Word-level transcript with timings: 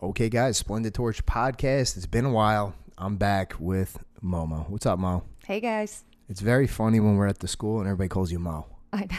Okay, 0.00 0.28
guys, 0.28 0.56
Splendid 0.56 0.94
Torch 0.94 1.24
podcast. 1.26 1.96
It's 1.96 2.06
been 2.06 2.24
a 2.24 2.30
while. 2.30 2.74
I'm 2.96 3.16
back 3.16 3.54
with 3.58 3.98
Momo. 4.22 4.68
What's 4.70 4.86
up, 4.86 4.98
Mo? 4.98 5.24
Hey 5.46 5.60
guys. 5.60 6.04
It's 6.28 6.40
very 6.40 6.66
funny 6.66 7.00
when 7.00 7.16
we're 7.16 7.26
at 7.26 7.38
the 7.40 7.48
school 7.48 7.78
and 7.80 7.88
everybody 7.88 8.08
calls 8.08 8.30
you 8.30 8.38
Mo. 8.38 8.66
I, 8.92 9.00
know. 9.00 9.16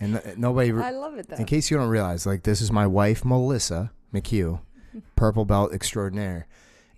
And 0.00 0.22
th- 0.22 0.36
nobody, 0.36 0.72
I 0.72 0.90
love 0.90 1.18
it 1.18 1.28
though. 1.28 1.36
in 1.36 1.44
case 1.44 1.70
you 1.70 1.76
don't 1.76 1.88
realize, 1.88 2.24
like 2.26 2.42
this 2.44 2.60
is 2.60 2.72
my 2.72 2.86
wife, 2.86 3.24
Melissa 3.24 3.92
McHugh, 4.14 4.60
purple 5.16 5.44
belt 5.44 5.72
extraordinaire, 5.72 6.46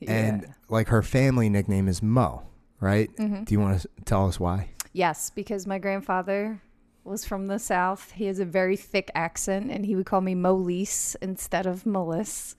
and 0.06 0.54
like 0.68 0.88
her 0.88 1.02
family 1.02 1.48
nickname 1.48 1.88
is 1.88 2.02
Mo. 2.02 2.42
Right? 2.80 3.14
Mhm. 3.16 3.46
Do 3.46 3.54
you 3.54 3.60
want 3.60 3.80
to 3.80 3.88
tell 4.04 4.28
us 4.28 4.38
why? 4.38 4.70
yes, 4.92 5.28
because 5.30 5.66
my 5.66 5.78
grandfather 5.78 6.60
was 7.04 7.24
from 7.24 7.46
the 7.46 7.58
south. 7.58 8.12
He 8.12 8.26
has 8.26 8.38
a 8.38 8.44
very 8.44 8.76
thick 8.76 9.10
accent, 9.14 9.70
and 9.70 9.84
he 9.86 9.94
would 9.96 10.06
call 10.06 10.20
me 10.20 10.34
Molise 10.34 11.16
instead 11.20 11.66
of 11.66 11.86
Melissa. 11.86 12.56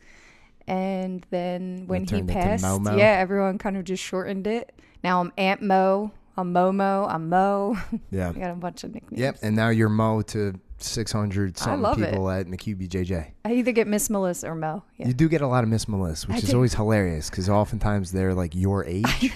And 0.67 1.25
then 1.29 1.83
when 1.87 2.05
he 2.05 2.23
passed, 2.23 2.63
yeah, 2.63 3.17
everyone 3.19 3.57
kind 3.57 3.77
of 3.77 3.83
just 3.83 4.03
shortened 4.03 4.47
it. 4.47 4.73
Now 5.03 5.21
I'm 5.21 5.31
Aunt 5.37 5.61
Mo. 5.61 6.11
I'm 6.37 6.53
Momo. 6.53 7.07
I'm 7.09 7.29
Mo. 7.29 7.77
Yeah. 8.11 8.29
I 8.29 8.39
got 8.39 8.51
a 8.51 8.55
bunch 8.55 8.83
of 8.83 8.93
nicknames. 8.93 9.19
Yep. 9.19 9.37
And 9.43 9.55
now 9.55 9.69
you're 9.69 9.89
Mo 9.89 10.21
to 10.23 10.53
600 10.79 11.57
something 11.57 11.81
love 11.81 12.01
it. 12.01 12.09
people 12.09 12.29
at 12.29 12.47
McHugh 12.47 13.31
I 13.45 13.53
either 13.53 13.71
get 13.71 13.87
Miss 13.87 14.09
Melissa 14.09 14.49
or 14.49 14.55
Mo. 14.55 14.83
Yeah. 14.97 15.07
You 15.07 15.13
do 15.13 15.29
get 15.29 15.41
a 15.41 15.47
lot 15.47 15.63
of 15.63 15.69
Miss 15.69 15.87
Melissa, 15.87 16.27
which 16.27 16.37
I 16.37 16.39
is 16.39 16.53
always 16.53 16.73
hilarious 16.73 17.29
because 17.29 17.47
oftentimes 17.47 18.11
they're 18.11 18.33
like 18.33 18.55
your 18.55 18.85
age. 18.87 19.33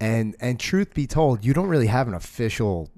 and 0.00 0.34
and 0.40 0.58
truth 0.58 0.94
be 0.94 1.06
told, 1.06 1.44
you 1.44 1.52
don't 1.54 1.68
really 1.68 1.86
have 1.86 2.08
an 2.08 2.14
official 2.14 2.90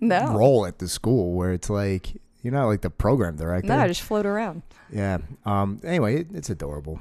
no. 0.00 0.32
role 0.36 0.66
at 0.66 0.78
the 0.78 0.88
school 0.88 1.32
where 1.32 1.52
it's 1.52 1.70
like 1.70 2.20
you're 2.42 2.52
not 2.52 2.66
like 2.66 2.82
the 2.82 2.90
program 2.90 3.36
director. 3.36 3.68
No, 3.68 3.78
I 3.78 3.88
just 3.88 4.02
float 4.02 4.26
around. 4.26 4.62
yeah. 4.92 5.18
Um. 5.46 5.80
Anyway, 5.84 6.20
it, 6.20 6.28
it's 6.34 6.50
adorable. 6.50 7.00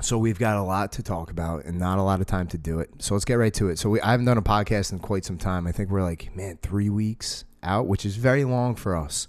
So 0.00 0.18
we've 0.18 0.38
got 0.38 0.56
a 0.56 0.62
lot 0.62 0.90
to 0.92 1.02
talk 1.02 1.30
about 1.30 1.64
and 1.64 1.78
not 1.78 1.98
a 1.98 2.02
lot 2.02 2.20
of 2.20 2.26
time 2.26 2.48
to 2.48 2.58
do 2.58 2.80
it. 2.80 2.90
So 2.98 3.14
let's 3.14 3.24
get 3.24 3.34
right 3.34 3.54
to 3.54 3.68
it. 3.68 3.78
So 3.78 3.88
we, 3.88 4.00
I 4.00 4.10
haven't 4.10 4.26
done 4.26 4.36
a 4.38 4.42
podcast 4.42 4.90
in 4.90 4.98
quite 4.98 5.24
some 5.24 5.38
time. 5.38 5.64
I 5.66 5.70
think 5.72 5.90
we're 5.90 6.02
like, 6.02 6.34
man, 6.34 6.58
three 6.60 6.88
weeks 6.90 7.44
out, 7.62 7.86
which 7.86 8.04
is 8.04 8.16
very 8.16 8.42
long 8.44 8.74
for 8.74 8.96
us. 8.96 9.28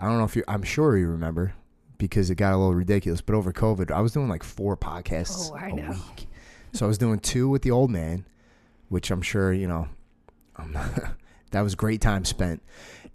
I 0.00 0.06
don't 0.06 0.16
know 0.16 0.24
if 0.24 0.34
you, 0.34 0.44
I'm 0.48 0.62
sure 0.62 0.96
you 0.96 1.08
remember 1.08 1.52
because 1.98 2.30
it 2.30 2.36
got 2.36 2.54
a 2.54 2.56
little 2.56 2.74
ridiculous, 2.74 3.20
but 3.20 3.34
over 3.34 3.52
COVID, 3.52 3.90
I 3.90 4.00
was 4.00 4.12
doing 4.12 4.28
like 4.28 4.42
four 4.44 4.78
podcasts 4.78 5.50
Oh, 5.52 5.56
I 5.56 5.68
a 5.68 5.74
know. 5.74 5.90
week. 5.90 6.26
So 6.72 6.86
I 6.86 6.88
was 6.88 6.96
doing 6.96 7.18
two 7.18 7.50
with 7.50 7.60
the 7.60 7.70
old 7.72 7.90
man, 7.90 8.24
which 8.88 9.10
I'm 9.10 9.20
sure, 9.20 9.52
you 9.52 9.68
know, 9.68 9.88
I'm 10.56 10.72
not, 10.72 10.88
that 11.50 11.62
was 11.62 11.74
great 11.74 12.00
time 12.00 12.24
spent. 12.24 12.62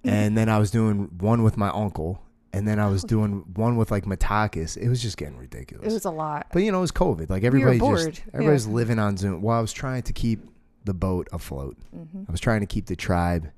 And 0.04 0.38
then 0.38 0.50
I 0.50 0.58
was 0.60 0.70
doing 0.70 1.10
one 1.20 1.44
with 1.44 1.58
my 1.58 1.70
uncle. 1.70 2.22
And 2.52 2.68
then 2.68 2.80
I 2.80 2.88
was 2.88 3.04
doing 3.04 3.46
one 3.56 3.78
with 3.78 3.90
like 3.90 4.06
Matakis. 4.06 4.78
It 4.78 4.88
was 4.88 5.02
just 5.02 5.18
getting 5.18 5.38
ridiculous. 5.38 5.88
It 5.88 5.94
was 5.94 6.06
a 6.06 6.12
lot. 6.12 6.48
But 6.54 6.62
you 6.62 6.72
know, 6.72 6.78
it 6.80 6.82
was 6.82 6.92
COVID. 6.92 7.30
Like 7.30 7.44
everybody 7.44 7.80
bored, 7.80 8.14
just 8.14 8.20
yeah. 8.20 8.34
everybody's 8.36 8.68
living 8.68 9.00
on 9.00 9.18
Zoom. 9.18 9.42
Well, 9.42 9.58
I 9.58 9.62
was 9.62 9.74
trying 9.74 10.04
to 10.04 10.14
keep 10.14 10.48
the 10.86 10.94
boat 10.94 11.28
afloat. 11.32 11.78
hmm 11.92 12.24
I 12.28 12.32
was 12.32 12.40
trying 12.40 12.60
to 12.60 12.68
keep 12.68 12.86
the 12.86 12.96
tribe 12.96 13.50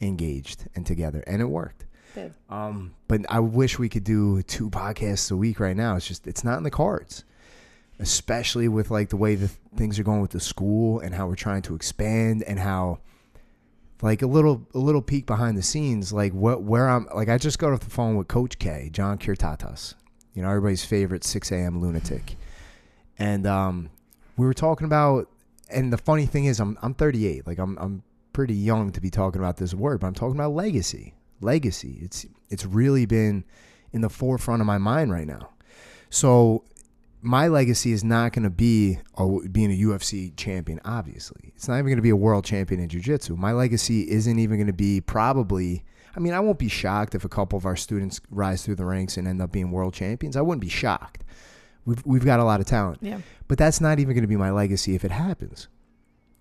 engaged 0.00 0.68
and 0.74 0.86
together, 0.86 1.22
and 1.26 1.42
it 1.42 1.50
worked. 1.50 1.84
Did. 2.14 2.32
Um, 2.48 2.94
but 3.08 3.20
I 3.28 3.40
wish 3.40 3.78
we 3.78 3.88
could 3.88 4.04
do 4.04 4.42
two 4.42 4.70
podcasts 4.70 5.30
a 5.30 5.36
week 5.36 5.60
right 5.60 5.76
now. 5.76 5.96
It's 5.96 6.08
just 6.08 6.26
it's 6.26 6.42
not 6.42 6.56
in 6.56 6.64
the 6.64 6.70
cards, 6.70 7.24
especially 7.98 8.68
with 8.68 8.90
like 8.90 9.10
the 9.10 9.16
way 9.16 9.34
the 9.34 9.48
things 9.76 9.98
are 9.98 10.02
going 10.02 10.22
with 10.22 10.32
the 10.32 10.40
school 10.40 10.98
and 11.00 11.14
how 11.14 11.26
we're 11.26 11.36
trying 11.36 11.62
to 11.62 11.74
expand 11.74 12.42
and 12.44 12.58
how 12.58 13.00
like 14.02 14.22
a 14.22 14.26
little 14.26 14.66
a 14.74 14.78
little 14.78 15.02
peek 15.02 15.26
behind 15.26 15.56
the 15.56 15.62
scenes 15.62 16.12
like 16.12 16.32
what 16.32 16.62
where 16.62 16.88
I'm 16.88 17.06
like 17.14 17.28
I 17.28 17.38
just 17.38 17.58
got 17.58 17.72
off 17.72 17.80
the 17.80 17.90
phone 17.90 18.16
with 18.16 18.28
Coach 18.28 18.58
K, 18.58 18.88
John 18.92 19.18
Kirtatas, 19.18 19.94
you 20.34 20.42
know 20.42 20.48
everybody's 20.48 20.84
favorite 20.84 21.24
6 21.24 21.52
a.m. 21.52 21.80
lunatic, 21.80 22.36
and 23.18 23.46
um, 23.46 23.90
we 24.36 24.46
were 24.46 24.54
talking 24.54 24.86
about 24.86 25.28
and 25.70 25.92
the 25.92 25.98
funny 25.98 26.26
thing 26.26 26.46
is 26.46 26.60
I'm 26.60 26.78
I'm 26.82 26.94
38 26.94 27.46
like 27.46 27.58
I'm 27.58 27.76
I'm 27.78 28.02
pretty 28.32 28.54
young 28.54 28.92
to 28.92 29.00
be 29.00 29.10
talking 29.10 29.40
about 29.40 29.56
this 29.56 29.74
word 29.74 30.00
but 30.00 30.06
I'm 30.06 30.14
talking 30.14 30.36
about 30.36 30.52
legacy. 30.52 31.14
Legacy. 31.40 31.98
It's 32.02 32.26
it's 32.48 32.64
really 32.66 33.06
been 33.06 33.44
in 33.92 34.02
the 34.02 34.10
forefront 34.10 34.60
of 34.60 34.66
my 34.66 34.78
mind 34.78 35.10
right 35.10 35.26
now. 35.26 35.50
So 36.10 36.64
my 37.22 37.48
legacy 37.48 37.92
is 37.92 38.02
not 38.02 38.32
going 38.32 38.44
to 38.44 38.50
be 38.50 38.98
a, 39.16 39.26
being 39.50 39.70
a 39.72 39.76
UFC 39.76 40.34
champion. 40.36 40.80
Obviously, 40.84 41.52
it's 41.54 41.68
not 41.68 41.74
even 41.74 41.86
going 41.86 41.96
to 41.96 42.02
be 42.02 42.10
a 42.10 42.16
world 42.16 42.44
champion 42.44 42.80
in 42.80 42.88
jiu-jitsu. 42.88 43.36
My 43.36 43.52
legacy 43.52 44.10
isn't 44.10 44.38
even 44.38 44.56
going 44.56 44.66
to 44.68 44.72
be 44.72 45.00
probably. 45.00 45.84
I 46.16 46.20
mean, 46.20 46.32
I 46.32 46.40
won't 46.40 46.58
be 46.58 46.68
shocked 46.68 47.14
if 47.14 47.24
a 47.24 47.28
couple 47.28 47.56
of 47.56 47.66
our 47.66 47.76
students 47.76 48.20
rise 48.30 48.64
through 48.64 48.76
the 48.76 48.84
ranks 48.84 49.16
and 49.16 49.28
end 49.28 49.40
up 49.40 49.52
being 49.52 49.70
world 49.70 49.94
champions. 49.94 50.36
I 50.36 50.40
wouldn't 50.40 50.60
be 50.62 50.68
shocked. 50.68 51.22
We've 51.84 52.02
we've 52.04 52.24
got 52.24 52.40
a 52.40 52.44
lot 52.44 52.60
of 52.60 52.66
talent, 52.66 52.98
Yeah. 53.00 53.20
but 53.48 53.58
that's 53.58 53.80
not 53.80 53.98
even 54.00 54.14
going 54.14 54.22
to 54.22 54.28
be 54.28 54.36
my 54.36 54.50
legacy 54.50 54.94
if 54.94 55.04
it 55.04 55.10
happens. 55.12 55.68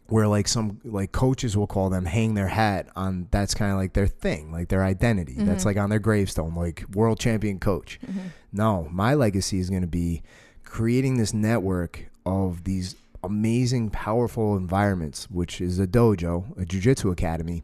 Where 0.08 0.28
like 0.28 0.48
some 0.48 0.82
like 0.84 1.12
coaches 1.12 1.56
will 1.56 1.68
call 1.68 1.92
them 1.92 2.06
hang 2.06 2.34
their 2.34 2.48
hat 2.48 2.90
on 2.96 3.28
that's 3.30 3.54
kind 3.54 3.72
of 3.72 3.78
like 3.78 3.94
their 3.94 4.08
thing, 4.08 4.52
like 4.52 4.70
their 4.70 4.84
identity. 4.84 5.36
That's 5.38 5.64
Mhm. 5.64 5.68
like 5.68 5.78
on 5.78 5.92
their 5.92 6.00
gravestone, 6.00 6.56
like 6.56 6.84
world 6.94 7.20
champion 7.20 7.60
coach. 7.60 8.00
hmm 8.04 8.20
No, 8.52 8.88
my 8.92 9.14
legacy 9.14 9.60
is 9.60 9.70
going 9.70 9.84
to 9.84 9.88
be 9.88 10.24
creating 10.70 11.18
this 11.18 11.34
network 11.34 12.10
of 12.26 12.64
these 12.64 12.96
amazing, 13.24 13.90
powerful 13.90 14.56
environments, 14.56 15.30
which 15.30 15.60
is 15.60 15.80
a 15.80 15.88
dojo, 15.88 16.58
a 16.58 16.64
jiu-jitsu 16.64 17.10
academy, 17.10 17.64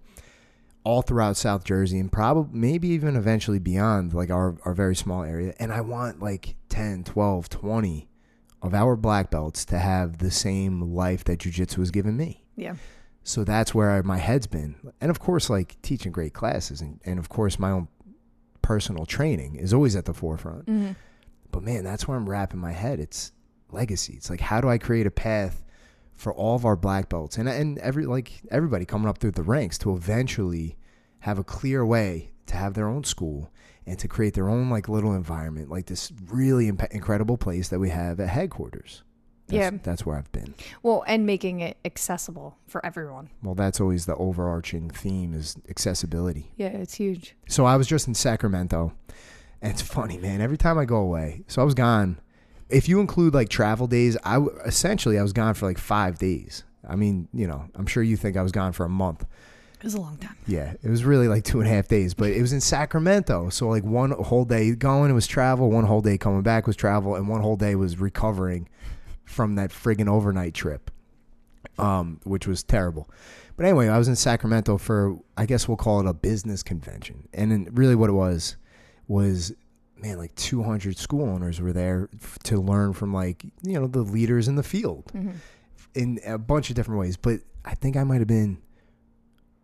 all 0.84 1.02
throughout 1.02 1.38
South 1.38 1.64
Jersey 1.64 2.00
and 2.00 2.12
probably 2.12 2.60
maybe 2.60 2.88
even 2.90 3.16
eventually 3.16 3.60
beyond 3.60 4.14
like 4.14 4.30
our, 4.30 4.56
our 4.66 4.74
very 4.74 4.96
small 4.96 5.24
area. 5.24 5.54
And 5.60 5.72
I 5.72 5.82
want 5.82 6.22
like 6.22 6.56
10, 6.70 7.04
12, 7.04 7.48
20 7.48 8.08
of 8.62 8.74
our 8.74 8.96
black 8.96 9.30
belts 9.30 9.66
to 9.66 9.78
have 9.78 10.18
the 10.18 10.32
same 10.32 10.82
life 10.94 11.24
that 11.26 11.40
jiu-jitsu 11.40 11.82
has 11.82 11.92
given 11.92 12.18
me. 12.18 12.44
Yeah. 12.56 12.76
So 13.24 13.44
that's 13.44 13.74
where 13.74 14.02
my 14.04 14.18
head's 14.18 14.48
been. 14.48 14.76
And 15.00 15.10
of 15.10 15.20
course, 15.20 15.50
like 15.50 15.80
teaching 15.82 16.12
great 16.12 16.34
classes 16.34 16.82
and, 16.82 17.00
and 17.06 17.20
of 17.20 17.30
course 17.30 17.58
my 17.60 17.72
own 17.72 17.88
personal 18.62 19.06
training 19.06 19.56
is 19.56 19.74
always 19.74 19.96
at 19.96 20.06
the 20.06 20.14
forefront. 20.14 20.66
hmm 20.66 20.92
But 21.56 21.64
man, 21.64 21.86
that's 21.86 22.06
where 22.06 22.18
I'm 22.18 22.30
wrapping 22.30 22.60
my 22.60 22.74
head. 22.74 23.00
It's 23.00 23.32
legacy. 23.72 24.16
It's 24.18 24.30
like 24.30 24.42
how 24.42 24.60
do 24.60 24.68
I 24.70 24.78
create 24.78 25.08
a 25.08 25.12
path 25.12 25.64
for 26.14 26.34
all 26.34 26.54
of 26.56 26.66
our 26.66 26.76
black 26.76 27.08
belts 27.08 27.38
and 27.38 27.48
and 27.48 27.78
every 27.80 28.06
like 28.06 28.42
everybody 28.52 28.84
coming 28.84 29.08
up 29.08 29.20
through 29.20 29.32
the 29.32 29.42
ranks 29.44 29.78
to 29.80 29.94
eventually 29.96 30.78
have 31.20 31.40
a 31.40 31.44
clear 31.46 31.86
way 31.86 32.32
to 32.48 32.58
have 32.58 32.74
their 32.74 32.90
own 32.90 33.06
school 33.06 33.52
and 33.86 33.98
to 34.00 34.08
create 34.10 34.34
their 34.34 34.50
own 34.50 34.70
like 34.70 34.90
little 34.90 35.14
environment, 35.14 35.70
like 35.70 35.86
this 35.86 36.12
really 36.28 36.68
imp- 36.68 36.92
incredible 36.92 37.38
place 37.38 37.70
that 37.70 37.80
we 37.80 37.90
have 37.90 38.20
at 38.20 38.28
headquarters. 38.28 39.04
That's, 39.48 39.58
Yeah. 39.58 39.80
that's 39.82 40.06
where 40.06 40.18
I've 40.18 40.32
been. 40.34 40.56
Well, 40.84 41.04
and 41.08 41.26
making 41.26 41.62
it 41.62 41.78
accessible 41.86 42.58
for 42.68 42.86
everyone. 42.86 43.30
Well, 43.44 43.56
that's 43.56 43.80
always 43.80 44.06
the 44.08 44.16
overarching 44.18 44.90
theme 44.90 45.34
is 45.34 45.56
accessibility. 45.70 46.52
Yeah, 46.58 46.68
it's 46.68 46.96
huge. 46.96 47.36
So 47.48 47.64
I 47.66 47.78
was 47.78 47.88
just 47.88 48.08
in 48.10 48.14
Sacramento, 48.16 48.92
and 49.66 49.74
it's 49.74 49.82
funny, 49.82 50.18
man. 50.20 50.42
Every 50.42 50.58
time 50.58 50.78
I 50.78 50.86
go 50.86 50.98
away, 50.98 51.44
so 51.48 51.60
I 51.60 51.66
was 51.66 51.74
gone. 51.74 52.20
If 52.70 52.88
you 52.88 53.00
include 53.00 53.34
like 53.34 53.50
travel 53.50 53.88
days, 53.88 54.16
I 54.24 54.36
w- 54.36 54.56
essentially 54.64 55.18
I 55.18 55.24
was 55.24 55.34
gone 55.34 55.56
for 55.56 55.66
like 55.66 55.80
five 55.80 56.20
days. 56.20 56.64
I 56.88 56.96
mean, 56.96 57.28
you 57.34 57.48
know, 57.48 57.66
I'm 57.74 57.88
sure 57.88 58.04
you 58.04 58.16
think 58.16 58.38
I 58.38 58.44
was 58.44 58.52
gone 58.52 58.74
for 58.74 58.86
a 58.86 58.90
month. 58.90 59.26
It 59.80 59.84
was 59.84 59.96
a 59.96 60.02
long 60.02 60.18
time. 60.18 60.38
Yeah, 60.46 60.74
it 60.84 60.90
was 60.90 61.04
really 61.04 61.28
like 61.28 61.44
two 61.44 61.60
and 61.62 61.68
a 61.68 61.74
half 61.74 61.88
days, 61.88 62.14
but 62.14 62.30
it 62.30 62.42
was 62.42 62.54
in 62.54 62.62
Sacramento. 62.62 63.50
So 63.50 63.68
like 63.68 63.84
one 63.84 64.12
whole 64.12 64.46
day 64.46 64.72
going, 64.76 65.10
it 65.10 65.16
was 65.16 65.26
travel. 65.26 65.72
One 65.72 65.86
whole 65.86 66.02
day 66.02 66.18
coming 66.18 66.44
back 66.44 66.68
was 66.68 66.76
travel, 66.76 67.16
and 67.16 67.28
one 67.28 67.42
whole 67.42 67.56
day 67.56 67.74
was 67.76 68.00
recovering 68.00 68.70
from 69.24 69.56
that 69.56 69.72
friggin' 69.72 70.08
overnight 70.08 70.54
trip, 70.54 70.92
um, 71.80 72.20
which 72.24 72.46
was 72.46 72.62
terrible. 72.62 73.10
But 73.58 73.66
anyway, 73.66 73.88
I 73.88 73.98
was 73.98 74.08
in 74.08 74.16
Sacramento 74.16 74.78
for 74.78 75.18
I 75.36 75.48
guess 75.48 75.68
we'll 75.68 75.78
call 75.78 76.02
it 76.02 76.08
a 76.08 76.14
business 76.14 76.62
convention, 76.62 77.28
and 77.34 77.76
really 77.76 77.96
what 77.96 78.12
it 78.12 78.14
was 78.14 78.58
was 79.08 79.54
man, 79.98 80.18
like 80.18 80.36
200 80.36 80.98
school 80.98 81.24
owners 81.28 81.62
were 81.62 81.72
there 81.74 82.10
f- 82.22 82.38
to 82.44 82.60
learn 82.60 82.94
from 82.94 83.14
like 83.14 83.44
you 83.64 83.80
know 83.80 83.88
the 83.88 84.02
leaders 84.02 84.48
in 84.48 84.56
the 84.56 84.64
field 84.64 85.10
hmm 85.12 85.32
in 85.94 86.20
a 86.26 86.38
bunch 86.38 86.70
of 86.70 86.76
different 86.76 87.00
ways. 87.00 87.16
But 87.16 87.40
I 87.64 87.74
think 87.74 87.96
I 87.96 88.04
might 88.04 88.20
have 88.20 88.28
been 88.28 88.62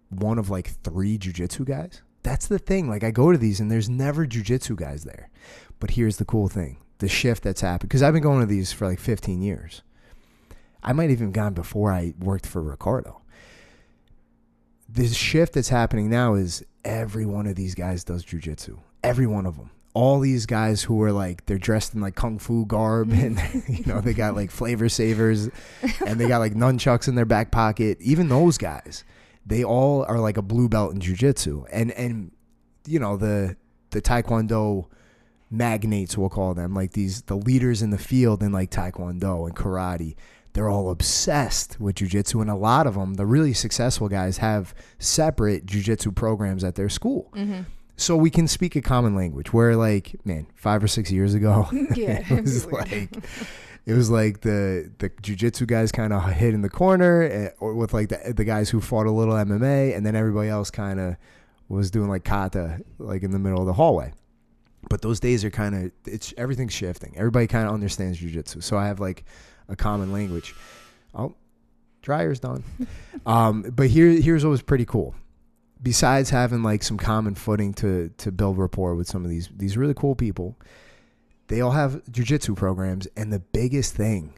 one 0.10 0.40
of 0.40 0.50
like 0.50 0.70
three 0.82 1.18
jujitsu 1.18 1.66
guys. 1.66 2.02
That's 2.24 2.48
the 2.48 2.58
thing. 2.60 2.88
Like 2.90 3.04
I 3.04 3.12
go 3.12 3.34
to 3.34 3.38
these 3.38 3.60
and 3.60 3.70
there's 3.70 3.90
never 3.90 4.26
jujitsu 4.26 4.78
guys 4.78 5.04
there. 5.04 5.30
But 5.82 5.92
here's 5.92 6.18
the 6.18 6.26
cool 6.26 6.48
thing: 6.48 6.78
the 7.00 7.10
shift 7.10 7.44
that's 7.44 7.60
happened 7.62 7.90
because 7.90 8.02
I've 8.02 8.14
been 8.14 8.24
going 8.24 8.40
to 8.40 8.46
these 8.46 8.72
for 8.72 8.88
like 8.88 9.00
15 9.00 9.42
years. 9.42 9.82
I 10.84 10.94
might 10.94 11.10
have 11.10 11.20
even 11.20 11.32
gone 11.32 11.54
before 11.54 11.92
I 11.92 12.14
worked 12.20 12.46
for 12.48 12.62
Ricardo. 12.62 13.22
The 14.90 15.08
shift 15.08 15.54
that's 15.54 15.70
happening 15.70 16.10
now 16.10 16.34
is 16.36 16.64
every 16.84 17.26
one 17.26 17.46
of 17.46 17.56
these 17.56 17.76
guys 17.76 18.04
does 18.04 18.26
jujitsu. 18.26 18.80
Every 19.04 19.28
one 19.28 19.46
of 19.46 19.58
them. 19.58 19.72
All 19.94 20.20
these 20.20 20.46
guys 20.46 20.84
who 20.84 21.02
are 21.04 21.12
like 21.12 21.46
they're 21.48 21.58
dressed 21.58 21.94
in 21.94 22.02
like 22.02 22.16
kung 22.16 22.40
fu 22.40 22.66
garb 22.66 23.12
and 23.12 23.38
you 23.68 23.84
know 23.86 24.00
they 24.00 24.14
got 24.14 24.36
like 24.36 24.50
flavor 24.50 24.88
savers 24.88 25.50
and 26.06 26.20
they 26.20 26.28
got 26.28 26.38
like 26.38 26.54
nunchucks 26.54 27.08
in 27.08 27.16
their 27.16 27.26
back 27.26 27.52
pocket. 27.52 27.98
Even 28.00 28.30
those 28.30 28.58
guys, 28.58 29.04
they 29.46 29.64
all 29.64 30.04
are 30.04 30.20
like 30.20 30.38
a 30.38 30.42
blue 30.42 30.70
belt 30.70 30.94
in 30.94 31.00
jujitsu. 31.00 31.66
And 31.72 31.92
and 31.92 32.32
you 32.86 33.00
know 33.00 33.18
the 33.18 33.58
the 33.90 34.02
taekwondo 34.02 34.88
magnates, 35.52 36.18
we'll 36.18 36.30
call 36.30 36.54
them, 36.54 36.74
like 36.74 36.94
these 36.94 37.24
the 37.24 37.36
leaders 37.36 37.82
in 37.82 37.90
the 37.90 37.98
field 37.98 38.42
in 38.42 38.52
like 38.52 38.72
taekwondo 38.72 39.46
and 39.46 39.56
karate. 39.56 40.16
They're 40.54 40.70
all 40.70 40.90
obsessed 40.90 41.80
with 41.80 41.96
jujitsu, 41.96 42.42
and 42.42 42.50
a 42.50 42.56
lot 42.56 42.88
of 42.88 42.96
them, 42.96 43.14
the 43.14 43.26
really 43.26 43.54
successful 43.54 44.10
guys, 44.10 44.38
have 44.38 44.74
separate 45.00 45.66
jujitsu 45.66 46.14
programs 46.14 46.64
at 46.64 46.76
their 46.76 46.90
school. 46.90 47.32
Mm-hmm. 47.36 47.62
So 48.02 48.16
we 48.16 48.30
can 48.30 48.48
speak 48.48 48.76
a 48.76 48.82
common 48.82 49.16
language. 49.16 49.54
Where 49.54 49.76
like, 49.76 50.16
man, 50.26 50.48
five 50.56 50.84
or 50.84 50.88
six 50.88 51.12
years 51.12 51.34
ago, 51.34 51.68
Yeah, 51.96 52.24
it 52.30 52.42
was 52.42 52.66
it'd 52.66 52.70
be 52.70 52.76
weird. 52.76 53.16
like 53.16 53.24
it 53.86 53.94
was 53.94 54.10
like 54.10 54.42
the 54.42 54.92
the 55.00 55.10
jujitsu 55.10 55.68
guys 55.68 55.92
kind 55.92 56.14
of 56.14 56.24
hid 56.32 56.54
in 56.54 56.62
the 56.62 56.70
corner, 56.70 57.24
eh, 57.24 57.50
or 57.60 57.74
with 57.74 57.94
like 57.94 58.10
the 58.10 58.34
the 58.36 58.44
guys 58.44 58.70
who 58.70 58.82
fought 58.82 59.08
a 59.08 59.12
little 59.12 59.34
MMA, 59.34 59.96
and 59.96 60.06
then 60.06 60.16
everybody 60.16 60.50
else 60.50 60.70
kind 60.70 61.00
of 61.00 61.16
was 61.68 61.90
doing 61.90 62.10
like 62.10 62.24
kata, 62.24 62.82
like 63.00 63.24
in 63.24 63.32
the 63.32 63.40
middle 63.40 63.60
of 63.60 63.66
the 63.66 63.74
hallway. 63.74 64.14
But 64.90 65.02
those 65.02 65.20
days 65.20 65.46
are 65.46 65.52
kind 65.52 65.76
of 65.76 65.92
it's 66.06 66.34
everything's 66.38 66.74
shifting. 66.74 67.14
Everybody 67.16 67.48
kind 67.48 67.68
of 67.68 67.74
understands 67.74 68.20
jujitsu, 68.20 68.64
so 68.64 68.78
I 68.78 68.88
have 68.88 69.00
like 69.00 69.26
a 69.68 69.76
common 69.76 70.12
language. 70.12 70.54
Oh, 71.14 71.36
dryer's 72.02 72.40
done. 72.40 72.64
um, 73.26 73.62
but 73.62 73.88
here 73.90 74.10
here's 74.10 74.44
what 74.44 74.52
was 74.52 74.62
pretty 74.62 74.86
cool. 74.86 75.16
Besides 75.84 76.30
having 76.30 76.62
like 76.64 76.84
some 76.84 76.98
common 76.98 77.36
footing 77.36 77.74
to 77.76 78.12
to 78.18 78.32
build 78.32 78.58
rapport 78.58 78.96
with 78.96 79.08
some 79.08 79.24
of 79.24 79.30
these 79.30 79.50
these 79.56 79.78
really 79.78 79.94
cool 79.94 80.16
people, 80.16 80.58
they 81.48 81.62
all 81.62 81.72
have 81.72 82.04
jujitsu 82.12 82.56
programs, 82.56 83.08
and 83.18 83.34
the 83.34 83.40
biggest 83.40 83.96
thing 83.96 84.34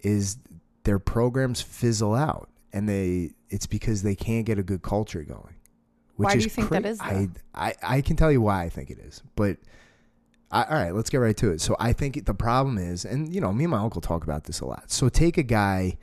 is 0.00 0.38
their 0.84 0.98
programs 0.98 1.60
fizzle 1.60 2.14
out, 2.14 2.48
and 2.72 2.88
they 2.88 3.32
it's 3.50 3.66
because 3.66 4.02
they 4.02 4.14
can't 4.14 4.46
get 4.46 4.58
a 4.58 4.62
good 4.62 4.82
culture 4.82 5.22
going. 5.22 5.54
Which 6.16 6.26
Why 6.26 6.36
do 6.36 6.44
you 6.44 6.50
think 6.50 6.70
that 6.70 6.82
cra- 6.82 6.90
is, 6.90 6.98
though? 6.98 7.04
I, 7.04 7.28
I 7.54 7.74
I 7.82 8.00
can 8.00 8.16
tell 8.16 8.32
you 8.32 8.40
why 8.40 8.62
I 8.62 8.68
think 8.68 8.90
it 8.90 8.98
is, 8.98 9.22
but 9.36 9.58
I, 10.50 10.64
all 10.64 10.74
right, 10.74 10.94
let's 10.94 11.10
get 11.10 11.18
right 11.18 11.36
to 11.38 11.50
it. 11.50 11.60
So 11.60 11.76
I 11.80 11.92
think 11.92 12.26
the 12.26 12.34
problem 12.34 12.76
is, 12.78 13.04
and 13.04 13.34
you 13.34 13.40
know, 13.40 13.52
me 13.52 13.64
and 13.64 13.70
my 13.70 13.78
uncle 13.78 14.00
talk 14.00 14.22
about 14.22 14.44
this 14.44 14.60
a 14.60 14.66
lot. 14.66 14.90
So 14.90 15.08
take 15.08 15.38
a 15.38 15.42
guy. 15.42 15.98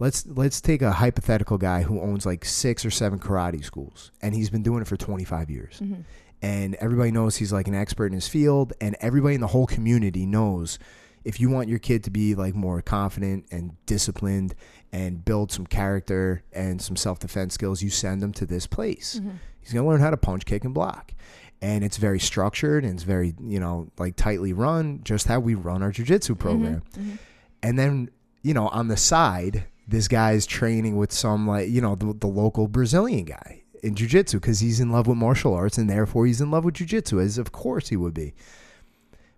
Let's 0.00 0.26
let's 0.26 0.60
take 0.60 0.80
a 0.82 0.92
hypothetical 0.92 1.58
guy 1.58 1.82
who 1.82 2.00
owns 2.00 2.24
like 2.24 2.44
six 2.44 2.84
or 2.84 2.90
seven 2.90 3.18
karate 3.18 3.64
schools, 3.64 4.12
and 4.22 4.34
he's 4.34 4.50
been 4.50 4.62
doing 4.62 4.82
it 4.82 4.86
for 4.88 4.96
25 4.96 5.50
years 5.50 5.80
Mm-hmm. 5.82 6.02
and 6.42 6.74
everybody 6.76 7.10
knows 7.10 7.36
he's 7.36 7.52
like 7.52 7.66
an 7.68 7.74
expert 7.74 8.06
in 8.06 8.12
his 8.12 8.28
field 8.28 8.72
and 8.80 8.96
everybody 9.00 9.34
in 9.34 9.40
the 9.40 9.48
whole 9.48 9.66
community 9.66 10.24
knows 10.24 10.78
if 11.24 11.40
you 11.40 11.50
want 11.50 11.68
your 11.68 11.80
kid 11.80 12.04
to 12.04 12.10
be 12.10 12.34
like 12.36 12.54
more 12.54 12.80
confident 12.80 13.44
and 13.50 13.72
disciplined 13.86 14.54
and 14.92 15.24
build 15.24 15.50
some 15.50 15.66
character 15.66 16.42
and 16.52 16.80
some 16.80 16.94
self-defense 16.96 17.52
skills 17.54 17.82
you 17.82 17.90
send 17.90 18.22
them 18.22 18.32
to 18.32 18.46
this 18.46 18.66
place 18.68 19.18
Mm-hmm. 19.18 19.30
he's 19.60 19.72
going 19.72 19.84
to 19.84 19.90
learn 19.90 20.00
how 20.00 20.10
to 20.10 20.16
punch 20.16 20.44
kick 20.46 20.64
and 20.64 20.72
block 20.72 21.12
and 21.60 21.82
it's 21.82 21.96
very 21.96 22.20
structured 22.20 22.84
and 22.84 22.94
it's 22.94 23.02
very 23.02 23.34
you 23.42 23.58
know 23.58 23.90
like 23.98 24.14
tightly 24.14 24.52
run 24.52 25.00
just 25.02 25.26
how 25.26 25.40
we 25.40 25.56
run 25.56 25.82
our 25.82 25.90
jiu-jitsu 25.90 26.36
program 26.36 26.82
Mm-hmm. 26.96 27.16
and 27.64 27.76
then 27.76 28.10
you 28.42 28.54
know 28.54 28.68
on 28.68 28.86
the 28.86 28.96
side 28.96 29.64
this 29.88 30.06
guy's 30.06 30.46
training 30.46 30.96
with 30.96 31.12
some 31.12 31.46
like 31.46 31.68
you 31.68 31.80
know 31.80 31.94
the, 31.94 32.12
the 32.14 32.26
local 32.26 32.68
brazilian 32.68 33.24
guy 33.24 33.62
in 33.82 33.94
jiu-jitsu 33.94 34.38
because 34.38 34.60
he's 34.60 34.80
in 34.80 34.90
love 34.90 35.06
with 35.06 35.16
martial 35.16 35.54
arts 35.54 35.78
and 35.78 35.88
therefore 35.88 36.26
he's 36.26 36.40
in 36.40 36.50
love 36.50 36.64
with 36.64 36.74
jiu-jitsu 36.74 37.20
as 37.20 37.38
of 37.38 37.52
course 37.52 37.88
he 37.88 37.96
would 37.96 38.14
be 38.14 38.34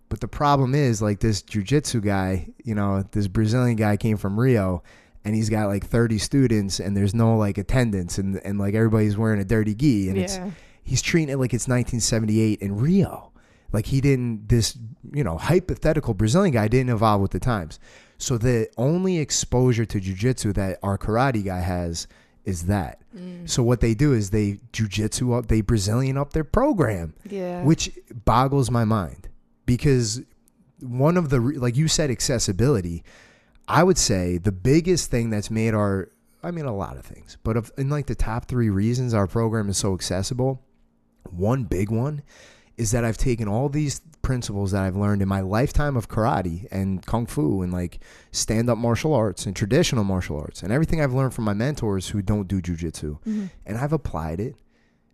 but 0.09 0.19
the 0.19 0.27
problem 0.27 0.75
is 0.75 1.01
like 1.01 1.19
this 1.19 1.41
jiu-jitsu 1.41 2.01
guy 2.01 2.47
you 2.63 2.75
know 2.75 3.03
this 3.11 3.27
brazilian 3.27 3.75
guy 3.75 3.95
came 3.95 4.17
from 4.17 4.39
rio 4.39 4.83
and 5.23 5.35
he's 5.35 5.49
got 5.49 5.67
like 5.67 5.85
30 5.85 6.17
students 6.17 6.79
and 6.79 6.97
there's 6.97 7.13
no 7.13 7.37
like 7.37 7.57
attendance 7.57 8.17
and, 8.17 8.41
and 8.43 8.59
like 8.59 8.73
everybody's 8.73 9.17
wearing 9.17 9.39
a 9.39 9.45
dirty 9.45 9.75
gi 9.75 10.09
and 10.09 10.17
it's 10.17 10.37
he's 10.83 11.01
treating 11.01 11.29
it 11.29 11.37
like 11.37 11.53
it's 11.53 11.67
1978 11.67 12.61
in 12.61 12.77
Rio. 12.77 13.31
Like 13.71 13.85
he 13.85 14.01
didn't 14.01 14.49
this 14.49 14.77
you 15.13 15.23
know 15.23 15.37
hypothetical 15.37 16.13
Brazilian 16.13 16.53
guy 16.53 16.67
didn't 16.67 16.89
evolve 16.89 17.21
with 17.21 17.31
the 17.31 17.39
times. 17.39 17.79
So 18.21 18.37
the 18.37 18.69
only 18.77 19.17
exposure 19.17 19.85
to 19.85 19.99
jujitsu 19.99 20.53
that 20.53 20.79
our 20.83 20.97
karate 20.97 21.43
guy 21.43 21.59
has 21.59 22.07
is 22.45 22.65
that. 22.67 22.99
Mm. 23.15 23.49
So 23.49 23.61
what 23.63 23.81
they 23.81 23.93
do 23.93 24.13
is 24.13 24.29
they 24.29 24.59
jujitsu 24.73 25.37
up, 25.37 25.47
they 25.47 25.61
Brazilian 25.61 26.17
up 26.17 26.33
their 26.33 26.43
program, 26.43 27.13
Yeah. 27.29 27.63
which 27.63 27.91
boggles 28.25 28.69
my 28.71 28.83
mind 28.85 29.27
because 29.65 30.21
one 30.79 31.17
of 31.17 31.29
the 31.29 31.39
like 31.39 31.75
you 31.77 31.87
said 31.87 32.09
accessibility. 32.09 33.03
I 33.67 33.83
would 33.83 33.97
say 33.97 34.37
the 34.37 34.51
biggest 34.51 35.11
thing 35.11 35.29
that's 35.29 35.51
made 35.51 35.73
our 35.73 36.09
I 36.43 36.49
mean 36.51 36.65
a 36.65 36.75
lot 36.75 36.97
of 36.97 37.05
things, 37.05 37.37
but 37.43 37.55
of, 37.55 37.71
in 37.77 37.89
like 37.89 38.07
the 38.07 38.15
top 38.15 38.45
3 38.45 38.69
reasons 38.69 39.13
our 39.13 39.27
program 39.27 39.69
is 39.69 39.77
so 39.77 39.93
accessible, 39.93 40.61
one 41.29 41.63
big 41.65 41.91
one 41.91 42.23
is 42.77 42.91
that 42.91 43.05
I've 43.05 43.17
taken 43.17 43.47
all 43.47 43.69
these 43.69 44.01
principles 44.21 44.71
that 44.71 44.83
I've 44.83 44.95
learned 44.95 45.21
in 45.21 45.27
my 45.27 45.41
lifetime 45.41 45.97
of 45.97 46.07
karate 46.07 46.67
and 46.71 47.05
kung 47.05 47.25
fu 47.25 47.61
and 47.61 47.71
like 47.71 47.99
stand 48.31 48.69
up 48.69 48.77
martial 48.77 49.13
arts 49.13 49.45
and 49.45 49.55
traditional 49.55 50.03
martial 50.03 50.37
arts 50.37 50.63
and 50.63 50.71
everything 50.71 51.01
I've 51.01 51.13
learned 51.13 51.33
from 51.33 51.45
my 51.45 51.53
mentors 51.53 52.09
who 52.09 52.21
don't 52.21 52.47
do 52.47 52.61
jujitsu. 52.61 53.19
Mm-hmm. 53.19 53.45
And 53.65 53.77
I've 53.77 53.93
applied 53.93 54.39
it 54.39 54.55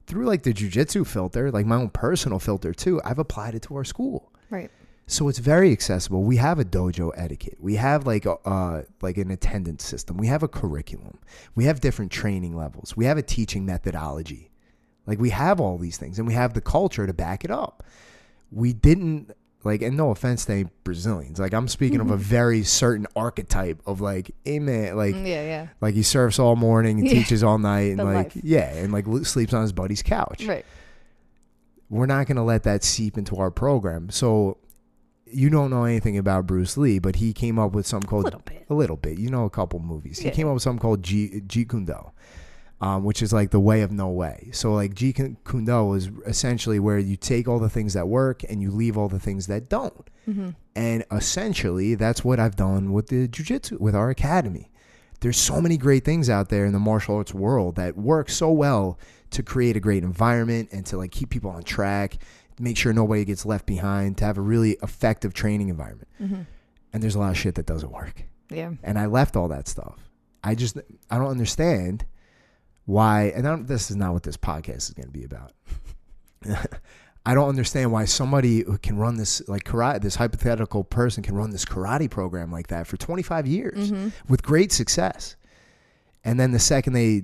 through 0.05 0.25
like 0.25 0.43
the 0.43 0.53
jujitsu 0.53 1.05
filter, 1.05 1.51
like 1.51 1.65
my 1.65 1.75
own 1.75 1.89
personal 1.89 2.39
filter 2.39 2.73
too. 2.73 3.01
I've 3.03 3.19
applied 3.19 3.55
it 3.55 3.61
to 3.63 3.75
our 3.75 3.83
school. 3.83 4.31
Right. 4.49 4.71
So 5.09 5.29
it's 5.29 5.39
very 5.39 5.71
accessible. 5.71 6.23
We 6.23 6.35
have 6.35 6.59
a 6.59 6.65
dojo 6.65 7.11
etiquette. 7.15 7.57
We 7.61 7.75
have 7.75 8.05
like 8.05 8.25
a 8.25 8.33
uh, 8.45 8.83
like 9.01 9.17
an 9.17 9.31
attendance 9.31 9.85
system. 9.85 10.17
We 10.17 10.27
have 10.27 10.43
a 10.43 10.49
curriculum. 10.49 11.19
We 11.55 11.63
have 11.63 11.79
different 11.79 12.11
training 12.11 12.57
levels. 12.57 12.97
We 12.97 13.05
have 13.05 13.17
a 13.17 13.21
teaching 13.21 13.65
methodology. 13.65 14.51
Like 15.05 15.19
we 15.19 15.29
have 15.29 15.61
all 15.61 15.77
these 15.77 15.97
things, 15.97 16.19
and 16.19 16.27
we 16.27 16.33
have 16.33 16.53
the 16.53 16.61
culture 16.61 17.07
to 17.07 17.13
back 17.13 17.45
it 17.45 17.51
up. 17.51 17.83
We 18.51 18.73
didn't 18.73 19.31
like, 19.63 19.81
and 19.81 19.97
no 19.97 20.11
offense 20.11 20.45
to 20.45 20.53
any 20.53 20.69
Brazilians. 20.83 21.39
Like 21.39 21.53
I'm 21.53 21.67
speaking 21.67 21.99
of 21.99 22.11
a 22.11 22.15
very 22.37 22.63
certain 22.63 23.05
archetype 23.15 23.81
of 23.85 23.99
like, 24.01 24.31
hey 24.45 24.59
man, 24.59 24.95
like 24.95 25.15
Mm, 25.15 25.27
yeah. 25.27 25.41
Yeah. 25.43 25.67
like 25.81 25.95
he 25.95 26.03
surfs 26.03 26.39
all 26.39 26.55
morning 26.55 26.99
and 26.99 27.07
Yeah. 27.09 27.13
teaches 27.15 27.43
all 27.43 27.57
night, 27.57 27.89
and 27.91 27.99
The 27.99 28.03
like 28.05 28.35
life. 28.35 28.37
yeah, 28.43 28.73
and 28.75 28.93
like 28.93 29.05
sleeps 29.23 29.53
on 29.53 29.61
his 29.63 29.73
buddy's 29.73 30.01
couch 30.03 30.45
Right. 30.45 30.65
we're 31.89 32.05
not 32.05 32.27
going 32.27 32.35
to 32.37 32.43
let 32.43 32.63
that 32.63 32.83
seep 32.83 33.17
into 33.17 33.35
our 33.37 33.51
program. 33.51 34.09
So 34.09 34.57
you 35.25 35.49
don't 35.49 35.69
know 35.69 35.83
anything 35.83 36.17
about 36.17 36.47
Bruce 36.47 36.77
Lee, 36.77 36.99
but 36.99 37.17
he 37.17 37.33
came 37.33 37.59
up 37.59 37.73
with 37.73 37.85
something 37.85 38.07
called 38.09 38.23
A 38.23 38.27
little 38.27 38.41
bit. 38.45 38.65
a 38.69 38.73
little 38.73 38.95
bit. 38.97 39.17
You 39.19 39.29
know 39.29 39.43
a 39.45 39.49
couple 39.49 39.79
movies. 39.79 40.19
He 40.19 40.29
came 40.31 40.47
up 40.47 40.53
with 40.53 40.63
something 40.63 40.79
called 40.79 41.03
G 41.03 41.41
Jeet 41.47 41.69
Kune 41.69 41.85
Do, 41.85 42.11
um, 42.79 43.03
which 43.03 43.21
is 43.21 43.33
like 43.33 43.51
the 43.51 43.59
way 43.59 43.81
of 43.81 43.91
no 43.91 44.09
way. 44.09 44.49
So 44.53 44.73
like 44.73 44.93
Jeet 44.93 45.35
Kune 45.43 45.65
Do 45.65 45.93
is 45.93 46.09
essentially 46.25 46.79
where 46.79 46.99
you 46.99 47.15
take 47.15 47.47
all 47.47 47.59
the 47.59 47.69
things 47.69 47.93
that 47.93 48.07
work 48.07 48.43
and 48.47 48.61
you 48.61 48.71
leave 48.71 48.97
all 48.97 49.07
the 49.07 49.19
things 49.19 49.47
that 49.47 49.69
don't. 49.69 50.09
Mm-hmm. 50.27 50.49
And 50.75 51.05
essentially, 51.11 51.95
that's 51.95 52.23
what 52.23 52.39
I've 52.39 52.55
done 52.55 52.93
with 52.93 53.07
the 53.07 53.27
jujitsu, 53.27 53.79
with 53.79 53.95
our 53.95 54.09
academy. 54.09 54.69
There's 55.21 55.37
so 55.37 55.59
many 55.59 55.77
great 55.77 56.05
things 56.05 56.29
out 56.29 56.49
there 56.49 56.65
in 56.65 56.73
the 56.73 56.79
martial 56.79 57.15
arts 57.15 57.33
world 57.33 57.75
that 57.75 57.97
work 57.97 58.29
so 58.29 58.51
well 58.51 58.99
to 59.31 59.41
create 59.41 59.75
a 59.75 59.79
great 59.79 60.03
environment 60.03 60.69
and 60.71 60.85
to 60.85 60.97
like 60.97 61.11
keep 61.11 61.31
people 61.31 61.49
on 61.49 61.63
track, 61.63 62.17
make 62.59 62.77
sure 62.77 62.93
nobody 62.93 63.25
gets 63.25 63.43
left 63.43 63.65
behind, 63.65 64.17
to 64.19 64.25
have 64.25 64.37
a 64.37 64.41
really 64.41 64.77
effective 64.83 65.33
training 65.33 65.69
environment. 65.69 66.07
Mm-hmm. 66.21 66.41
And 66.93 67.03
there's 67.03 67.15
a 67.15 67.19
lot 67.19 67.31
of 67.31 67.37
shit 67.37 67.55
that 67.55 67.65
doesn't 67.65 67.91
work. 67.91 68.23
Yeah. 68.51 68.73
And 68.83 68.99
I 68.99 69.07
left 69.07 69.35
all 69.35 69.47
that 69.47 69.67
stuff. 69.67 69.97
I 70.43 70.53
just 70.53 70.77
I 71.09 71.17
don't 71.17 71.31
understand 71.31 72.05
why 72.87 73.25
and 73.35 73.47
I 73.47 73.51
don't, 73.51 73.67
this 73.67 73.91
is 73.91 73.95
not 73.95 74.13
what 74.13 74.23
this 74.23 74.35
podcast 74.37 74.77
is 74.77 74.93
going 74.95 75.05
to 75.07 75.11
be 75.13 75.23
about. 75.23 75.51
I 77.25 77.33
don't 77.33 77.49
understand 77.49 77.91
why 77.91 78.05
somebody 78.05 78.63
who 78.63 78.77
can 78.77 78.97
run 78.97 79.17
this 79.17 79.41
like 79.49 79.65
karate, 79.65 80.01
this 80.01 80.15
hypothetical 80.15 80.83
person 80.85 81.21
can 81.23 81.35
run 81.35 81.49
this 81.49 81.65
karate 81.65 82.09
program 82.09 82.51
like 82.51 82.67
that 82.67 82.87
for 82.87 82.95
25 82.95 83.45
years 83.45 83.91
Mm-hmm. 83.91 84.09
with 84.29 84.41
great 84.43 84.71
success. 84.71 85.35
And 86.23 86.39
then 86.39 86.51
the 86.51 86.59
second 86.59 86.93
they 86.93 87.23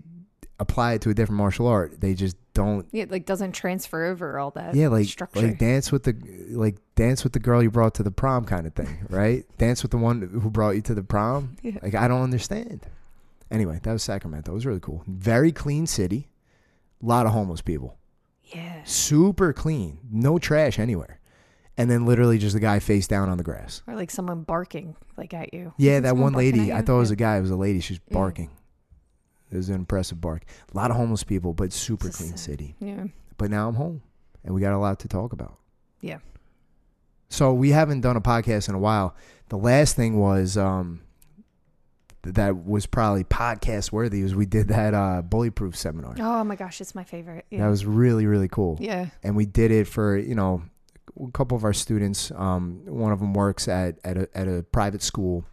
apply 0.59 0.93
it 0.93 1.01
to 1.03 1.09
a 1.09 1.13
different 1.13 1.37
martial 1.37 1.67
art, 1.67 2.01
they 2.01 2.13
just 2.15 2.35
don't 2.53 2.85
Yeah. 2.91 3.05
Like 3.09 3.25
doesn't 3.25 3.53
transfer 3.53 4.03
over 4.05 4.37
all 4.37 4.51
that. 4.51 4.75
yeah, 4.75 4.89
like 4.89 5.07
structure. 5.07 5.41
like 5.41 5.57
dance 5.57 5.91
with 5.91 6.03
the 6.03 6.13
like 6.51 6.75
dance 6.95 7.23
with 7.23 7.31
the 7.33 7.39
girl 7.39 7.63
you 7.63 7.71
brought 7.71 7.93
to 7.95 8.03
the 8.03 8.11
prom 8.11 8.43
kind 8.43 8.67
of 8.67 8.73
thing, 8.73 9.07
right? 9.09 9.45
dance 9.57 9.81
with 9.83 9.91
the 9.91 9.97
one 9.97 10.21
who 10.21 10.49
brought 10.49 10.71
you 10.71 10.81
to 10.81 10.93
the 10.93 11.03
prom. 11.03 11.55
Yeah. 11.63 11.77
Like 11.81 11.95
I 11.95 12.09
don't 12.09 12.21
understand. 12.21 12.81
Anyway, 13.53 13.79
that 13.83 13.93
was 13.93 14.03
Sacramento. 14.03 14.51
It 14.51 14.55
was 14.55 14.65
really 14.65 14.79
cool. 14.81 15.03
Very 15.07 15.51
clean 15.53 15.85
city. 15.87 16.27
A 17.01 17.05
lot 17.05 17.25
of 17.25 17.31
homeless 17.31 17.61
people. 17.61 17.97
yeah. 18.53 18.83
Super 18.83 19.53
clean. 19.53 19.99
No 20.11 20.37
trash 20.39 20.77
anywhere. 20.79 21.19
And 21.77 21.89
then 21.89 22.05
literally 22.05 22.37
just 22.37 22.55
a 22.55 22.59
guy 22.59 22.79
face 22.79 23.07
down 23.07 23.29
on 23.29 23.37
the 23.37 23.43
grass. 23.43 23.81
Or 23.87 23.95
like 23.95 24.11
someone 24.11 24.43
barking 24.43 24.95
like 25.17 25.33
at 25.33 25.53
you. 25.53 25.73
Yeah, 25.77 25.99
that 26.01 26.09
someone 26.09 26.33
one 26.33 26.33
lady. 26.33 26.73
I 26.73 26.81
thought 26.81 26.95
it 26.97 26.99
was 26.99 27.11
a 27.11 27.15
guy. 27.15 27.37
It 27.37 27.41
was 27.41 27.49
a 27.51 27.55
lady. 27.55 27.79
She 27.79 27.93
was 27.93 27.99
Mm. 27.99 28.13
barking. 28.13 28.49
It 29.51 29.57
was 29.57 29.69
an 29.69 29.75
impressive 29.75 30.19
bark. 30.19 30.43
A 30.73 30.77
lot 30.77 30.89
of 30.91 30.97
homeless 30.97 31.23
people, 31.23 31.53
but 31.53 31.71
super 31.73 32.07
It's 32.07 32.17
clean 32.17 32.37
city. 32.37 32.75
Yeah. 32.79 33.05
But 33.37 33.49
now 33.51 33.67
I'm 33.69 33.75
home, 33.75 34.01
and 34.43 34.53
we 34.55 34.61
got 34.61 34.73
a 34.73 34.77
lot 34.79 34.99
to 34.99 35.07
talk 35.07 35.31
about. 35.33 35.57
Yeah. 36.01 36.17
So 37.29 37.53
we 37.53 37.69
haven't 37.69 38.01
done 38.01 38.15
a 38.17 38.21
podcast 38.21 38.69
in 38.69 38.75
a 38.75 38.79
while. 38.79 39.15
The 39.49 39.57
last 39.57 39.95
thing 39.95 40.17
was 40.19 40.57
um, 40.57 41.01
that 42.23 42.65
was 42.65 42.85
probably 42.85 43.23
podcast 43.23 43.91
worthy. 43.91 44.23
Was 44.23 44.33
we 44.35 44.45
did 44.45 44.69
that 44.69 44.93
uh, 44.93 45.21
bullyproof 45.27 45.75
seminar. 45.75 46.15
Oh 46.19 46.43
my 46.43 46.55
gosh, 46.55 46.79
it's 46.81 46.95
my 46.95 47.03
favorite. 47.03 47.45
Yeah. 47.49 47.59
That 47.63 47.69
was 47.69 47.85
really 47.85 48.25
really 48.25 48.47
cool. 48.47 48.77
yeah. 48.79 49.07
And 49.23 49.35
we 49.35 49.45
did 49.45 49.71
it 49.71 49.87
for 49.87 50.17
you 50.17 50.35
know 50.35 50.63
a 51.21 51.31
couple 51.31 51.57
of 51.57 51.63
our 51.63 51.73
students. 51.73 52.31
Um, 52.35 52.81
one 52.85 53.11
of 53.11 53.19
them 53.19 53.33
works 53.33 53.67
at 53.67 53.99
at 54.03 54.17
a, 54.17 54.29
at 54.33 54.47
a 54.47 54.63
private 54.71 55.03
school, 55.03 55.45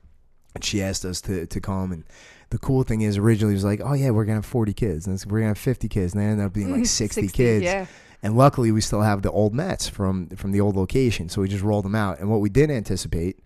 and 0.54 0.64
she 0.64 0.82
asked 0.82 1.04
us 1.04 1.20
to 1.22 1.46
to 1.46 1.60
come. 1.60 1.92
And 1.92 2.04
the 2.50 2.58
cool 2.58 2.82
thing 2.84 3.00
is, 3.02 3.18
originally 3.18 3.54
it 3.54 3.56
was 3.56 3.64
like, 3.64 3.80
oh 3.84 3.94
yeah, 3.94 4.10
we're 4.10 4.24
gonna 4.24 4.36
have 4.38 4.46
forty 4.46 4.72
kids, 4.72 5.06
and 5.06 5.22
we're 5.28 5.40
gonna 5.40 5.48
have 5.48 5.58
fifty 5.58 5.88
kids, 5.88 6.14
and 6.14 6.22
they 6.22 6.26
ended 6.26 6.46
up 6.46 6.52
being 6.52 6.70
like 6.72 6.86
sixty, 7.02 7.28
kids. 7.28 7.64
Yeah. 7.64 7.86
And 8.22 8.36
luckily, 8.36 8.70
we 8.70 8.82
still 8.82 9.00
have 9.00 9.22
the 9.22 9.30
old 9.30 9.54
mats 9.54 9.88
from 9.88 10.28
from 10.36 10.52
the 10.52 10.60
old 10.60 10.76
location, 10.76 11.28
so 11.28 11.40
we 11.40 11.48
just 11.48 11.64
rolled 11.64 11.84
them 11.84 11.94
out. 11.94 12.20
And 12.20 12.30
what 12.30 12.40
we 12.40 12.50
didn't 12.50 12.76
anticipate 12.76 13.40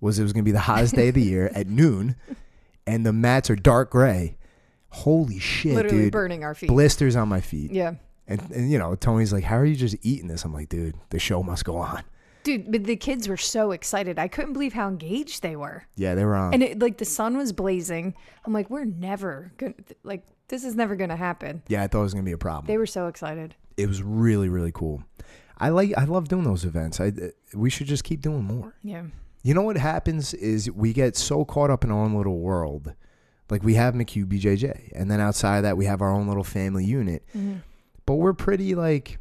was 0.00 0.18
it 0.18 0.22
was 0.22 0.32
going 0.32 0.44
to 0.44 0.48
be 0.48 0.52
the 0.52 0.60
hottest 0.60 0.94
day 0.94 1.08
of 1.08 1.14
the 1.14 1.22
year 1.22 1.50
at 1.54 1.66
noon, 1.68 2.16
and 2.86 3.04
the 3.06 3.12
mats 3.12 3.50
are 3.50 3.56
dark 3.56 3.90
gray. 3.90 4.36
Holy 4.90 5.38
shit, 5.38 5.74
Literally 5.74 6.04
dude! 6.04 6.12
burning 6.12 6.44
our 6.44 6.54
feet. 6.54 6.68
Blisters 6.68 7.16
on 7.16 7.28
my 7.28 7.40
feet. 7.40 7.72
yeah. 7.72 7.94
And, 8.28 8.40
and 8.52 8.70
you 8.70 8.78
know, 8.78 8.94
Tony's 8.94 9.32
like, 9.32 9.44
"How 9.44 9.56
are 9.56 9.64
you 9.64 9.74
just 9.74 9.96
eating 10.02 10.28
this?" 10.28 10.44
I'm 10.44 10.54
like, 10.54 10.68
"Dude, 10.68 10.94
the 11.10 11.18
show 11.18 11.42
must 11.42 11.64
go 11.64 11.76
on." 11.76 12.02
Dude, 12.44 12.70
but 12.70 12.84
the 12.84 12.96
kids 12.96 13.28
were 13.28 13.36
so 13.36 13.70
excited. 13.72 14.18
I 14.18 14.28
couldn't 14.28 14.52
believe 14.52 14.72
how 14.72 14.88
engaged 14.88 15.42
they 15.42 15.54
were. 15.56 15.84
Yeah, 15.96 16.14
they 16.14 16.24
were 16.24 16.34
on. 16.36 16.54
And 16.54 16.62
it, 16.62 16.78
like 16.80 16.98
the 16.98 17.04
sun 17.04 17.36
was 17.36 17.52
blazing. 17.52 18.14
I'm 18.44 18.52
like, 18.52 18.68
we're 18.70 18.84
never 18.84 19.52
going 19.58 19.74
to, 19.74 19.94
like, 20.02 20.24
this 20.48 20.64
is 20.64 20.74
never 20.74 20.96
going 20.96 21.10
to 21.10 21.16
happen. 21.16 21.62
yeah, 21.68 21.82
I 21.82 21.86
thought 21.88 22.00
it 22.00 22.02
was 22.02 22.14
going 22.14 22.24
to 22.24 22.28
be 22.28 22.32
a 22.32 22.38
problem. 22.38 22.66
They 22.66 22.78
were 22.78 22.86
so 22.86 23.06
excited. 23.06 23.54
it 23.76 23.86
was 23.86 24.02
really, 24.02 24.48
really 24.48 24.72
cool. 24.72 25.04
I 25.58 25.68
like, 25.68 25.92
I 25.96 26.04
love 26.04 26.28
doing 26.28 26.42
those 26.44 26.64
events. 26.64 27.00
I 27.00 27.08
uh, 27.08 27.28
we 27.54 27.70
should 27.70 27.86
just 27.86 28.02
keep 28.02 28.20
doing 28.20 28.42
more. 28.44 28.74
Yeah. 28.82 29.04
You 29.42 29.54
know 29.54 29.62
what 29.62 29.76
happens 29.76 30.34
is 30.34 30.70
we 30.70 30.92
get 30.92 31.16
so 31.16 31.44
caught 31.44 31.70
up 31.70 31.82
in 31.84 31.90
our 31.90 31.98
own 31.98 32.14
little 32.14 32.38
world. 32.38 32.94
Like 33.50 33.62
we 33.62 33.74
have 33.74 33.94
McHugh 33.94 34.24
BJJ, 34.26 34.92
and 34.94 35.10
then 35.10 35.20
outside 35.20 35.58
of 35.58 35.62
that, 35.64 35.76
we 35.76 35.84
have 35.86 36.00
our 36.00 36.10
own 36.10 36.26
little 36.28 36.44
family 36.44 36.84
unit. 36.84 37.22
Mm-hmm. 37.36 37.56
But 38.06 38.14
we're 38.14 38.32
pretty 38.32 38.74
like, 38.74 39.18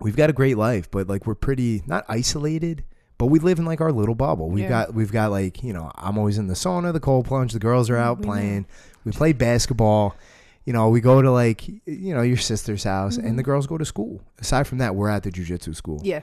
we've 0.00 0.16
got 0.16 0.30
a 0.30 0.32
great 0.32 0.56
life, 0.56 0.90
but 0.90 1.08
like 1.08 1.26
we're 1.26 1.34
pretty 1.34 1.82
not 1.86 2.04
isolated, 2.08 2.84
but 3.18 3.26
we 3.26 3.38
live 3.40 3.58
in 3.58 3.64
like 3.64 3.80
our 3.80 3.92
little 3.92 4.14
bubble. 4.14 4.48
We've 4.50 4.64
Yeah. 4.64 4.68
got 4.86 4.94
we've 4.94 5.12
got 5.12 5.30
like 5.30 5.62
you 5.62 5.72
know 5.72 5.90
I'm 5.96 6.16
always 6.16 6.38
in 6.38 6.46
the 6.46 6.54
sauna, 6.54 6.92
the 6.92 7.00
cold 7.00 7.26
plunge. 7.26 7.52
The 7.52 7.58
girls 7.58 7.90
are 7.90 7.96
out 7.96 8.18
We 8.20 8.22
know. 8.26 8.32
playing. 8.32 8.66
We 9.04 9.12
play 9.12 9.32
basketball. 9.32 10.16
You 10.64 10.72
know, 10.72 10.88
we 10.88 11.00
go 11.02 11.20
to 11.20 11.30
like 11.30 11.68
you 11.68 12.14
know 12.14 12.22
your 12.22 12.38
sister's 12.38 12.84
house, 12.84 13.16
and 13.18 13.38
the 13.38 13.42
girls 13.42 13.66
go 13.66 13.76
to 13.78 13.84
school. 13.84 14.22
Aside 14.38 14.66
from 14.66 14.78
that, 14.78 14.94
we're 14.94 15.10
at 15.10 15.22
the 15.24 15.30
jujitsu 15.30 15.74
school. 15.76 15.98
Mm-hmm. 15.98 16.06
Yeah. 16.06 16.20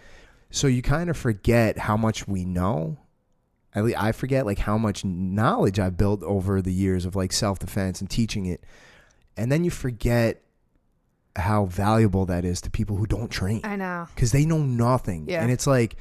So 0.51 0.67
you 0.67 0.81
kind 0.81 1.09
of 1.09 1.17
forget 1.17 1.77
how 1.77 1.97
much 1.97 2.27
we 2.27 2.45
know. 2.45 2.97
At 3.73 3.85
least 3.85 4.01
I 4.01 4.11
forget 4.11 4.45
like 4.45 4.59
how 4.59 4.77
much 4.77 5.05
knowledge 5.05 5.79
I've 5.79 5.97
built 5.97 6.21
over 6.23 6.61
the 6.61 6.73
years 6.73 7.05
of 7.05 7.15
like 7.15 7.31
self 7.31 7.59
defense 7.59 8.01
and 8.01 8.09
teaching 8.09 8.45
it. 8.45 8.63
And 9.37 9.51
then 9.51 9.63
you 9.63 9.71
forget 9.71 10.41
how 11.37 11.65
valuable 11.65 12.25
that 12.25 12.43
is 12.43 12.59
to 12.61 12.69
people 12.69 12.97
who 12.97 13.05
don't 13.05 13.29
train 13.29 13.61
I 13.63 13.77
know. 13.77 14.07
because 14.13 14.33
they 14.33 14.45
know 14.45 14.57
nothing. 14.57 15.29
Yeah. 15.29 15.41
And 15.41 15.49
it's 15.49 15.65
like 15.65 15.95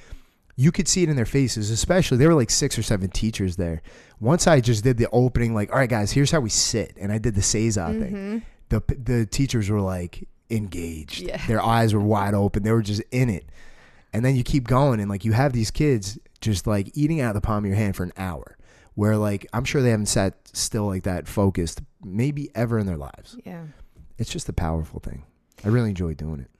you 0.56 0.72
could 0.72 0.88
see 0.88 1.02
it 1.04 1.08
in 1.08 1.16
their 1.16 1.24
faces, 1.24 1.70
especially 1.70 2.18
there 2.18 2.28
were 2.28 2.34
like 2.34 2.50
six 2.50 2.76
or 2.78 2.82
seven 2.82 3.08
teachers 3.08 3.56
there. 3.56 3.82
Once 4.18 4.46
I 4.46 4.60
just 4.60 4.84
did 4.84 4.98
the 4.98 5.08
opening, 5.10 5.54
like, 5.54 5.70
all 5.72 5.78
right, 5.78 5.88
guys, 5.88 6.12
here's 6.12 6.30
how 6.30 6.40
we 6.40 6.50
sit, 6.50 6.94
and 7.00 7.10
I 7.10 7.18
did 7.18 7.34
the 7.34 7.40
Seiza 7.40 7.98
thing. 7.98 8.12
Mm-hmm. 8.12 8.38
The 8.68 8.82
the 8.94 9.26
teachers 9.26 9.70
were 9.70 9.80
like 9.80 10.28
engaged. 10.50 11.22
Yeah. 11.22 11.44
Their 11.46 11.62
eyes 11.62 11.94
were 11.94 12.00
wide 12.00 12.34
open. 12.34 12.62
They 12.62 12.72
were 12.72 12.82
just 12.82 13.02
in 13.10 13.30
it. 13.30 13.46
And 14.12 14.24
then 14.24 14.34
you 14.36 14.42
keep 14.42 14.66
going, 14.66 15.00
and 15.00 15.08
like 15.08 15.24
you 15.24 15.32
have 15.32 15.52
these 15.52 15.70
kids 15.70 16.18
just 16.40 16.66
like 16.66 16.90
eating 16.94 17.20
out 17.20 17.30
of 17.30 17.34
the 17.34 17.46
palm 17.46 17.64
of 17.64 17.68
your 17.68 17.76
hand 17.76 17.96
for 17.96 18.02
an 18.02 18.12
hour. 18.16 18.56
Where 18.94 19.16
like 19.16 19.46
I'm 19.52 19.64
sure 19.64 19.82
they 19.82 19.90
haven't 19.90 20.06
sat 20.06 20.34
still 20.52 20.86
like 20.86 21.04
that 21.04 21.28
focused 21.28 21.80
maybe 22.04 22.50
ever 22.54 22.78
in 22.78 22.86
their 22.86 22.96
lives. 22.96 23.36
Yeah. 23.44 23.64
It's 24.18 24.30
just 24.30 24.48
a 24.48 24.52
powerful 24.52 25.00
thing. 25.00 25.24
I 25.64 25.68
really 25.68 25.90
enjoy 25.90 26.14
doing 26.14 26.40
it. 26.40 26.50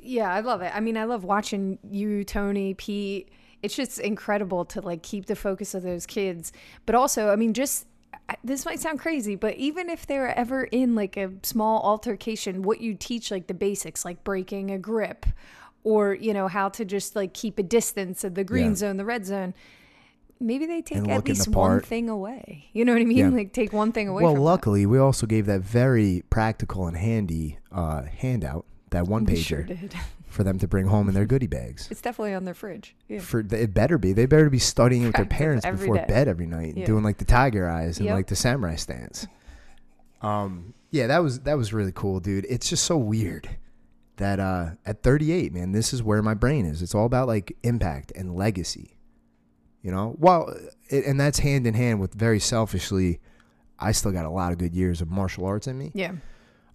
Yeah, 0.00 0.32
I 0.32 0.40
love 0.40 0.62
it. 0.62 0.72
I 0.74 0.80
mean, 0.80 0.96
I 0.96 1.04
love 1.04 1.24
watching 1.24 1.78
you, 1.88 2.24
Tony, 2.24 2.74
Pete. 2.74 3.30
It's 3.62 3.76
just 3.76 3.98
incredible 3.98 4.64
to 4.66 4.80
like 4.80 5.02
keep 5.02 5.26
the 5.26 5.36
focus 5.36 5.74
of 5.74 5.82
those 5.82 6.06
kids. 6.06 6.52
But 6.86 6.94
also, 6.94 7.30
I 7.30 7.36
mean, 7.36 7.54
just 7.54 7.86
this 8.44 8.64
might 8.64 8.80
sound 8.80 8.98
crazy, 8.98 9.36
but 9.36 9.54
even 9.56 9.88
if 9.88 10.06
they're 10.06 10.36
ever 10.36 10.64
in 10.64 10.94
like 10.94 11.16
a 11.16 11.30
small 11.42 11.80
altercation, 11.82 12.62
what 12.62 12.80
you 12.80 12.94
teach, 12.94 13.30
like 13.30 13.46
the 13.46 13.54
basics, 13.54 14.04
like 14.04 14.24
breaking 14.24 14.70
a 14.70 14.78
grip 14.78 15.26
or, 15.84 16.14
you 16.14 16.32
know, 16.34 16.48
how 16.48 16.68
to 16.70 16.84
just 16.84 17.16
like 17.16 17.32
keep 17.34 17.58
a 17.58 17.62
distance 17.62 18.24
of 18.24 18.34
the 18.34 18.44
green 18.44 18.70
Yeah. 18.70 18.74
zone, 18.74 18.96
the 18.96 19.04
red 19.04 19.24
zone. 19.26 19.54
Maybe 20.40 20.66
they 20.66 20.82
take 20.82 20.98
And 20.98 21.10
at 21.10 21.26
least 21.26 21.48
one 21.48 21.80
thing 21.80 22.08
away. 22.08 22.66
You 22.72 22.84
know 22.84 22.92
what 22.92 23.02
I 23.02 23.04
mean? 23.06 23.18
Yeah. 23.18 23.28
Like 23.28 23.52
take 23.52 23.72
one 23.72 23.90
thing 23.90 24.06
away 24.08 24.22
Well, 24.22 24.36
luckily, 24.36 24.86
we 24.86 24.98
also 24.98 25.26
gave 25.26 25.46
that 25.46 25.62
very 25.62 26.22
practical 26.30 26.86
and 26.86 26.96
handy 26.96 27.58
uh, 27.72 28.02
handout, 28.02 28.64
that 28.90 29.06
one. 29.08 29.24
We 29.24 29.34
pager, 29.34 29.40
sure 29.42 29.66
for 30.28 30.44
them 30.44 30.58
to 30.60 30.68
bring 30.68 30.86
home 30.86 31.08
in 31.08 31.14
their 31.14 31.26
goodie 31.26 31.48
bags. 31.48 31.88
It's 31.90 32.00
definitely 32.02 32.34
on 32.34 32.44
their 32.44 32.54
fridge. 32.54 32.94
Yeah. 33.08 33.18
For 33.18 33.40
it 33.40 33.74
better 33.74 33.98
be, 33.98 34.12
they 34.12 34.26
better 34.26 34.48
be 34.50 34.58
studying 34.60 35.04
with 35.04 35.16
their 35.16 35.24
parents 35.24 35.66
before 35.66 35.96
day. 35.96 36.04
bed 36.06 36.28
every 36.28 36.46
night, 36.46 36.68
and 36.68 36.78
Yeah. 36.78 36.86
doing 36.86 37.02
like 37.02 37.16
the 37.18 37.24
tiger 37.24 37.68
eyes 37.68 37.98
and 37.98 38.06
Yep. 38.06 38.14
like 38.14 38.26
the 38.28 38.36
samurai 38.36 38.76
stance. 38.76 39.26
Um, 40.22 40.74
yeah, 40.90 41.06
that 41.08 41.18
was 41.22 41.40
that 41.40 41.56
was 41.56 41.72
really 41.72 41.92
cool, 41.92 42.20
dude. 42.20 42.46
It's 42.48 42.68
just 42.68 42.84
so 42.84 42.96
weird 42.96 43.48
that 44.18 44.38
uh, 44.38 44.70
at 44.86 45.02
38, 45.02 45.52
man, 45.52 45.72
this 45.72 45.92
is 45.92 46.02
where 46.02 46.22
my 46.22 46.34
brain 46.34 46.64
is. 46.64 46.82
It's 46.82 46.94
all 46.94 47.06
about 47.06 47.26
like 47.26 47.56
impact 47.62 48.12
and 48.14 48.36
legacy. 48.36 48.98
You 49.82 49.92
know, 49.92 50.16
well, 50.18 50.54
it, 50.88 51.06
and 51.06 51.18
that's 51.18 51.38
hand 51.38 51.66
in 51.66 51.74
hand 51.74 52.00
with 52.00 52.14
very 52.14 52.40
selfishly. 52.40 53.20
I 53.78 53.92
still 53.92 54.12
got 54.12 54.26
a 54.26 54.30
lot 54.30 54.52
of 54.52 54.58
good 54.58 54.74
years 54.74 55.00
of 55.00 55.08
martial 55.08 55.46
arts 55.46 55.66
in 55.66 55.78
me. 55.78 55.92
Yeah. 55.94 56.12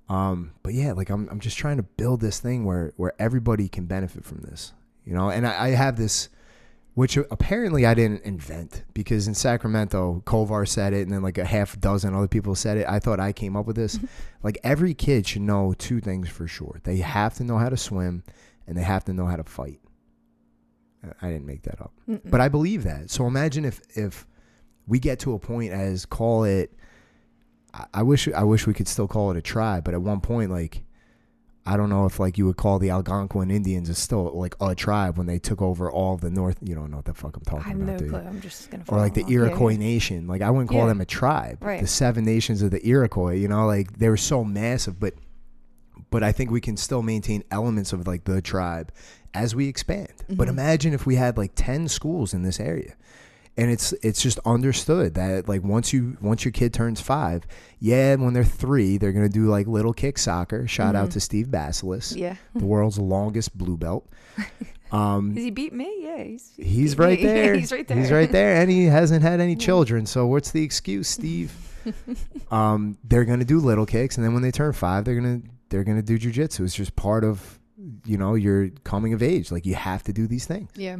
Um, 0.09 0.51
but 0.63 0.73
yeah, 0.73 0.93
like 0.93 1.09
I'm, 1.09 1.27
I'm 1.29 1.39
just 1.39 1.57
trying 1.57 1.77
to 1.77 1.83
build 1.83 2.21
this 2.21 2.39
thing 2.39 2.65
where, 2.65 2.93
where 2.97 3.13
everybody 3.19 3.67
can 3.67 3.85
benefit 3.85 4.23
from 4.25 4.39
this, 4.41 4.73
you 5.05 5.13
know? 5.13 5.29
And 5.29 5.45
I, 5.45 5.65
I 5.65 5.69
have 5.69 5.97
this, 5.97 6.29
which 6.95 7.17
apparently 7.17 7.85
I 7.85 7.93
didn't 7.95 8.23
invent 8.23 8.83
because 8.93 9.27
in 9.27 9.33
Sacramento, 9.33 10.21
Kovar 10.25 10.67
said 10.67 10.93
it 10.93 11.01
and 11.01 11.11
then 11.11 11.23
like 11.23 11.37
a 11.39 11.45
half 11.45 11.79
dozen 11.79 12.13
other 12.13 12.27
people 12.27 12.53
said 12.55 12.77
it. 12.77 12.85
I 12.87 12.99
thought 12.99 13.19
I 13.19 13.31
came 13.33 13.55
up 13.55 13.65
with 13.65 13.75
this. 13.75 13.99
like 14.43 14.59
every 14.63 14.93
kid 14.93 15.25
should 15.27 15.41
know 15.41 15.73
two 15.77 15.99
things 15.99 16.29
for 16.29 16.47
sure. 16.47 16.79
They 16.83 16.97
have 16.97 17.33
to 17.35 17.43
know 17.43 17.57
how 17.57 17.69
to 17.69 17.77
swim 17.77 18.23
and 18.67 18.77
they 18.77 18.83
have 18.83 19.03
to 19.05 19.13
know 19.13 19.25
how 19.25 19.37
to 19.37 19.43
fight. 19.43 19.79
I- 21.21 21.31
didn't 21.31 21.45
make 21.47 21.63
that 21.63 21.81
up, 21.81 21.91
but 22.25 22.39
I 22.39 22.47
believe 22.47 22.83
that. 22.83 23.09
So 23.09 23.27
imagine 23.27 23.65
if, 23.65 23.81
if 23.97 24.25
we 24.87 24.99
get 24.99 25.19
to 25.19 25.33
a 25.33 25.39
point 25.39 25.71
as 25.73 26.05
call 26.05 26.43
it, 26.45 26.71
I- 27.73 27.87
I 27.93 28.03
wish 28.03 28.27
I 28.29 28.43
wish 28.43 28.67
we 28.67 28.73
could 28.73 28.87
still 28.87 29.07
call 29.07 29.31
it 29.31 29.37
a 29.37 29.41
tribe, 29.41 29.83
but 29.83 29.93
at 29.95 30.01
one 30.01 30.21
point, 30.21 30.49
like 30.51 30.83
I 31.65 31.77
don't 31.77 31.89
know 31.89 32.05
if 32.05 32.19
like 32.19 32.37
you 32.37 32.45
would 32.47 32.57
call 32.57 32.77
the 32.77 32.89
Algonquin 32.89 33.49
Indians 33.49 33.87
is 33.89 33.97
still 33.97 34.31
like 34.37 34.53
a 34.59 34.75
tribe 34.75 35.17
when 35.17 35.27
they 35.27 35.39
took 35.39 35.61
over 35.61 35.89
all 35.89 36.17
the 36.17 36.29
North. 36.29 36.57
You 36.61 36.75
don't 36.75 36.91
know 36.91 36.97
what 36.97 37.05
the 37.05 37.13
fuck 37.13 37.37
I'm 37.37 37.43
I 37.47 37.49
talking 37.51 37.71
have 37.79 37.89
about, 37.89 38.01
no 38.01 38.09
clue. 38.09 38.19
I'm 38.29 38.41
just 38.41 38.69
gonna. 38.69 38.83
Or 38.89 38.97
like 38.97 39.13
the. 39.13 39.21
Yeah, 39.21 39.35
Iroquois 39.39 39.69
yeah. 39.73 39.77
Nation. 39.77 40.27
Like 40.27 40.41
I 40.41 40.49
wouldn't 40.49 40.69
call 40.69 40.79
Yeah. 40.81 40.87
them 40.87 40.99
a 41.01 41.05
tribe. 41.05 41.59
Right. 41.61 41.79
The 41.79 41.87
seven 41.87 42.25
nations 42.25 42.61
of 42.61 42.71
the 42.71 42.85
Iroquois. 42.85 43.35
You 43.35 43.47
know, 43.47 43.65
like 43.65 43.97
they 43.97 44.09
were 44.09 44.17
so 44.17 44.43
massive, 44.43 44.99
but 44.99 45.13
but 46.09 46.21
I 46.21 46.31
think 46.33 46.51
we 46.51 46.59
can 46.61 46.75
still 46.77 47.01
maintain 47.01 47.43
elements 47.49 47.93
of 47.93 48.05
like 48.07 48.25
the 48.25 48.41
tribe 48.41 48.91
as 49.33 49.55
we 49.55 49.67
expand. 49.69 50.11
But 50.29 50.47
Mm-hmm. 50.47 50.59
imagine 50.59 50.93
if 50.93 51.05
we 51.05 51.15
had 51.15 51.37
like 51.37 51.53
ten 51.55 51.87
schools 51.87 52.33
in 52.33 52.43
this 52.43 52.59
area 52.59 52.95
and 53.57 53.69
it's 53.69 53.93
it's 54.01 54.21
just 54.21 54.39
understood 54.45 55.13
that 55.15 55.47
like 55.47 55.63
once 55.63 55.93
you 55.93 56.17
once 56.21 56.43
your 56.45 56.51
kid 56.51 56.73
turns 56.73 56.99
five, 57.01 57.45
yeah, 57.79 58.15
when 58.15 58.33
they're 58.33 58.43
three, 58.43 58.97
they're 58.97 59.11
gonna 59.13 59.29
do 59.29 59.45
like 59.45 59.67
little 59.67 59.93
kick 59.93 60.17
soccer. 60.17 60.67
Shout 60.67 60.95
out 60.95 61.11
to 61.11 61.19
Steve 61.19 61.47
Basilis, 61.47 62.13
Mm-hmm. 62.13 62.19
Yeah. 62.19 62.35
the 62.55 62.65
world's 62.73 62.97
longest 62.99 63.57
blue 63.57 63.77
belt. 63.77 64.07
Um, 64.91 65.33
Does 65.33 65.43
he 65.45 65.49
beat 65.49 65.73
me? 65.73 65.91
Yeah, 66.01 66.23
he's 66.23 66.51
he's 66.55 66.97
right 66.99 67.17
me. 67.17 67.25
there. 67.25 67.55
he's 67.55 67.71
right 67.71 67.87
there. 67.87 67.97
He's 67.97 68.11
right 68.11 68.31
there, 68.31 68.61
and 68.61 68.69
he 68.69 68.85
hasn't 68.85 69.23
had 69.23 69.39
any 69.39 69.55
children. 69.55 70.05
So 70.05 70.27
what's 70.27 70.51
the 70.51 70.61
excuse, 70.61 71.07
Steve? 71.07 71.51
um, 72.51 72.97
they're 73.03 73.25
gonna 73.25 73.43
do 73.43 73.59
little 73.59 73.87
kicks, 73.87 74.17
and 74.17 74.23
then 74.25 74.33
when 74.33 74.43
they 74.43 74.51
turn 74.51 74.71
five, 74.73 75.03
they're 75.05 75.15
gonna 75.15 75.41
they're 75.69 75.83
gonna 75.83 76.03
do 76.03 76.19
jujitsu. 76.19 76.59
It's 76.63 76.75
just 76.75 76.95
part 76.95 77.23
of 77.23 77.59
you 78.05 78.17
know 78.17 78.35
your 78.35 78.69
coming 78.83 79.13
of 79.13 79.23
age. 79.23 79.51
Like 79.51 79.65
you 79.65 79.73
have 79.73 80.03
to 80.03 80.13
do 80.13 80.27
these 80.27 80.45
things. 80.45 80.69
Yeah. 80.75 80.97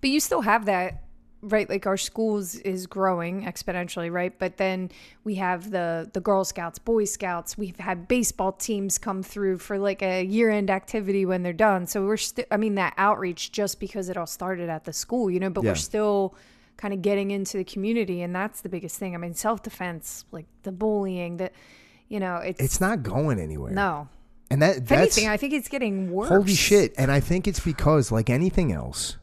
But 0.00 0.10
you 0.10 0.18
still 0.18 0.40
have 0.40 0.64
that, 0.66 1.04
right? 1.42 1.68
Like 1.68 1.86
our 1.86 1.96
schools 1.96 2.56
is 2.56 2.86
growing 2.86 3.42
exponentially, 3.44 4.10
right? 4.10 4.36
But 4.38 4.56
then 4.56 4.90
we 5.24 5.36
have 5.36 5.70
the 5.70 6.10
the 6.12 6.20
Girl 6.20 6.44
Scouts, 6.44 6.78
Boy 6.78 7.04
Scouts. 7.04 7.56
We've 7.56 7.78
had 7.78 8.08
baseball 8.08 8.52
teams 8.52 8.98
come 8.98 9.22
through 9.22 9.58
for 9.58 9.78
like 9.78 10.02
a 10.02 10.24
year 10.24 10.50
end 10.50 10.70
activity 10.70 11.24
when 11.24 11.42
they're 11.42 11.52
done. 11.52 11.86
So 11.86 12.04
we're 12.06 12.16
still, 12.16 12.44
I 12.50 12.56
mean, 12.56 12.74
that 12.76 12.94
outreach 12.98 13.52
just 13.52 13.78
because 13.80 14.08
it 14.08 14.16
all 14.16 14.26
started 14.26 14.68
at 14.68 14.84
the 14.84 14.92
school, 14.92 15.30
you 15.30 15.38
know, 15.40 15.50
but 15.50 15.62
Yeah. 15.64 15.70
we're 15.72 15.76
still 15.76 16.34
kind 16.76 16.94
of 16.94 17.02
getting 17.02 17.30
into 17.30 17.56
the 17.58 17.64
community. 17.64 18.22
And 18.22 18.34
that's 18.34 18.60
the 18.60 18.68
biggest 18.68 18.98
thing. 18.98 19.14
I 19.14 19.18
mean, 19.18 19.34
self 19.34 19.62
defense, 19.62 20.24
like 20.32 20.46
the 20.62 20.72
bullying, 20.72 21.36
that, 21.38 21.52
you 22.08 22.20
know, 22.20 22.36
it's, 22.36 22.60
It's 22.60 22.80
not 22.80 23.02
going 23.02 23.38
anywhere. 23.40 23.72
no. 23.72 24.08
and 24.50 24.62
that 24.62 24.76
If 24.78 24.84
that's 24.86 25.16
anything, 25.18 25.28
I 25.28 25.36
think 25.36 25.52
it's 25.52 25.68
getting 25.68 26.10
worse. 26.10 26.28
holy 26.30 26.54
shit. 26.54 26.94
And 26.98 27.10
I 27.12 27.20
think 27.20 27.46
it's 27.46 27.60
because 27.60 28.10
like 28.10 28.30
anything 28.30 28.72
else, 28.72 29.16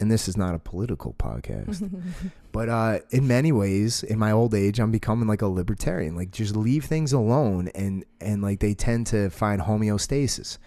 and 0.00 0.10
this 0.10 0.28
is 0.28 0.36
not 0.36 0.54
a 0.54 0.58
political 0.58 1.14
podcast, 1.14 1.90
but 2.52 2.68
uh, 2.68 2.98
in 3.10 3.26
many 3.26 3.52
ways, 3.52 4.02
in 4.02 4.18
my 4.18 4.30
old 4.32 4.54
age, 4.54 4.78
I'm 4.78 4.90
becoming 4.90 5.28
like 5.28 5.42
a 5.42 5.48
libertarian. 5.48 6.16
Like 6.16 6.30
just 6.30 6.54
leave 6.56 6.84
things 6.84 7.12
alone, 7.12 7.68
and 7.74 8.04
and 8.20 8.42
like 8.42 8.60
they 8.60 8.74
tend 8.74 9.06
to 9.08 9.30
find 9.30 9.60
homeostasis. 9.62 10.58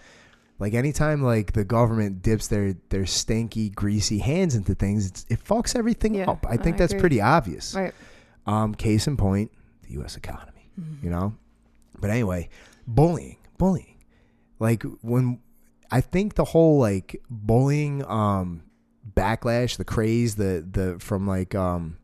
Like 0.58 0.74
anytime 0.74 1.22
like 1.22 1.52
the 1.52 1.64
government 1.64 2.22
dips 2.22 2.46
their 2.48 2.74
their 2.90 3.06
stinky, 3.06 3.70
greasy 3.70 4.18
hands 4.18 4.54
into 4.54 4.74
things, 4.74 5.06
it's, 5.06 5.26
it 5.28 5.42
fucks 5.44 5.74
everything 5.74 6.14
Yeah, 6.14 6.30
up. 6.30 6.46
I 6.48 6.52
I 6.52 6.56
think 6.56 6.76
that's 6.76 6.92
agree. 6.92 7.00
pretty 7.00 7.20
obvious. 7.20 7.74
Right. 7.74 7.94
Um, 8.46 8.74
case 8.74 9.06
in 9.06 9.16
point, 9.16 9.50
the 9.82 9.92
U.S. 9.94 10.16
economy. 10.16 10.70
Mm-hmm. 10.80 11.04
You 11.04 11.10
know, 11.10 11.34
but 12.00 12.10
anyway, 12.10 12.48
bullying, 12.86 13.38
bullying. 13.58 13.96
Like 14.58 14.84
when 15.00 15.40
I 15.90 16.00
think 16.00 16.34
the 16.34 16.44
whole 16.44 16.78
like 16.78 17.20
bullying 17.28 18.04
um 18.06 18.62
backlash, 19.16 19.76
the 19.76 19.84
craze, 19.84 20.36
the 20.36 20.66
the 20.70 20.96
from 20.98 21.26
like 21.26 21.54
um 21.54 21.96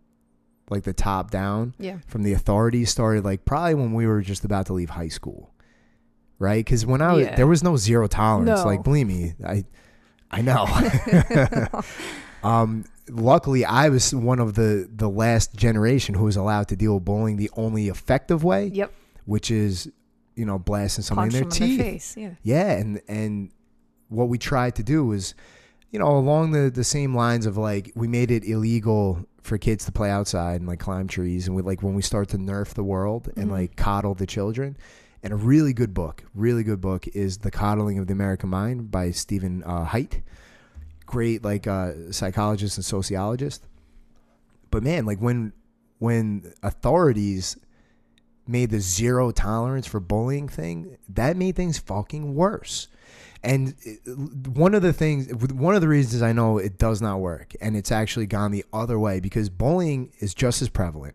like 0.71 0.83
the 0.85 0.93
top 0.93 1.31
down 1.31 1.75
Yeah. 1.79 1.99
from 2.07 2.23
the 2.25 2.33
authorities 2.35 2.91
started 2.91 3.25
like 3.25 3.45
probably 3.45 3.75
when 3.75 3.95
we 3.95 4.07
were 4.07 4.21
just 4.21 4.45
about 4.45 4.67
to 4.67 4.75
leave 4.75 4.91
high 4.91 5.09
school, 5.09 5.55
right? 6.39 6.65
Because 6.65 6.85
when 6.85 7.01
I 7.01 7.13
was 7.15 7.25
Yeah. 7.27 7.37
there 7.37 7.47
was 7.47 7.63
no 7.63 7.77
zero 7.77 8.07
tolerance. 8.07 8.61
No. 8.61 8.67
Like 8.67 8.83
believe 8.85 9.07
me, 9.07 9.35
I 9.47 9.65
I 10.31 10.43
know. 10.43 10.67
um, 12.43 12.85
luckily, 13.09 13.65
I 13.65 13.89
was 13.89 14.15
one 14.15 14.39
of 14.41 14.55
the 14.55 14.89
the 14.95 15.09
last 15.09 15.55
generation 15.55 16.15
who 16.15 16.25
was 16.25 16.37
allowed 16.37 16.69
to 16.69 16.77
deal 16.77 16.95
with 16.95 17.05
bullying 17.05 17.37
the 17.37 17.51
only 17.57 17.89
effective 17.89 18.45
way, 18.45 18.67
Yep. 18.75 18.93
which 19.25 19.51
is 19.51 19.91
you 20.37 20.45
know 20.45 20.59
blasting 20.59 21.03
somebody 21.05 21.31
Punch 21.31 21.43
in 21.43 21.49
their 21.49 21.67
in 21.67 21.77
teeth. 21.77 21.79
their 21.79 21.93
face. 21.93 22.17
Yeah. 22.17 22.31
Yeah, 22.43 22.71
and 22.73 23.01
and 23.09 23.51
what 24.09 24.29
we 24.29 24.39
tried 24.39 24.75
to 24.77 24.83
do 24.83 25.05
was, 25.07 25.35
you 25.91 25.99
know, 25.99 26.17
along 26.19 26.53
the 26.53 26.71
the 26.71 26.85
same 26.85 27.15
lines 27.15 27.47
of 27.47 27.57
like 27.57 27.93
we 27.95 28.09
made 28.09 28.31
it 28.31 28.45
illegal 28.45 29.27
for 29.43 29.57
kids 29.57 29.85
to 29.87 29.93
play 29.93 30.11
outside 30.11 30.61
and 30.61 30.69
like 30.69 30.79
climb 30.81 31.09
trees, 31.09 31.47
and 31.47 31.57
we 31.57 31.63
like 31.63 31.83
when 31.83 31.95
we 31.95 32.03
start 32.03 32.29
to 32.29 32.39
nerf 32.39 32.75
the 32.75 32.85
world 32.85 33.31
and 33.37 33.49
Mhm. 33.49 33.53
like 33.53 33.77
coddle 33.77 34.15
the 34.15 34.27
children. 34.27 34.77
And 35.23 35.33
a 35.33 35.37
really 35.37 35.73
good 35.73 35.95
book, 35.95 36.23
really 36.35 36.63
good 36.63 36.81
book 36.81 37.09
is 37.09 37.39
The 37.39 37.51
Coddling 37.51 37.99
of 37.99 38.07
the 38.07 38.13
American 38.13 38.51
Mind 38.51 38.91
by 38.91 39.11
Stephen 39.11 39.65
uh, 39.65 39.85
Haidt. 39.87 40.23
Great, 41.07 41.43
like 41.43 41.67
uh, 41.67 42.13
psychologist 42.13 42.77
and 42.77 42.85
sociologist. 42.85 43.67
But 44.71 44.83
man, 44.83 45.07
like 45.07 45.19
when 45.19 45.53
when 45.99 46.53
authorities 46.63 47.57
made 48.47 48.71
the 48.71 48.79
zero 48.81 49.31
tolerance 49.31 49.87
for 49.87 49.99
bullying 50.01 50.49
thing, 50.49 50.97
that 51.09 51.37
made 51.37 51.57
things 51.57 51.79
fucking 51.79 52.35
worse. 52.35 52.89
And 53.43 53.75
one 54.53 54.75
of 54.75 54.83
the 54.83 54.93
things, 54.93 55.33
one 55.53 55.75
of 55.75 55.81
the 55.81 55.89
reasons 55.89 56.23
I 56.23 56.33
know 56.33 56.59
it 56.59 56.77
does 56.77 57.01
not 57.01 57.21
work, 57.21 57.55
and 57.61 57.77
it's 57.77 57.93
actually 57.93 58.27
gone 58.27 58.51
the 58.51 58.65
other 58.73 58.99
way 58.99 59.21
because 59.21 59.49
bullying 59.49 60.13
is 60.19 60.35
just 60.35 60.61
as 60.61 60.69
prevalent. 60.69 61.15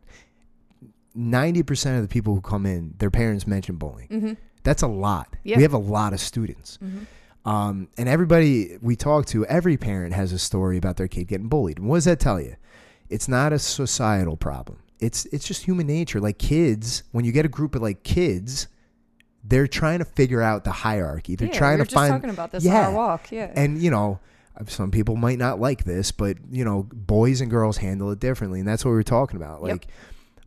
90% 1.17 1.97
of 1.97 2.01
the 2.01 2.07
people 2.07 2.33
who 2.33 2.41
come 2.41 2.65
in, 2.65 2.95
their 2.97 3.11
parents 3.11 3.45
mention 3.45 3.75
bullying. 3.75 4.07
Mm-hmm. 4.07 4.33
That's 4.63 4.81
a 4.81 4.87
lot. 4.87 5.35
Yeah. 5.43 5.57
We 5.57 5.63
have 5.63 5.73
a 5.73 5.77
lot 5.77 6.13
of 6.13 6.19
students. 6.19 6.79
Mm-hmm. 6.83 7.03
Um, 7.45 7.89
and 7.97 8.07
everybody 8.07 8.77
we 8.81 8.95
talk 8.95 9.25
to, 9.27 9.45
every 9.47 9.77
parent 9.77 10.13
has 10.13 10.31
a 10.31 10.39
story 10.39 10.77
about 10.77 10.95
their 10.97 11.09
kid 11.09 11.27
getting 11.27 11.49
bullied. 11.49 11.77
And 11.77 11.87
what 11.87 11.97
does 11.97 12.05
that 12.05 12.19
tell 12.19 12.39
you? 12.39 12.55
It's 13.09 13.27
not 13.27 13.51
a 13.51 13.59
societal 13.59 14.37
problem. 14.37 14.79
It's 14.99 15.25
it's 15.25 15.45
just 15.45 15.65
human 15.65 15.85
nature. 15.85 16.21
Like 16.21 16.37
kids, 16.37 17.03
when 17.11 17.25
you 17.25 17.33
get 17.33 17.45
a 17.45 17.49
group 17.49 17.75
of 17.75 17.81
like 17.81 18.03
kids, 18.03 18.67
they're 19.43 19.67
trying 19.67 19.99
to 19.99 20.05
figure 20.05 20.41
out 20.41 20.63
the 20.63 20.71
hierarchy. 20.71 21.35
They're 21.35 21.49
yeah, 21.49 21.57
trying 21.57 21.77
we 21.77 21.81
were 21.81 21.85
to 21.85 21.91
just 21.91 21.95
find 21.95 22.13
talking 22.13 22.29
about 22.29 22.51
this 22.51 22.63
yeah. 22.63 22.89
walk. 22.89 23.31
Yeah. 23.31 23.51
and 23.55 23.81
you 23.81 23.91
know, 23.91 24.19
some 24.67 24.91
people 24.91 25.15
might 25.15 25.37
not 25.37 25.59
like 25.59 25.83
this, 25.83 26.11
but 26.11 26.37
you 26.51 26.63
know, 26.63 26.87
boys 26.93 27.41
and 27.41 27.49
girls 27.49 27.77
handle 27.77 28.11
it 28.11 28.19
differently, 28.19 28.59
and 28.59 28.67
that's 28.67 28.85
what 28.85 28.91
we 28.91 28.95
were 28.97 29.03
talking 29.03 29.37
about. 29.37 29.61
Yep. 29.63 29.69
Like, 29.69 29.87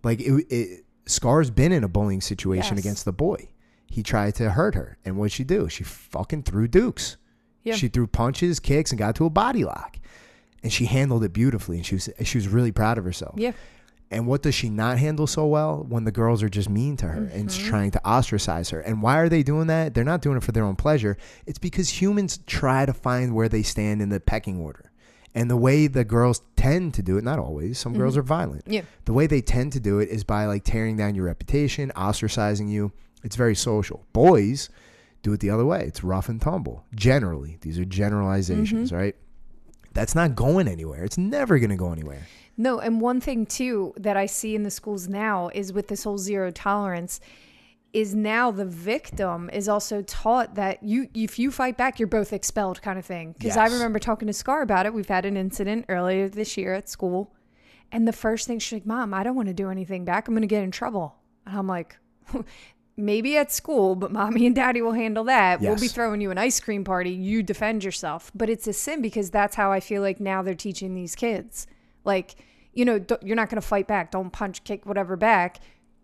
like 0.03 0.21
it, 0.21 0.47
it, 0.49 0.85
Scar's 1.07 1.51
been 1.51 1.73
in 1.73 1.85
a 1.85 1.89
bullying 1.89 2.21
situation 2.21 2.77
Yes. 2.77 2.85
against 2.85 3.05
the 3.05 3.13
boy. 3.13 3.49
He 3.89 4.03
tried 4.03 4.35
to 4.37 4.51
hurt 4.51 4.75
her, 4.75 4.99
and 5.05 5.17
what'd 5.17 5.33
she 5.33 5.45
do? 5.45 5.69
She 5.69 5.85
fucking 5.85 6.43
threw 6.45 6.67
dukes. 6.69 7.17
Yeah. 7.63 7.75
She 7.75 7.89
threw 7.89 8.07
punches, 8.07 8.61
kicks, 8.61 8.91
and 8.91 8.99
got 8.99 9.15
to 9.17 9.27
a 9.27 9.31
body 9.31 9.65
lock, 9.65 9.99
and 10.63 10.73
she 10.73 10.87
handled 10.87 11.23
it 11.25 11.33
beautifully, 11.33 11.77
and 11.77 11.87
she 11.87 11.97
was 11.97 12.09
she 12.23 12.39
was 12.39 12.49
really 12.49 12.73
proud 12.73 12.99
of 12.99 13.05
herself. 13.05 13.35
yeah. 13.39 13.53
And 14.11 14.27
what 14.29 14.43
does 14.43 14.55
she 14.55 14.69
not 14.71 14.99
handle 14.99 15.27
so 15.27 15.47
well? 15.47 15.85
When 15.89 16.05
the 16.05 16.13
girls 16.13 16.43
are 16.43 16.49
just 16.49 16.71
mean 16.71 16.97
to 16.99 17.07
her 17.09 17.25
and 17.33 17.49
Mm-hmm. 17.49 17.69
trying 17.69 17.91
to 17.91 18.07
ostracize 18.07 18.71
her. 18.71 18.81
And 18.81 19.03
why 19.03 19.19
are 19.19 19.29
they 19.29 19.43
doing 19.43 19.67
that? 19.67 19.95
They're 19.95 20.05
not 20.05 20.23
doing 20.23 20.37
it 20.37 20.45
for 20.45 20.53
their 20.53 20.65
own 20.65 20.77
pleasure. 20.77 21.17
It's 21.45 21.59
because 21.59 22.01
humans 22.01 22.39
try 22.47 22.87
to 22.87 22.93
find 22.93 23.35
where 23.35 23.49
they 23.49 23.63
stand 23.63 24.01
in 24.01 24.09
the 24.11 24.21
pecking 24.21 24.61
order. 24.61 24.93
And 25.35 25.51
the 25.51 25.57
way 25.57 25.87
the 25.89 26.05
girls 26.05 26.41
tend 26.55 26.95
to 26.95 27.03
do 27.03 27.19
it, 27.19 27.25
not 27.25 27.39
always, 27.39 27.79
some 27.79 27.93
girls 27.95 28.17
are 28.17 28.23
violent. 28.23 28.63
Mm-hmm. 28.65 28.73
Yeah. 28.75 28.83
The 29.07 29.13
way 29.13 29.27
they 29.27 29.41
tend 29.43 29.73
to 29.73 29.81
do 29.81 29.99
it 29.99 30.09
is 30.09 30.23
by 30.25 30.47
like 30.47 30.63
tearing 30.65 30.97
down 30.97 31.15
your 31.17 31.25
reputation, 31.27 31.91
ostracizing 31.97 32.71
you. 32.71 32.93
It's 33.25 33.37
very 33.37 33.57
social. 33.57 34.07
Boys 34.13 34.71
do 35.23 35.33
it 35.33 35.41
the 35.41 35.51
other 35.51 35.67
way. 35.67 35.83
It's 35.83 36.05
rough 36.05 36.29
and 36.29 36.41
tumble. 36.41 36.85
Generally, 36.95 37.59
these 37.63 37.77
are 37.79 37.85
generalizations, 37.85 38.91
Mm-hmm. 38.91 38.97
right? 38.97 39.17
That's 39.93 40.15
not 40.15 40.37
going 40.37 40.69
anywhere. 40.69 41.05
It's 41.05 41.19
never 41.19 41.59
going 41.59 41.71
to 41.71 41.77
go 41.77 41.91
anywhere. 41.93 42.27
No, 42.57 42.79
and 42.79 43.01
one 43.01 43.21
thing 43.21 43.47
too 43.47 43.93
that 43.97 44.17
I 44.17 44.27
see 44.27 44.55
in 44.55 44.63
the 44.63 44.71
schools 44.71 45.09
now 45.09 45.51
is 45.55 45.73
with 45.73 45.89
this 45.89 46.05
whole 46.05 46.19
zero 46.19 46.51
tolerance 46.51 47.21
is 47.93 48.15
now 48.15 48.51
the 48.51 48.65
victim 48.67 49.49
is 49.55 49.71
also 49.71 50.03
taught 50.03 50.55
that 50.55 50.83
you 50.83 51.09
if 51.15 51.39
you 51.39 51.51
fight 51.51 51.79
back 51.79 51.99
you're 51.99 52.07
both 52.07 52.33
expelled 52.33 52.83
kind 52.83 52.99
of 52.99 53.07
thing. 53.07 53.35
Because 53.39 53.57
i 53.57 53.67
remember 53.67 53.99
talking 53.99 54.27
to 54.27 54.35
scar 54.35 54.61
about 54.61 54.85
it. 54.85 54.93
We've 54.93 55.09
had 55.09 55.25
an 55.25 55.37
incident 55.37 55.87
earlier 55.89 56.29
this 56.29 56.59
year 56.59 56.75
at 56.75 56.89
school. 56.91 57.33
And 57.93 58.07
the 58.07 58.13
first 58.13 58.47
thing 58.47 58.59
she's 58.59 58.73
like 58.75 58.87
mom 58.87 59.15
i 59.15 59.23
don't 59.23 59.35
want 59.35 59.49
to 59.49 59.55
do 59.55 59.71
anything 59.71 60.05
back. 60.05 60.29
I'm 60.29 60.35
going 60.35 60.43
to 60.43 60.47
get 60.47 60.63
in 60.63 60.71
trouble. 60.71 61.17
And 61.47 61.59
i'm 61.59 61.67
like 61.67 61.97
maybe 62.99 63.37
at 63.39 63.51
school 63.51 63.95
but 63.95 64.13
mommy 64.13 64.47
and 64.47 64.55
daddy 64.55 64.83
will 64.83 64.93
handle 64.93 65.25
that. 65.25 65.61
We'll 65.61 65.77
be 65.77 65.89
throwing 65.89 66.21
you 66.21 66.31
an 66.31 66.39
ice 66.39 66.61
cream 66.61 66.85
party. 66.85 67.13
You 67.13 67.43
defend 67.43 67.83
yourself. 67.83 68.31
But 68.35 68.51
it's 68.51 68.67
a 68.67 68.75
sin 68.75 69.01
because 69.01 69.31
that's 69.31 69.57
how 69.57 69.73
i 69.73 69.81
feel 69.81 70.03
like 70.03 70.21
now 70.21 70.43
they're 70.43 70.55
teaching 70.55 70.95
these 70.95 71.15
kids 71.15 71.67
like 72.07 72.37
you 72.73 72.85
know 72.85 73.05
you're 73.23 73.37
not 73.37 73.49
going 73.51 73.61
to 73.61 73.67
fight 73.67 73.87
back 73.87 74.11
don't 74.11 74.31
punch 74.33 74.65
kick 74.65 74.87
whatever 74.87 75.17
back 75.17 75.61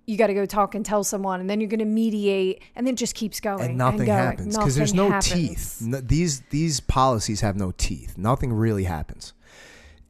you 0.06 0.16
got 0.16 0.26
to 0.26 0.34
go 0.34 0.44
talk 0.44 0.74
and 0.74 0.84
tell 0.84 1.04
someone 1.04 1.40
and 1.40 1.48
then 1.48 1.60
you're 1.60 1.68
going 1.68 1.78
to 1.78 1.84
mediate 1.84 2.62
and 2.74 2.86
then 2.86 2.94
it 2.94 2.96
just 2.96 3.14
keeps 3.14 3.40
going 3.40 3.64
and 3.64 3.78
nothing 3.78 4.06
going. 4.06 4.08
happens 4.18 4.56
because 4.56 4.74
there's 4.74 4.94
no 4.94 5.10
happens. 5.10 5.32
teeth. 5.32 5.82
No, 5.82 6.00
these 6.00 6.40
these 6.50 6.80
policies 6.80 7.40
have 7.40 7.56
no 7.56 7.72
teeth. 7.76 8.18
Nothing 8.18 8.52
really 8.52 8.84
happens. 8.84 9.32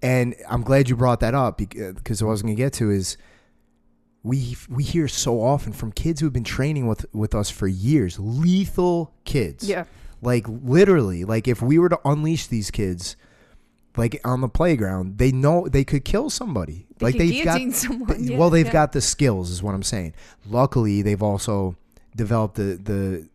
And 0.00 0.34
I'm 0.48 0.62
glad 0.62 0.88
you 0.88 0.96
brought 0.96 1.20
that 1.20 1.34
up 1.34 1.58
because 1.58 2.22
what 2.22 2.30
I 2.30 2.32
was 2.32 2.42
going 2.42 2.56
to 2.56 2.60
get 2.60 2.72
to 2.74 2.90
is 2.90 3.16
we 4.22 4.56
we 4.68 4.82
hear 4.82 5.08
so 5.08 5.42
often 5.42 5.72
from 5.72 5.92
kids 5.92 6.20
who've 6.20 6.32
been 6.32 6.42
training 6.42 6.86
with 6.86 7.04
with 7.12 7.34
us 7.34 7.50
for 7.50 7.68
years, 7.68 8.18
lethal 8.18 9.12
kids. 9.24 9.68
yeah 9.68 9.84
Like 10.22 10.46
literally, 10.48 11.24
like 11.24 11.46
if 11.48 11.60
we 11.60 11.78
were 11.78 11.90
to 11.90 12.00
unleash 12.04 12.46
these 12.46 12.70
kids 12.70 13.16
like 13.96 14.20
on 14.24 14.40
the 14.40 14.48
playground, 14.48 15.18
they 15.18 15.32
know 15.32 15.68
they 15.68 15.84
could 15.84 16.04
kill 16.04 16.30
somebody. 16.30 16.86
They 16.98 17.06
like 17.06 17.16
they've 17.16 17.44
got 17.44 17.60
someone, 17.72 18.08
th- 18.16 18.30
yeah, 18.30 18.38
well, 18.38 18.50
they've 18.50 18.66
yeah. 18.66 18.72
got 18.72 18.92
the 18.92 19.00
skills 19.00 19.50
is 19.50 19.62
what 19.62 19.74
I'm 19.74 19.82
saying. 19.82 20.14
Luckily, 20.46 21.02
they've 21.02 21.22
also 21.22 21.76
developed 22.14 22.56
the 22.56 22.78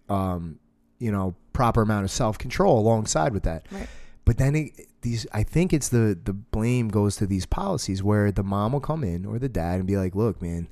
the 0.08 0.13
um 0.13 0.60
you 1.00 1.12
know 1.12 1.36
proper 1.54 1.82
amount 1.82 2.06
of 2.06 2.12
self-control 2.12 2.80
alongside 2.80 3.34
with 3.34 3.43
that. 3.43 3.65
Right. 3.72 3.88
But 4.26 4.38
then 4.38 4.56
it, 4.56 4.72
these 5.02 5.28
I 5.32 5.43
think 5.43 5.74
it's 5.74 5.89
the 5.89 6.17
the 6.22 6.34
blame 6.34 6.89
goes 6.89 7.15
to 7.17 7.28
these 7.28 7.46
policies 7.46 8.04
where 8.04 8.32
the 8.32 8.43
mom 8.43 8.74
will 8.74 8.80
come 8.80 9.04
in 9.04 9.26
or 9.26 9.39
the 9.39 9.50
dad 9.50 9.76
and 9.76 9.88
be 9.88 9.98
like, 9.98 10.15
"Look, 10.15 10.41
man, 10.41 10.67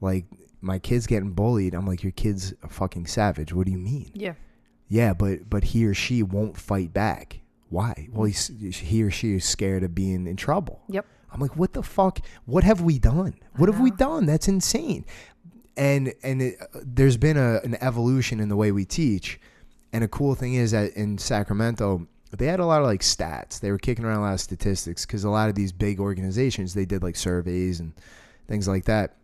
like 0.00 0.26
my 0.60 0.78
kid's 0.78 1.06
getting 1.06 1.30
bullied." 1.30 1.74
I'm 1.74 1.86
like, 1.86 2.02
"Your 2.02 2.12
kid's 2.12 2.52
a 2.62 2.68
fucking 2.68 3.06
savage. 3.06 3.52
What 3.52 3.66
do 3.66 3.72
you 3.72 3.78
mean?" 3.78 4.10
yeah 4.14 4.34
Yeah, 4.88 5.14
but 5.14 5.48
but 5.48 5.64
he 5.64 5.86
or 5.86 5.94
she 5.94 6.22
won't 6.22 6.56
fight 6.56 6.92
back. 6.92 7.40
Why? 7.74 8.08
Well, 8.12 8.24
he's, 8.24 8.46
he 8.78 9.02
or 9.02 9.10
she 9.10 9.34
is 9.34 9.44
scared 9.44 9.82
of 9.82 9.94
being 9.94 10.26
in 10.26 10.36
trouble. 10.36 10.82
yep 10.88 11.06
I'm 11.34 11.40
like, 11.40 11.56
what 11.56 11.72
the 11.72 11.82
fuck? 11.82 12.20
What 12.46 12.62
have 12.62 12.80
we 12.80 12.98
done? 12.98 13.34
What 13.56 13.68
have 13.68 13.80
we 13.80 13.90
uh-huh. 13.90 13.96
done? 13.98 14.26
That's 14.26 14.46
insane. 14.46 15.04
And 15.76 16.14
and 16.22 16.40
it, 16.40 16.58
uh, 16.60 16.80
there's 16.84 17.16
been 17.16 17.36
a, 17.36 17.60
an 17.64 17.76
evolution 17.80 18.38
in 18.38 18.48
the 18.48 18.56
way 18.56 18.70
we 18.70 18.84
teach. 18.84 19.40
And 19.92 20.04
a 20.04 20.08
cool 20.08 20.36
thing 20.36 20.54
is 20.54 20.70
that 20.70 20.92
in 20.92 21.18
Sacramento, 21.18 22.06
they 22.30 22.46
had 22.46 22.60
a 22.60 22.66
lot 22.66 22.80
of 22.80 22.86
like 22.86 23.00
stats. 23.00 23.58
They 23.58 23.72
were 23.72 23.78
kicking 23.78 24.04
around 24.04 24.18
a 24.18 24.22
lot 24.22 24.34
of 24.34 24.40
statistics 24.40 25.04
because 25.04 25.24
a 25.24 25.30
lot 25.30 25.48
of 25.48 25.56
these 25.56 25.72
big 25.72 25.98
organizations 25.98 26.72
they 26.72 26.84
did 26.84 27.02
like 27.02 27.16
surveys 27.16 27.80
and 27.80 27.92
things 28.46 28.68
like 28.68 28.84
that. 28.84 29.16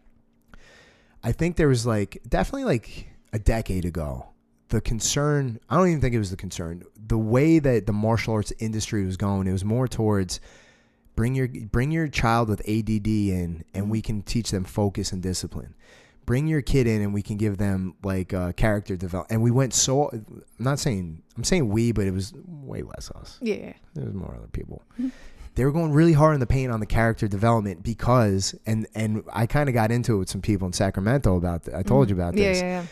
I 1.23 1.31
think 1.31 1.57
there 1.57 1.69
was 1.69 1.87
like 1.87 2.21
definitely 2.29 2.65
like 2.65 3.09
a 3.33 3.39
decade 3.39 3.85
ago. 3.85 4.27
The 4.71 4.81
concern, 4.81 5.61
I 5.69 5.77
don't 5.77 5.89
even 5.89 6.01
think 6.01 6.15
it 6.15 6.19
was 6.19 6.31
the 6.31 6.37
concern. 6.37 6.85
The 7.07 7.19
way 7.19 7.59
that 7.59 7.87
the 7.87 7.93
martial 7.93 8.35
arts 8.35 8.53
industry 8.59 9.05
was 9.05 9.17
going, 9.17 9.47
it 9.47 9.53
was 9.53 9.65
more 9.65 9.87
towards 9.89 10.41
bring 11.17 11.35
your 11.35 11.49
bring 11.49 11.91
your 11.91 12.09
child 12.09 12.49
with 12.49 12.61
ADD 12.69 13.07
in 13.07 13.65
and 13.75 13.91
we 13.91 14.01
can 14.01 14.23
teach 14.23 14.51
them 14.51 14.65
focus 14.65 15.13
and 15.13 15.23
discipline. 15.23 15.75
Bring 16.25 16.47
your 16.47 16.63
kid 16.63 16.87
in 16.87 17.03
and 17.03 17.13
we 17.13 17.23
can 17.23 17.37
give 17.37 17.59
them 17.59 17.95
like 18.05 18.33
uh, 18.33 18.53
character 18.53 18.97
development. 18.97 19.33
And 19.33 19.43
we 19.43 19.51
went 19.51 19.75
so 19.75 20.09
I'm 20.11 20.43
not 20.59 20.79
saying 20.79 21.23
I'm 21.37 21.43
saying 21.45 21.69
we, 21.69 21.91
but 21.91 22.07
it 22.07 22.15
was 22.15 22.33
way 22.47 22.83
less 22.83 23.11
us. 23.11 23.39
yeah 23.43 23.73
There 23.95 24.05
was 24.05 24.15
more 24.15 24.35
other 24.37 24.47
people. 24.47 24.83
They 25.57 25.65
were 25.65 25.73
going 25.73 25.91
really 25.93 26.13
hard 26.13 26.35
in 26.35 26.41
the 26.41 26.47
paint 26.47 26.71
on 26.71 26.79
the 26.79 26.87
character 26.87 27.27
development 27.27 27.83
because, 27.83 28.55
and 28.67 28.87
and 28.95 29.25
I 29.33 29.47
kind 29.47 29.69
of 29.69 29.75
got 29.75 29.91
into 29.91 30.15
it 30.15 30.19
with 30.19 30.31
some 30.31 30.41
people 30.41 30.67
in 30.69 30.73
Sacramento 30.73 31.37
about. 31.37 31.65
th- 31.65 31.77
I 31.77 31.83
told 31.83 32.09
you 32.09 32.15
about 32.15 32.37
yeah 32.37 32.49
this. 32.49 32.61
yeah 32.63 32.69
yeah 32.83 32.87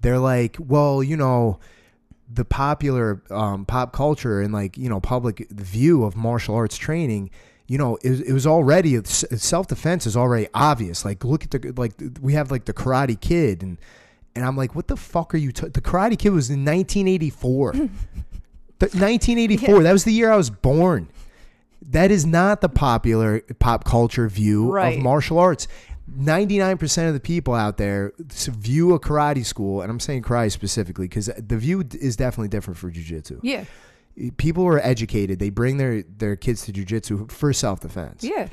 They're 0.00 0.18
like, 0.18 0.56
well, 0.58 1.02
you 1.02 1.16
know, 1.16 1.58
the 2.32 2.44
popular 2.44 3.22
um, 3.30 3.64
pop 3.66 3.92
culture 3.92 4.40
and 4.40 4.52
like 4.54 4.78
you 4.78 4.88
know 4.88 5.00
public 5.00 5.48
view 5.50 6.04
of 6.04 6.14
martial 6.14 6.54
arts 6.54 6.76
training 6.76 7.28
you 7.66 7.76
know 7.76 7.96
it, 8.04 8.10
was- 8.10 8.20
it 8.20 8.32
was 8.32 8.46
already 8.46 9.02
self 9.04 9.66
defense 9.66 10.06
is 10.06 10.16
already 10.16 10.46
obvious 10.54 11.04
like 11.04 11.24
look 11.24 11.42
at 11.42 11.50
the 11.50 11.72
like 11.76 11.92
we 12.20 12.34
have 12.34 12.52
like 12.52 12.66
the 12.66 12.72
karate 12.72 13.20
kid 13.20 13.64
and 13.64 13.78
and 14.36 14.44
i'm 14.44 14.56
like 14.56 14.76
what 14.76 14.86
the 14.86 14.96
fuck 14.96 15.34
are 15.34 15.38
you 15.38 15.50
t-? 15.50 15.66
the 15.70 15.80
karate 15.80 16.16
kid 16.16 16.30
was 16.30 16.50
in 16.50 16.64
1984 16.64 17.72
the 17.72 17.88
1984 18.78 19.82
that 19.82 19.92
was 19.92 20.04
the 20.04 20.12
year 20.12 20.30
i 20.30 20.36
was 20.36 20.50
born 20.50 21.08
that 21.82 22.12
is 22.12 22.24
not 22.24 22.60
the 22.60 22.68
popular 22.68 23.40
pop 23.58 23.82
culture 23.84 24.28
view 24.28 24.70
Right. 24.70 24.98
of 24.98 25.02
martial 25.02 25.38
arts 25.40 25.66
99% 26.18 27.08
of 27.08 27.14
the 27.14 27.20
people 27.20 27.54
out 27.54 27.76
there 27.76 28.12
view 28.18 28.94
a 28.94 29.00
karate 29.00 29.44
school 29.44 29.80
and 29.82 29.90
i'm 29.90 30.00
saying 30.00 30.22
karate 30.22 30.50
specifically 30.50 31.06
because 31.06 31.30
the 31.38 31.56
view 31.56 31.84
is 32.00 32.16
definitely 32.16 32.48
different 32.48 32.76
for 32.78 32.90
jiu-jitsu 32.90 33.40
Yeah. 33.42 33.64
people 34.36 34.66
are 34.66 34.78
educated 34.80 35.38
they 35.38 35.50
bring 35.50 35.76
their 35.76 36.02
their 36.02 36.36
kids 36.36 36.64
to 36.66 36.72
jiu-jitsu 36.72 37.28
for 37.28 37.52
self-defense 37.52 38.24
Yeah. 38.24 38.48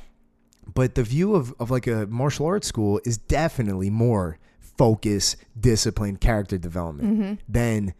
but 0.73 0.95
the 0.95 1.03
view 1.03 1.35
of, 1.35 1.53
of 1.59 1.71
like 1.71 1.87
a 1.87 2.05
martial 2.07 2.45
arts 2.45 2.67
school 2.67 3.01
is 3.05 3.17
definitely 3.17 3.89
more 3.89 4.37
focus 4.59 5.35
discipline 5.59 6.17
character 6.17 6.57
development 6.57 7.19
mm-hmm. 7.19 7.33
than 7.49 7.93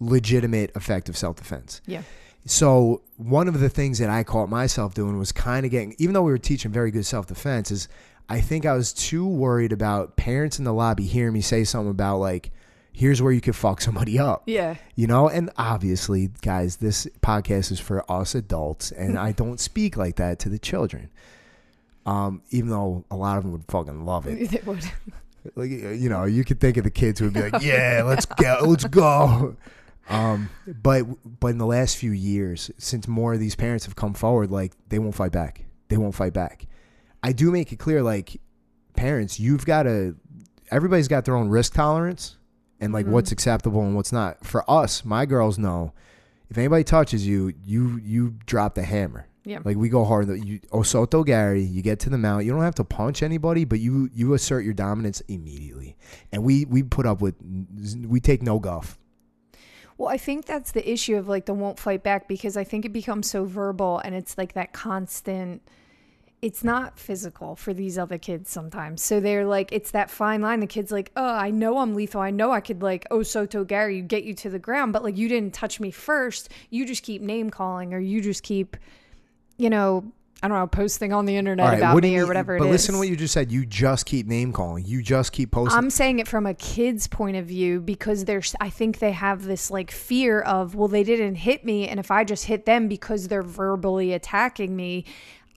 legitimate 0.00 0.72
effective 0.74 1.16
self-defense 1.16 1.80
Yeah. 1.86 2.02
so 2.46 3.02
one 3.16 3.46
of 3.46 3.60
the 3.60 3.68
things 3.68 3.98
that 4.00 4.10
I 4.10 4.24
caught 4.24 4.48
myself 4.48 4.92
doing 4.92 5.18
was 5.20 5.30
kind 5.30 5.64
of 5.64 5.70
getting, 5.70 5.94
even 5.98 6.14
though 6.14 6.22
we 6.24 6.32
were 6.32 6.38
teaching 6.38 6.72
very 6.72 6.90
good 6.90 7.06
self 7.06 7.26
defense, 7.28 7.70
is 7.70 7.86
I 8.28 8.40
think 8.40 8.64
I 8.66 8.74
was 8.74 8.92
too 8.92 9.26
worried 9.26 9.72
about 9.72 10.16
parents 10.16 10.58
in 10.58 10.64
the 10.64 10.72
lobby 10.72 11.04
hearing 11.04 11.34
me 11.34 11.40
say 11.40 11.64
something 11.64 11.90
about 11.90 12.18
like, 12.18 12.50
here's 12.92 13.20
where 13.20 13.32
you 13.32 13.40
could 13.40 13.56
fuck 13.56 13.80
somebody 13.80 14.18
up. 14.18 14.44
Yeah. 14.46 14.76
You 14.94 15.06
know, 15.06 15.28
and 15.28 15.50
obviously, 15.56 16.30
guys, 16.42 16.76
this 16.76 17.06
podcast 17.20 17.70
is 17.72 17.80
for 17.80 18.10
us 18.10 18.34
adults, 18.34 18.92
and 18.92 19.18
I 19.28 19.32
don't 19.32 19.60
speak 19.60 19.96
like 19.96 20.16
that 20.16 20.38
to 20.40 20.48
the 20.48 20.58
children. 20.58 21.10
Um, 22.06 22.42
even 22.50 22.70
though 22.70 23.04
a 23.10 23.16
lot 23.16 23.38
of 23.38 23.44
them 23.44 23.52
would 23.52 23.64
fucking 23.68 24.04
love 24.04 24.26
it. 24.26 24.50
They 24.50 24.60
would. 24.64 24.84
Like 25.56 25.68
you 25.68 26.08
know, 26.08 26.24
you 26.24 26.42
could 26.42 26.58
think 26.58 26.78
of 26.78 26.84
the 26.84 26.90
kids 26.90 27.20
who 27.20 27.26
would 27.26 27.34
be 27.34 27.42
like, 27.42 27.62
"Yeah, 27.62 28.02
let's 28.06 28.24
go, 28.24 28.60
let's 28.64 28.86
go." 28.86 29.56
Um, 30.08 30.48
but 30.66 31.02
but 31.38 31.48
in 31.48 31.58
the 31.58 31.66
last 31.66 31.98
few 31.98 32.12
years, 32.12 32.70
since 32.78 33.06
more 33.06 33.34
of 33.34 33.40
these 33.40 33.54
parents 33.54 33.84
have 33.84 33.94
come 33.94 34.14
forward, 34.14 34.50
like 34.50 34.72
they 34.88 34.98
won't 34.98 35.14
fight 35.14 35.32
back. 35.32 35.66
They 35.88 35.98
won't 35.98 36.14
fight 36.14 36.32
back. 36.32 36.66
I 37.24 37.32
do 37.32 37.50
make 37.50 37.72
it 37.72 37.78
clear, 37.78 38.02
like 38.02 38.38
parents, 38.92 39.40
you've 39.40 39.64
got 39.64 39.84
to. 39.84 40.14
Everybody's 40.70 41.08
got 41.08 41.24
their 41.24 41.34
own 41.36 41.48
risk 41.48 41.72
tolerance 41.72 42.36
and 42.80 42.92
like 42.92 43.06
what's 43.06 43.28
mm-hmm. 43.28 43.34
acceptable 43.34 43.80
and 43.80 43.96
what's 43.96 44.12
not. 44.12 44.44
For 44.44 44.68
us, 44.70 45.04
my 45.04 45.24
girls 45.24 45.58
know 45.58 45.94
if 46.50 46.58
anybody 46.58 46.84
touches 46.84 47.26
you, 47.26 47.54
you 47.64 47.98
you 48.04 48.34
drop 48.44 48.74
the 48.74 48.82
hammer. 48.82 49.26
Yeah. 49.44 49.60
Like 49.64 49.78
we 49.78 49.88
go 49.88 50.04
hard. 50.04 50.28
You 50.28 50.60
oh, 50.70 50.80
Osoto 50.80 51.24
Gari, 51.24 51.70
you 51.70 51.80
get 51.80 51.98
to 52.00 52.10
the 52.10 52.18
mount. 52.18 52.44
You 52.44 52.52
don't 52.52 52.62
have 52.62 52.74
to 52.76 52.84
punch 52.84 53.22
anybody, 53.22 53.64
but 53.64 53.80
you 53.80 54.10
you 54.12 54.34
assert 54.34 54.64
your 54.64 54.74
dominance 54.74 55.20
immediately. 55.22 55.96
And 56.30 56.44
we 56.44 56.66
we 56.66 56.82
put 56.82 57.06
up 57.06 57.22
with 57.22 57.36
we 58.06 58.20
take 58.20 58.42
no 58.42 58.58
guff. 58.58 58.98
Well, 59.96 60.08
I 60.08 60.18
think 60.18 60.44
that's 60.44 60.72
the 60.72 60.90
issue 60.90 61.16
of 61.16 61.26
like 61.26 61.46
the 61.46 61.54
won't 61.54 61.78
fight 61.78 62.02
back 62.02 62.28
because 62.28 62.56
I 62.56 62.64
think 62.64 62.84
it 62.84 62.92
becomes 62.92 63.30
so 63.30 63.44
verbal 63.46 63.98
and 64.04 64.14
it's 64.14 64.36
like 64.36 64.52
that 64.54 64.74
constant. 64.74 65.62
It's 66.44 66.62
not 66.62 66.98
physical 66.98 67.56
for 67.56 67.72
these 67.72 67.96
other 67.96 68.18
kids 68.18 68.50
sometimes. 68.50 69.02
So 69.02 69.18
they're 69.18 69.46
like, 69.46 69.72
it's 69.72 69.92
that 69.92 70.10
fine 70.10 70.42
line. 70.42 70.60
The 70.60 70.66
kid's 70.66 70.92
like, 70.92 71.10
oh, 71.16 71.24
I 71.24 71.50
know 71.50 71.78
I'm 71.78 71.94
lethal. 71.94 72.20
I 72.20 72.30
know 72.30 72.50
I 72.50 72.60
could 72.60 72.82
like, 72.82 73.06
oh, 73.10 73.22
Soto 73.22 73.64
Gari, 73.64 74.06
get 74.06 74.24
you 74.24 74.34
to 74.34 74.50
the 74.50 74.58
ground, 74.58 74.92
but 74.92 75.02
like 75.02 75.16
you 75.16 75.26
didn't 75.26 75.54
touch 75.54 75.80
me 75.80 75.90
first. 75.90 76.50
You 76.68 76.84
just 76.86 77.02
keep 77.02 77.22
name 77.22 77.48
calling 77.48 77.94
or 77.94 77.98
you 77.98 78.20
just 78.20 78.42
keep, 78.42 78.76
you 79.56 79.70
know, 79.70 80.12
I 80.42 80.48
don't 80.48 80.58
know, 80.58 80.66
posting 80.66 81.14
on 81.14 81.24
the 81.24 81.34
internet 81.34 81.66
right, 81.66 81.78
about 81.78 82.02
me 82.02 82.18
or 82.18 82.26
whatever 82.26 82.58
But 82.58 82.68
listen 82.68 82.92
to 82.92 82.98
what 82.98 83.08
you 83.08 83.16
just 83.16 83.32
said. 83.32 83.50
You 83.50 83.64
just 83.64 84.04
keep 84.04 84.26
name 84.26 84.52
calling. 84.52 84.84
You 84.84 85.02
just 85.02 85.32
keep 85.32 85.52
posting. 85.52 85.78
I'm 85.78 85.88
saying 85.88 86.18
it 86.18 86.28
from 86.28 86.44
a 86.44 86.52
kid's 86.52 87.06
point 87.06 87.38
of 87.38 87.46
view 87.46 87.80
because 87.80 88.26
there's 88.26 88.54
I 88.60 88.68
think 88.68 88.98
they 88.98 89.12
have 89.12 89.44
this 89.44 89.70
like 89.70 89.90
fear 89.90 90.42
of 90.42 90.74
well 90.74 90.88
they 90.88 91.04
didn't 91.04 91.36
hit 91.36 91.64
me 91.64 91.88
and 91.88 91.98
if 91.98 92.10
I 92.10 92.24
just 92.24 92.44
hit 92.44 92.66
them 92.66 92.88
because 92.88 93.28
they're 93.28 93.42
verbally 93.42 94.12
attacking 94.12 94.76
me 94.76 95.06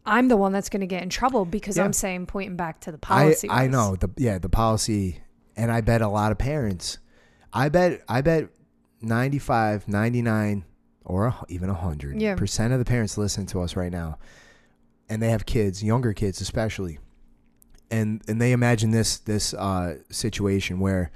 I'm 0.07 0.27
the 0.29 0.37
one 0.37 0.51
that's 0.53 0.69
going 0.69 0.81
to 0.81 0.87
get 0.87 1.03
in 1.03 1.09
trouble 1.09 1.45
because 1.45 1.77
Yeah. 1.77 1.83
I'm 1.83 1.93
saying 1.93 2.25
pointing 2.27 2.55
back 2.55 2.79
to 2.81 2.91
the 2.91 2.97
policy. 2.97 3.49
I 3.49 3.63
was. 3.63 3.71
know 3.71 3.95
the 3.95 4.09
yeah 4.17 4.39
the 4.39 4.49
policy, 4.49 5.21
and 5.55 5.71
I 5.71 5.81
bet 5.81 6.01
a 6.01 6.07
lot 6.07 6.31
of 6.31 6.37
parents. 6.37 6.97
I 7.53 7.69
bet 7.69 8.01
I 8.07 8.21
bet 8.21 8.49
95, 9.01 9.87
99, 9.87 10.65
or 11.05 11.27
a- 11.27 11.45
even 11.49 11.69
hundred 11.69 12.21
Yeah. 12.21 12.35
percent 12.35 12.73
of 12.73 12.79
the 12.79 12.85
parents 12.85 13.17
listening 13.17 13.47
to 13.47 13.61
us 13.61 13.75
right 13.75 13.91
now, 13.91 14.17
and 15.09 15.21
they 15.21 15.29
have 15.29 15.45
kids, 15.45 15.83
younger 15.83 16.13
kids 16.13 16.41
especially, 16.41 16.99
and 17.91 18.21
and 18.27 18.41
they 18.41 18.51
imagine 18.51 18.91
this 18.91 19.17
this 19.17 19.53
uh, 19.53 19.97
situation 20.09 20.79
where 20.79 21.11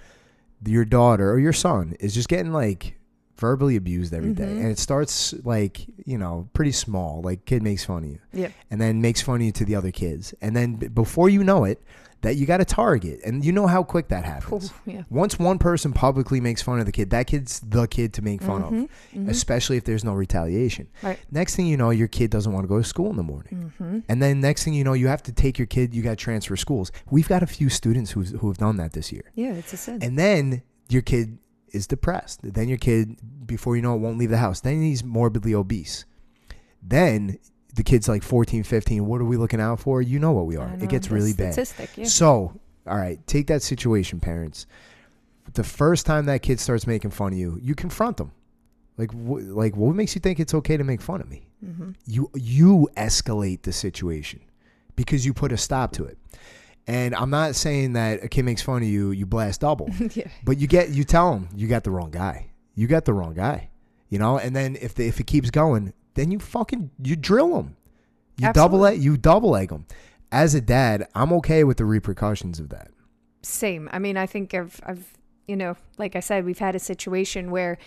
your 0.65 0.85
daughter 0.85 1.31
or 1.31 1.39
your 1.39 1.53
son 1.53 1.95
is 1.99 2.13
just 2.13 2.29
getting 2.29 2.53
like 2.53 2.99
verbally 3.41 3.75
abused 3.75 4.13
every 4.13 4.33
day, 4.33 4.43
and 4.61 4.67
it 4.67 4.79
starts 4.79 5.33
like 5.43 5.75
you 6.05 6.17
know 6.17 6.47
pretty 6.53 6.71
small, 6.71 7.21
like 7.21 7.43
kid 7.45 7.61
makes 7.63 7.83
fun 7.83 8.03
of 8.05 8.09
you 8.11 8.19
Yeah. 8.43 8.49
and 8.69 8.79
then 8.79 9.01
makes 9.01 9.21
fun 9.21 9.35
of 9.35 9.41
you 9.41 9.51
to 9.51 9.65
the 9.65 9.75
other 9.75 9.91
kids. 9.91 10.33
And 10.41 10.55
then 10.55 10.75
b- 10.75 10.87
before 10.87 11.27
you 11.29 11.43
know 11.43 11.65
it, 11.65 11.81
that 12.21 12.35
you 12.35 12.45
got 12.45 12.61
a 12.61 12.65
target. 12.65 13.19
And 13.25 13.43
you 13.43 13.51
know 13.51 13.65
how 13.65 13.81
quick 13.83 14.07
that 14.09 14.23
happens. 14.25 14.69
Ooh, 14.71 14.91
yeah. 14.91 15.03
Once 15.09 15.39
one 15.39 15.57
person 15.57 15.91
publicly 15.91 16.39
makes 16.39 16.61
fun 16.61 16.79
of 16.79 16.85
the 16.85 16.91
kid, 16.91 17.09
that 17.09 17.25
kid's 17.25 17.59
the 17.61 17.87
kid 17.87 18.13
to 18.13 18.21
make 18.21 18.43
fun 18.43 18.61
of, 18.61 19.27
especially 19.27 19.77
if 19.77 19.85
there's 19.85 20.03
no 20.03 20.13
retaliation. 20.13 20.85
Mm-hmm. 20.97 21.07
Right. 21.07 21.19
Next 21.31 21.55
thing 21.55 21.65
you 21.65 21.77
know, 21.77 21.89
your 21.89 22.07
kid 22.07 22.29
doesn't 22.29 22.53
want 22.53 22.63
to 22.63 22.67
go 22.67 22.77
to 22.77 22.83
school 22.83 23.09
in 23.09 23.17
the 23.17 23.23
morning. 23.33 23.73
Mm-hmm. 23.81 23.99
And 24.07 24.21
then 24.21 24.39
next 24.39 24.63
thing 24.63 24.75
you 24.75 24.83
know, 24.83 24.93
you 24.93 25.07
have 25.07 25.23
to 25.23 25.31
take 25.31 25.57
your 25.57 25.65
kid, 25.65 25.95
you 25.95 26.03
got 26.03 26.11
to 26.11 26.15
transfer 26.27 26.55
schools. 26.55 26.91
We've 27.09 27.27
got 27.27 27.41
a 27.41 27.47
few 27.47 27.69
students 27.69 28.11
who's, 28.11 28.29
who 28.39 28.47
have 28.49 28.57
done 28.59 28.77
that 28.77 28.93
this 28.93 29.11
year. 29.11 29.31
Yeah, 29.33 29.53
it's 29.53 29.73
a 29.73 29.77
sin. 29.77 29.97
And 30.03 30.17
then 30.19 30.61
your 30.89 31.01
kid 31.01 31.39
is 31.71 31.87
depressed. 31.87 32.39
Then 32.43 32.67
your 32.69 32.77
kid, 32.77 33.17
before 33.47 33.75
you 33.75 33.81
know 33.81 33.95
it, 33.95 33.99
won't 33.99 34.17
leave 34.17 34.29
the 34.29 34.37
house. 34.37 34.61
Then 34.61 34.81
he's 34.81 35.03
morbidly 35.03 35.53
obese. 35.53 36.05
Then 36.81 37.37
the 37.75 37.83
kid's 37.83 38.07
like 38.09 38.23
14, 38.23 38.63
15. 38.63 39.05
What 39.05 39.21
are 39.21 39.25
we 39.25 39.37
looking 39.37 39.61
out 39.61 39.79
for? 39.79 40.01
You 40.01 40.19
know 40.19 40.31
what 40.31 40.45
we 40.45 40.57
are. 40.57 40.67
It 40.81 40.89
gets 40.89 41.09
really 41.11 41.33
bad. 41.33 41.55
yeah. 41.97 42.05
So, 42.05 42.59
all 42.87 42.97
right, 42.97 43.25
take 43.27 43.47
that 43.47 43.61
situation, 43.61 44.19
parents. 44.19 44.65
The 45.53 45.63
first 45.63 46.05
time 46.05 46.25
that 46.25 46.41
kid 46.41 46.59
starts 46.59 46.87
making 46.87 47.11
fun 47.11 47.33
of 47.33 47.39
you, 47.39 47.59
you 47.61 47.75
confront 47.75 48.17
them. 48.17 48.31
Like, 48.97 49.11
wh- 49.11 49.55
like, 49.55 49.75
what 49.75 49.95
makes 49.95 50.15
you 50.15 50.21
think 50.21 50.39
it's 50.39 50.53
okay 50.53 50.77
to 50.77 50.83
make 50.83 51.01
fun 51.01 51.21
of 51.21 51.29
me? 51.29 51.47
Mm-hmm. 51.65 51.91
You 52.05 52.29
you 52.35 52.89
escalate 52.97 53.61
the 53.63 53.71
situation 53.71 54.39
because 54.95 55.25
you 55.25 55.33
put 55.33 55.51
a 55.51 55.57
stop 55.57 55.91
to 55.93 56.05
it. 56.05 56.17
And 56.91 57.15
I'm 57.15 57.29
not 57.29 57.55
saying 57.55 57.93
that 57.93 58.21
a 58.21 58.27
kid 58.27 58.43
makes 58.43 58.61
fun 58.61 58.83
of 58.83 58.89
you, 58.89 59.11
you 59.11 59.25
blast 59.25 59.61
double. 59.61 59.89
yeah. 60.13 60.27
But 60.43 60.57
you 60.57 60.67
get 60.67 60.89
you 60.89 61.05
tell 61.05 61.31
them 61.31 61.47
you 61.55 61.69
got 61.69 61.85
the 61.85 61.91
wrong 61.91 62.11
guy. 62.11 62.51
You 62.75 62.85
got 62.87 63.05
the 63.05 63.13
wrong 63.13 63.33
guy. 63.33 63.69
You 64.09 64.19
know, 64.19 64.37
and 64.37 64.53
then 64.53 64.75
if 64.75 64.95
the, 64.95 65.07
if 65.07 65.17
it 65.21 65.25
keeps 65.25 65.49
going, 65.49 65.93
then 66.15 66.31
you 66.31 66.39
fucking 66.39 66.91
you 67.01 67.15
drill 67.15 67.55
them. 67.55 67.77
You 68.35 68.51
double 68.51 68.85
Absolutely. 68.85 68.99
it. 68.99 69.03
You 69.05 69.15
double 69.15 69.51
leg 69.51 69.69
them. 69.69 69.85
As 70.33 70.53
a 70.53 70.59
dad, 70.59 71.07
I'm 71.15 71.31
okay 71.33 71.63
with 71.63 71.77
the 71.77 71.85
repercussions 71.85 72.59
of 72.59 72.67
that. 72.69 72.89
Same. 73.41 73.87
I 73.93 73.99
mean, 73.99 74.17
I 74.17 74.25
think 74.25 74.53
I've, 74.53 74.81
I've, 74.85 75.13
you 75.47 75.55
know, 75.55 75.77
like 75.97 76.17
I 76.17 76.19
said, 76.19 76.43
we've 76.43 76.59
had 76.59 76.75
a 76.75 76.79
situation 76.79 77.51
where, 77.51 77.77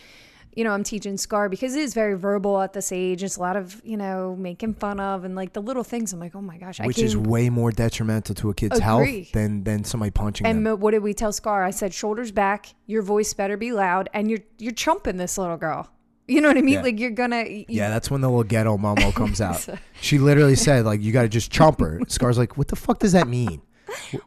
you 0.57 0.65
know, 0.65 0.71
I'm 0.71 0.85
teaching 0.85 1.17
Scar 1.17 1.49
because 1.49 1.75
it 1.75 1.83
is 1.83 1.95
very 1.95 2.15
verbal 2.15 2.61
at 2.61 2.73
this 2.73 2.93
age. 2.93 3.23
It's 3.23 3.37
a 3.37 3.41
lot 3.41 3.57
of, 3.57 3.81
you 3.85 3.97
know, 3.97 4.37
making 4.37 4.75
fun 4.75 5.01
of 5.01 5.25
and 5.25 5.35
like 5.35 5.53
the 5.53 5.63
little 5.63 5.85
things. 5.85 6.13
I'm 6.13 6.21
like, 6.21 6.35
oh 6.35 6.41
my 6.41 6.59
gosh, 6.59 6.81
I 6.81 6.87
which 6.87 6.99
is 6.99 7.17
way 7.17 7.51
more 7.51 7.73
detrimental 7.73 8.35
to 8.37 8.51
a 8.51 8.55
kid's 8.55 8.77
Agree. 8.79 8.85
health 8.85 9.33
than 9.33 9.65
than 9.65 9.85
somebody 9.85 10.11
punching 10.11 10.47
and 10.47 10.59
them. 10.59 10.63
mo- 10.65 10.75
what 10.77 10.93
did 10.93 11.03
we 11.03 11.15
tell 11.15 11.33
Scar? 11.33 11.65
I 11.65 11.71
said, 11.71 11.93
shoulders 11.93 12.31
back. 12.33 12.75
Your 12.87 13.03
voice 13.03 13.33
better 13.35 13.57
be 13.57 13.73
loud, 13.73 14.09
and 14.15 14.31
you're 14.31 14.41
you're 14.59 14.73
chumping 14.73 15.17
this 15.17 15.37
little 15.39 15.57
girl. 15.57 15.89
You 16.27 16.41
know 16.41 16.49
what 16.49 16.57
I 16.57 16.63
mean? 16.63 16.75
Yeah. 16.75 16.83
Like 16.83 16.99
you're 16.99 17.11
gonna. 17.11 17.45
You, 17.45 17.65
Yeah, 17.69 17.91
that's 17.91 18.11
when 18.11 18.21
the 18.23 18.29
little 18.29 18.45
ghetto 18.45 18.79
momo 18.79 19.13
comes 19.15 19.41
out. 19.43 19.57
So- 19.57 19.77
She 20.01 20.19
literally 20.19 20.55
said, 20.57 20.85
like, 20.87 21.03
you 21.03 21.13
got 21.13 21.23
to 21.23 21.29
just 21.29 21.51
chump 21.51 21.81
her. 21.81 22.01
Scar's 22.09 22.39
like, 22.39 22.57
what 22.57 22.69
the 22.69 22.77
fuck 22.77 22.99
does 23.01 23.13
that 23.13 23.29
mean? 23.29 23.61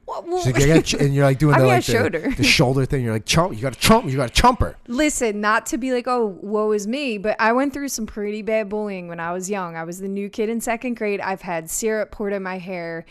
Well, 0.05 0.23
well, 0.27 0.43
She's 0.43 0.67
like, 0.67 0.85
ch-" 0.85 0.93
and 0.95 1.13
you're 1.13 1.25
like 1.25 1.39
doing 1.39 1.55
I 1.55 1.59
the, 1.59 1.63
mean, 1.65 1.73
like, 1.73 1.85
the, 1.85 2.35
the 2.37 2.43
shoulder 2.43 2.85
thing. 2.85 3.03
You're 3.03 3.13
like, 3.13 3.25
chump, 3.25 3.55
you 3.55 3.61
got 3.61 3.73
to 3.73 3.79
chump, 3.79 4.05
you 4.05 4.17
got 4.17 4.27
to 4.27 4.33
chump 4.33 4.59
her. 4.59 4.77
Listen, 4.87 5.41
not 5.41 5.65
to 5.67 5.77
be 5.77 5.91
like, 5.91 6.07
oh, 6.07 6.37
woe 6.41 6.71
is 6.71 6.87
me, 6.87 7.17
but 7.17 7.35
I 7.39 7.53
went 7.53 7.73
through 7.73 7.89
some 7.89 8.05
pretty 8.05 8.41
bad 8.41 8.69
bullying 8.69 9.07
when 9.07 9.19
I 9.19 9.31
was 9.31 9.49
young. 9.49 9.75
I 9.75 9.83
was 9.83 9.99
the 9.99 10.07
new 10.07 10.29
kid 10.29 10.49
in 10.49 10.61
second 10.61 10.95
grade. 10.95 11.19
I've 11.21 11.41
had 11.41 11.69
syrup 11.69 12.11
poured 12.11 12.33
in 12.33 12.43
my 12.43 12.57
hair. 12.57 13.05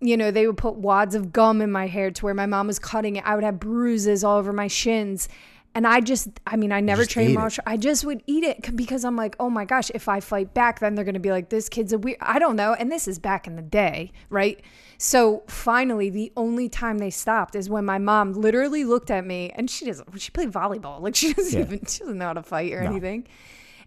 You 0.00 0.16
know, 0.16 0.30
they 0.30 0.46
would 0.46 0.58
put 0.58 0.74
wads 0.74 1.14
of 1.14 1.32
gum 1.32 1.60
in 1.60 1.70
my 1.70 1.86
hair 1.86 2.10
to 2.10 2.24
where 2.24 2.34
my 2.34 2.46
mom 2.46 2.66
was 2.66 2.78
cutting 2.78 3.16
it. 3.16 3.24
I 3.26 3.34
would 3.34 3.44
have 3.44 3.58
bruises 3.58 4.22
all 4.24 4.38
over 4.38 4.52
my 4.52 4.66
shins. 4.66 5.28
And 5.76 5.86
I 5.88 6.00
just, 6.00 6.28
I 6.46 6.54
mean, 6.56 6.70
I 6.70 6.80
never 6.80 7.04
trained 7.04 7.34
martial. 7.34 7.64
I 7.66 7.76
just 7.76 8.04
would 8.04 8.22
eat 8.28 8.44
it 8.44 8.76
because 8.76 9.04
I'm 9.04 9.16
like, 9.16 9.34
oh 9.40 9.50
my 9.50 9.64
gosh, 9.64 9.90
if 9.92 10.08
I 10.08 10.20
fight 10.20 10.54
back, 10.54 10.78
then 10.78 10.94
they're 10.94 11.04
gonna 11.04 11.18
be 11.18 11.32
like, 11.32 11.48
this 11.48 11.68
kid's 11.68 11.92
a 11.92 11.98
weird. 11.98 12.18
I 12.20 12.38
don't 12.38 12.54
know. 12.54 12.74
And 12.74 12.92
this 12.92 13.08
is 13.08 13.18
back 13.18 13.46
in 13.48 13.56
the 13.56 13.62
day, 13.62 14.12
right? 14.30 14.60
So 14.98 15.42
finally, 15.48 16.10
the 16.10 16.32
only 16.36 16.68
time 16.68 16.98
they 16.98 17.10
stopped 17.10 17.56
is 17.56 17.68
when 17.68 17.84
my 17.84 17.98
mom 17.98 18.32
literally 18.34 18.84
looked 18.84 19.10
at 19.10 19.26
me, 19.26 19.50
and 19.56 19.68
she 19.68 19.84
doesn't. 19.84 20.20
She 20.20 20.30
played 20.30 20.52
volleyball. 20.52 21.00
Like 21.00 21.16
she 21.16 21.32
doesn't 21.34 21.52
Yeah. 21.58 21.66
even. 21.66 21.84
She 21.86 21.98
doesn't 22.00 22.18
know 22.18 22.26
how 22.26 22.32
to 22.34 22.42
fight 22.44 22.72
or 22.72 22.82
No. 22.82 22.90
anything. 22.90 23.26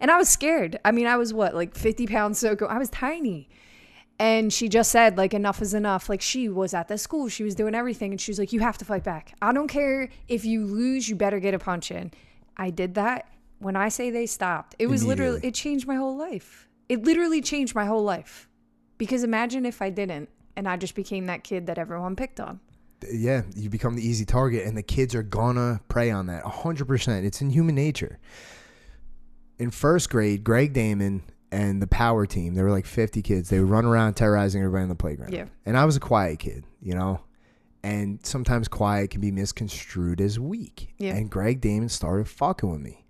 And 0.00 0.10
I 0.10 0.18
was 0.18 0.28
scared. 0.28 0.78
I 0.84 0.92
mean, 0.92 1.06
I 1.06 1.16
was 1.16 1.32
what, 1.32 1.54
like 1.54 1.74
50 1.74 2.06
pounds 2.06 2.38
so 2.38 2.54
I 2.68 2.78
was 2.78 2.90
tiny. 2.90 3.48
And 4.20 4.52
she 4.52 4.68
just 4.68 4.90
said, 4.90 5.16
like, 5.16 5.32
enough 5.32 5.62
is 5.62 5.74
enough. 5.74 6.08
Like, 6.08 6.20
she 6.20 6.48
was 6.48 6.74
at 6.74 6.88
the 6.88 6.98
school, 6.98 7.28
she 7.28 7.44
was 7.44 7.54
doing 7.54 7.74
everything. 7.74 8.10
And 8.10 8.20
she 8.20 8.32
was 8.32 8.38
like, 8.38 8.52
you 8.52 8.60
have 8.60 8.76
to 8.78 8.84
fight 8.84 9.04
back. 9.04 9.34
I 9.40 9.52
don't 9.52 9.68
care 9.68 10.08
if 10.26 10.44
you 10.44 10.64
lose, 10.66 11.08
you 11.08 11.14
better 11.14 11.38
get 11.38 11.54
a 11.54 11.58
punch 11.58 11.90
in. 11.90 12.10
I 12.56 12.70
did 12.70 12.94
that. 12.94 13.28
When 13.60 13.76
I 13.76 13.88
say 13.88 14.10
they 14.10 14.26
stopped, 14.26 14.76
it 14.78 14.86
was 14.86 15.04
literally, 15.04 15.40
it 15.42 15.54
changed 15.54 15.86
my 15.86 15.96
whole 15.96 16.16
life. 16.16 16.68
It 16.88 17.04
literally 17.04 17.40
changed 17.40 17.74
my 17.74 17.84
whole 17.86 18.02
life. 18.04 18.48
Because 18.98 19.22
imagine 19.22 19.64
if 19.66 19.80
I 19.82 19.90
didn't 19.90 20.28
and 20.56 20.68
I 20.68 20.76
just 20.76 20.94
became 20.96 21.26
that 21.26 21.44
kid 21.44 21.66
that 21.66 21.78
everyone 21.78 22.16
picked 22.16 22.40
on. 22.40 22.58
yeah, 23.12 23.42
you 23.54 23.70
become 23.70 23.94
the 23.94 24.04
easy 24.06 24.24
target, 24.24 24.66
and 24.66 24.76
the 24.76 24.82
kids 24.82 25.14
are 25.14 25.22
gonna 25.22 25.80
prey 25.88 26.10
on 26.10 26.26
that. 26.26 26.42
hundred 26.44 26.86
percent. 26.86 27.24
It's 27.24 27.40
in 27.40 27.50
human 27.50 27.76
nature. 27.76 28.18
In 29.58 29.70
first 29.70 30.10
grade, 30.10 30.42
Greg 30.42 30.72
Damon 30.72 31.22
and 31.50 31.80
the 31.80 31.86
power 31.86 32.26
team, 32.26 32.54
there 32.54 32.64
were 32.64 32.70
like 32.70 32.86
fifty 32.86 33.22
kids. 33.22 33.48
They 33.48 33.58
would 33.60 33.70
run 33.70 33.84
around 33.84 34.14
terrorizing 34.14 34.60
everybody 34.62 34.82
in 34.82 34.88
the 34.88 34.94
playground. 34.94 35.32
Yeah. 35.32 35.46
And 35.66 35.76
I 35.76 35.84
was 35.84 35.96
a 35.96 36.00
quiet 36.00 36.38
kid, 36.38 36.64
you 36.80 36.94
know? 36.94 37.20
And 37.82 38.24
sometimes 38.26 38.68
quiet 38.68 39.10
can 39.10 39.20
be 39.20 39.30
misconstrued 39.30 40.20
as 40.20 40.38
weak. 40.38 40.94
Yeah. 40.98 41.14
And 41.14 41.30
Greg 41.30 41.60
Damon 41.60 41.88
started 41.88 42.28
fucking 42.28 42.68
with 42.70 42.80
me. 42.80 43.04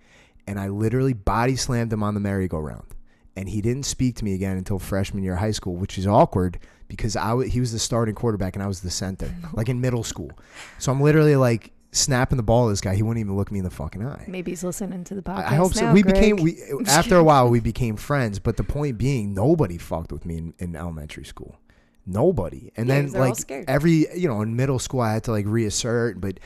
And 0.47 0.59
I 0.61 0.69
literally 0.69 1.15
body 1.15 1.57
slammed 1.57 1.93
him 1.93 2.03
on 2.03 2.15
the 2.15 2.21
merry-go-round. 2.21 2.87
And 3.35 3.49
he 3.49 3.61
didn't 3.61 3.85
speak 3.85 4.17
to 4.17 4.25
me 4.25 4.35
again 4.35 4.57
until 4.57 4.79
freshman 4.79 5.23
year 5.23 5.35
of 5.35 5.39
high 5.39 5.53
school, 5.53 5.75
which 5.77 5.97
is 5.97 6.07
awkward 6.07 6.59
because 6.87 7.17
I 7.17 7.29
w- 7.29 7.49
he 7.49 7.61
was 7.61 7.73
the 7.73 7.79
starting 7.79 8.15
quarterback 8.15 8.57
and 8.57 8.63
I 8.63 8.67
was 8.67 8.81
the 8.81 8.91
center, 8.91 9.35
like 9.55 9.69
in 9.69 9.81
middle 9.81 10.03
school. 10.03 10.31
So 10.79 10.93
I'm 10.93 11.01
literally 11.01 11.37
like 11.37 11.73
snapping 11.93 12.37
the 12.37 12.43
ball 12.43 12.69
at 12.69 12.73
this 12.73 12.81
guy. 12.81 12.95
He 12.95 13.03
wouldn't 13.03 13.21
even 13.25 13.37
look 13.37 13.51
me 13.51 13.59
in 13.61 13.65
the 13.65 13.71
fucking 13.71 14.05
eye. 14.07 14.25
Maybe 14.29 14.53
he's 14.53 14.63
listening 14.65 15.05
to 15.05 15.15
the 15.15 15.23
podcast. 15.23 15.45
I 15.47 15.53
I 15.53 15.55
hope 15.55 15.73
so. 15.75 15.87
now, 15.87 15.93
We 15.93 16.03
Greg. 16.03 16.15
became 16.15 16.37
we 16.37 16.59
after 16.87 17.17
a 17.17 17.25
while 17.25 17.49
we 17.49 17.61
became 17.73 17.97
friends, 17.97 18.39
but 18.39 18.57
the 18.57 18.65
point 18.65 18.99
being 18.99 19.33
nobody 19.35 19.79
fucked 19.79 20.13
with 20.13 20.25
me 20.27 20.37
in, 20.39 20.55
in 20.59 20.77
elementary 20.77 21.25
school. 21.25 21.59
Nobody. 22.07 22.73
And 22.77 22.89
Yeah, 22.89 23.03
then 23.03 23.13
like 23.13 23.51
every 23.69 24.07
you 24.17 24.29
know, 24.29 24.41
in 24.43 24.57
middle 24.57 24.79
school 24.79 25.01
I 25.01 25.13
had 25.15 25.25
to 25.25 25.31
like 25.31 25.47
reassert, 25.47 26.21
but 26.21 26.39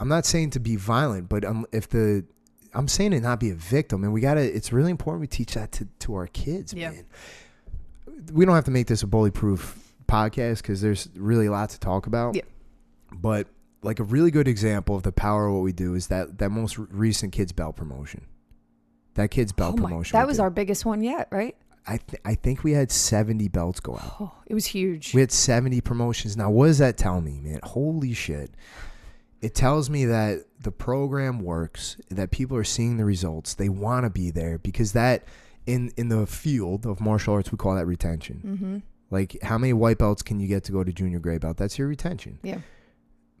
I'm 0.00 0.08
not 0.08 0.24
saying 0.26 0.50
to 0.50 0.60
be 0.60 0.76
violent, 0.76 1.28
but 1.28 1.44
um, 1.44 1.66
if 1.72 1.88
the 1.88 2.24
I'm 2.74 2.88
saying 2.88 3.10
to 3.12 3.20
not 3.20 3.38
be 3.38 3.50
a 3.50 3.54
victim 3.54 4.02
and 4.02 4.12
we 4.12 4.20
gotta 4.20 4.40
it's 4.40 4.72
really 4.72 4.90
important 4.90 5.20
we 5.20 5.26
teach 5.26 5.54
that 5.54 5.72
to, 5.72 5.86
to 6.00 6.14
our 6.14 6.26
kids, 6.26 6.72
Yeah. 6.74 6.90
man. 6.90 7.04
We 8.32 8.44
don't 8.44 8.54
have 8.54 8.64
to 8.64 8.70
make 8.70 8.86
this 8.86 9.02
a 9.02 9.06
bully 9.06 9.30
proof 9.30 9.78
podcast 10.06 10.58
because 10.58 10.80
there's 10.80 11.08
really 11.16 11.46
a 11.46 11.50
lot 11.50 11.70
to 11.70 11.80
talk 11.80 12.06
about. 12.06 12.34
Yeah. 12.34 12.42
But 13.12 13.46
like 13.82 13.98
a 13.98 14.04
really 14.04 14.30
good 14.30 14.48
example 14.48 14.94
of 14.96 15.02
the 15.02 15.12
power 15.12 15.46
of 15.46 15.54
what 15.54 15.62
we 15.62 15.72
do 15.72 15.94
is 15.94 16.06
that 16.08 16.38
that 16.38 16.50
most 16.50 16.78
recent 16.78 17.32
kids 17.32 17.52
belt 17.52 17.76
promotion. 17.76 18.26
That 19.14 19.30
kid's 19.30 19.52
belt 19.52 19.74
Oh 19.74 19.82
my- 19.82 19.88
promotion. 19.88 20.18
that 20.18 20.26
was 20.26 20.36
did. 20.38 20.42
our 20.42 20.50
biggest 20.50 20.84
one 20.84 21.02
yet, 21.02 21.28
right? 21.30 21.56
I 21.86 21.96
th- 21.98 22.22
I 22.24 22.34
think 22.36 22.62
we 22.62 22.72
had 22.72 22.90
seventy 22.92 23.48
belts 23.48 23.80
go 23.80 23.94
out. 23.94 24.16
Oh, 24.20 24.32
it 24.46 24.54
was 24.54 24.66
huge. 24.66 25.12
We 25.14 25.20
had 25.20 25.32
seventy 25.32 25.80
promotions. 25.80 26.36
Now, 26.36 26.48
what 26.50 26.66
does 26.68 26.78
that 26.78 26.96
tell 26.96 27.20
me, 27.20 27.40
man? 27.40 27.58
Holy 27.64 28.12
shit! 28.14 28.52
It 29.40 29.54
tells 29.56 29.90
me 29.90 30.04
that 30.04 30.44
the 30.60 30.70
program 30.70 31.40
works. 31.40 31.96
That 32.08 32.30
people 32.30 32.56
are 32.56 32.62
seeing 32.64 32.98
the 32.98 33.04
results. 33.04 33.54
They 33.54 33.68
want 33.68 34.04
to 34.04 34.10
be 34.10 34.30
there 34.30 34.58
because 34.58 34.92
that 34.92 35.24
in 35.66 35.92
in 35.96 36.08
the 36.08 36.24
field 36.26 36.86
of 36.86 37.00
martial 37.00 37.34
arts 37.34 37.50
we 37.50 37.58
call 37.58 37.74
that 37.74 37.86
retention. 37.86 38.40
mm-hmm. 38.44 38.78
Like 39.10 39.36
how 39.42 39.58
many 39.58 39.72
white 39.72 39.98
belts 39.98 40.22
can 40.22 40.38
you 40.38 40.46
get 40.46 40.62
to 40.64 40.72
go 40.72 40.84
to 40.84 40.92
junior 40.92 41.18
gray 41.18 41.38
belt? 41.38 41.56
That's 41.56 41.78
your 41.78 41.88
retention. 41.88 42.38
Yeah. 42.44 42.58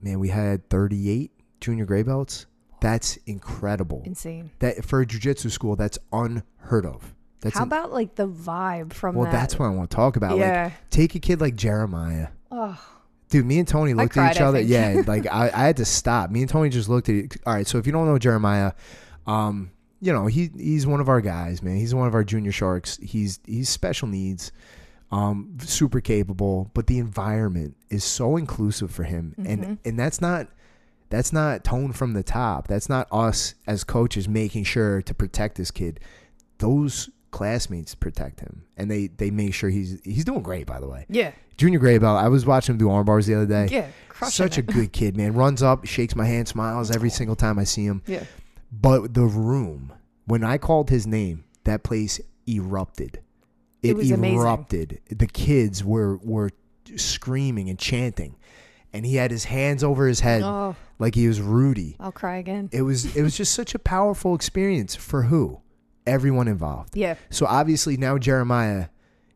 Man, 0.02 0.18
we 0.18 0.28
had 0.28 0.68
38 0.68 1.30
junior 1.60 1.84
gray 1.84 2.02
belts. 2.02 2.46
That's 2.80 3.16
incredible. 3.26 4.02
Insane. 4.04 4.50
That 4.58 4.84
for 4.84 5.00
a 5.00 5.06
jujitsu 5.06 5.50
school, 5.50 5.76
that's 5.76 5.98
unheard 6.12 6.84
of. 6.84 7.14
That's 7.40 7.56
How 7.56 7.62
an- 7.62 7.68
about 7.68 7.92
like 7.92 8.16
the 8.16 8.28
vibe 8.28 8.92
from 8.92 9.14
well, 9.14 9.26
that? 9.26 9.32
that's 9.32 9.58
what 9.58 9.66
I 9.66 9.70
want 9.70 9.90
to 9.90 9.96
talk 9.96 10.16
about. 10.16 10.36
Yeah. 10.36 10.64
Like, 10.64 10.90
take 10.90 11.14
a 11.14 11.20
kid 11.20 11.40
like 11.40 11.54
Jeremiah. 11.54 12.28
oh, 12.50 12.78
Dude, 13.30 13.46
me 13.46 13.58
and 13.58 13.66
Tony 13.66 13.94
looked 13.94 14.16
at 14.18 14.36
each 14.36 14.42
other. 14.42 14.60
Yeah, 14.60 15.02
like 15.06 15.26
I, 15.26 15.50
I 15.54 15.64
had 15.64 15.78
to 15.78 15.86
stop. 15.86 16.30
Me 16.30 16.42
and 16.42 16.50
Tony 16.50 16.68
just 16.68 16.90
looked 16.90 17.08
at 17.08 17.14
it. 17.14 17.36
All 17.46 17.54
right, 17.54 17.66
so 17.66 17.78
if 17.78 17.86
you 17.86 17.92
don't 17.92 18.06
know 18.06 18.18
Jeremiah, 18.18 18.72
um, 19.26 19.70
you 20.02 20.12
know 20.12 20.26
he 20.26 20.50
he's 20.54 20.86
one 20.86 21.00
of 21.00 21.08
our 21.08 21.20
guys, 21.22 21.62
man. 21.62 21.76
He's 21.76 21.94
one 21.94 22.06
of 22.06 22.14
our 22.14 22.24
junior 22.24 22.52
sharks. 22.52 22.98
He's 22.98 23.40
he's 23.46 23.70
special 23.70 24.06
needs, 24.06 24.52
um, 25.12 25.56
super 25.60 26.00
capable, 26.00 26.70
but 26.74 26.86
the 26.88 26.98
environment 26.98 27.76
is 27.90 28.02
so 28.02 28.36
inclusive 28.36 28.90
for 28.90 29.04
him, 29.04 29.34
Mm-hmm. 29.38 29.50
and 29.50 29.78
and 29.84 29.98
that's 29.98 30.20
not 30.20 30.48
that's 31.10 31.32
not 31.32 31.62
tone 31.62 31.92
from 31.92 32.14
the 32.14 32.22
top. 32.22 32.66
That's 32.66 32.88
not 32.88 33.06
us 33.12 33.54
as 33.66 33.84
coaches 33.84 34.26
making 34.28 34.64
sure 34.64 35.02
to 35.02 35.12
protect 35.14 35.56
this 35.56 35.70
kid. 35.70 36.00
Those 36.58 37.10
classmates 37.30 37.94
protect 37.94 38.40
him, 38.40 38.64
and 38.76 38.90
they 38.90 39.08
they 39.08 39.30
make 39.30 39.52
sure 39.54 39.68
he's 39.70 40.00
he's 40.04 40.24
doing 40.24 40.42
great. 40.42 40.66
By 40.66 40.80
the 40.80 40.88
way, 40.88 41.04
yeah. 41.08 41.32
Junior 41.58 41.78
Gray 41.78 41.98
Belt. 41.98 42.18
I 42.18 42.28
was 42.28 42.46
watching 42.46 42.74
him 42.74 42.78
do 42.78 42.90
arm 42.90 43.04
bars 43.04 43.26
the 43.26 43.34
other 43.34 43.46
day. 43.46 43.68
Yeah. 43.70 43.86
Such 44.28 44.56
a 44.56 44.62
good 44.62 44.92
kid, 44.92 45.16
man. 45.16 45.34
Runs 45.34 45.62
up, 45.62 45.84
shakes 45.84 46.14
my 46.16 46.24
hand, 46.24 46.46
smiles 46.48 46.90
every 46.90 47.10
single 47.10 47.34
time 47.36 47.58
I 47.58 47.64
see 47.64 47.84
him. 47.84 48.02
Yeah. 48.06 48.24
But 48.72 49.14
the 49.14 49.24
room, 49.24 49.92
when 50.26 50.44
I 50.44 50.58
called 50.58 50.90
his 50.90 51.06
name, 51.06 51.44
that 51.64 51.82
place 51.82 52.20
erupted. 52.48 53.20
It, 53.82 53.90
It 53.90 53.96
was 53.96 54.10
amazing. 54.10 54.38
erupted. 54.38 55.00
The 55.10 55.26
kids 55.26 55.82
were 55.84 56.16
were 56.18 56.50
screaming 56.96 57.68
and 57.68 57.78
chanting, 57.78 58.36
and 58.92 59.04
he 59.06 59.16
had 59.16 59.30
his 59.30 59.44
hands 59.44 59.82
over 59.82 60.06
his 60.06 60.20
head 60.20 60.42
Oh, 60.42 60.76
like 60.98 61.14
he 61.14 61.26
was 61.28 61.40
Rudy. 61.40 61.96
I'll 62.00 62.12
cry 62.12 62.36
again. 62.36 62.68
It 62.72 62.82
was 62.82 63.16
it 63.16 63.22
was 63.22 63.36
just 63.36 63.52
such 63.54 63.74
a 63.74 63.78
powerful 63.78 64.34
experience 64.34 64.94
for 64.94 65.22
who? 65.24 65.60
Everyone 66.06 66.48
involved. 66.48 66.96
Yeah. 66.96 67.14
So 67.30 67.46
obviously 67.46 67.96
now 67.96 68.18
Jeremiah, 68.18 68.86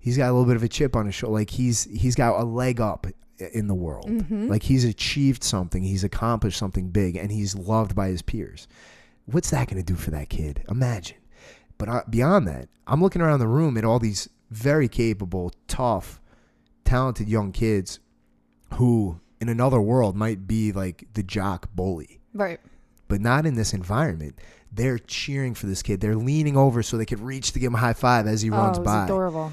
he's 0.00 0.16
got 0.16 0.26
a 0.30 0.32
little 0.32 0.46
bit 0.46 0.56
of 0.56 0.62
a 0.62 0.68
chip 0.68 0.96
on 0.96 1.06
his 1.06 1.14
shoulder. 1.14 1.34
Like 1.34 1.50
he's 1.50 1.84
he's 1.84 2.14
got 2.14 2.40
a 2.40 2.44
leg 2.44 2.80
up 2.80 3.06
in 3.52 3.68
the 3.68 3.74
world. 3.74 4.08
Mm-hmm. 4.08 4.48
Like 4.48 4.64
he's 4.64 4.84
achieved 4.84 5.44
something. 5.44 5.82
He's 5.82 6.04
accomplished 6.04 6.58
something 6.58 6.88
big, 6.88 7.16
and 7.16 7.30
he's 7.30 7.54
loved 7.54 7.94
by 7.94 8.08
his 8.08 8.22
peers. 8.22 8.66
What's 9.26 9.50
that 9.50 9.68
going 9.68 9.82
to 9.82 9.86
do 9.86 9.96
for 9.96 10.10
that 10.12 10.28
kid? 10.28 10.62
Imagine. 10.68 11.16
But 11.78 11.88
uh, 11.88 12.02
beyond 12.08 12.46
that, 12.48 12.68
I'm 12.86 13.02
looking 13.02 13.20
around 13.20 13.40
the 13.40 13.48
room 13.48 13.76
at 13.76 13.84
all 13.84 13.98
these 13.98 14.28
very 14.50 14.88
capable, 14.88 15.52
tough, 15.68 16.20
talented 16.84 17.28
young 17.28 17.52
kids 17.52 17.98
who, 18.74 19.20
in 19.40 19.48
another 19.48 19.80
world, 19.80 20.16
might 20.16 20.46
be 20.46 20.72
like 20.72 21.06
the 21.14 21.22
jock 21.22 21.68
bully 21.74 22.20
Right. 22.34 22.60
but 23.08 23.20
not 23.20 23.46
in 23.46 23.54
this 23.54 23.72
environment. 23.72 24.38
They're 24.72 24.98
cheering 24.98 25.54
for 25.54 25.66
this 25.66 25.82
kid. 25.82 26.00
They're 26.00 26.16
leaning 26.16 26.56
over 26.56 26.82
so 26.82 26.96
they 26.98 27.06
could 27.06 27.20
reach 27.20 27.52
to 27.52 27.58
give 27.58 27.68
him 27.68 27.76
a 27.76 27.78
high 27.78 27.92
five 27.94 28.26
as 28.26 28.42
he 28.42 28.50
runs 28.50 28.78
oh, 28.78 28.82
it 28.82 28.84
by. 28.84 29.04
adorable. 29.04 29.52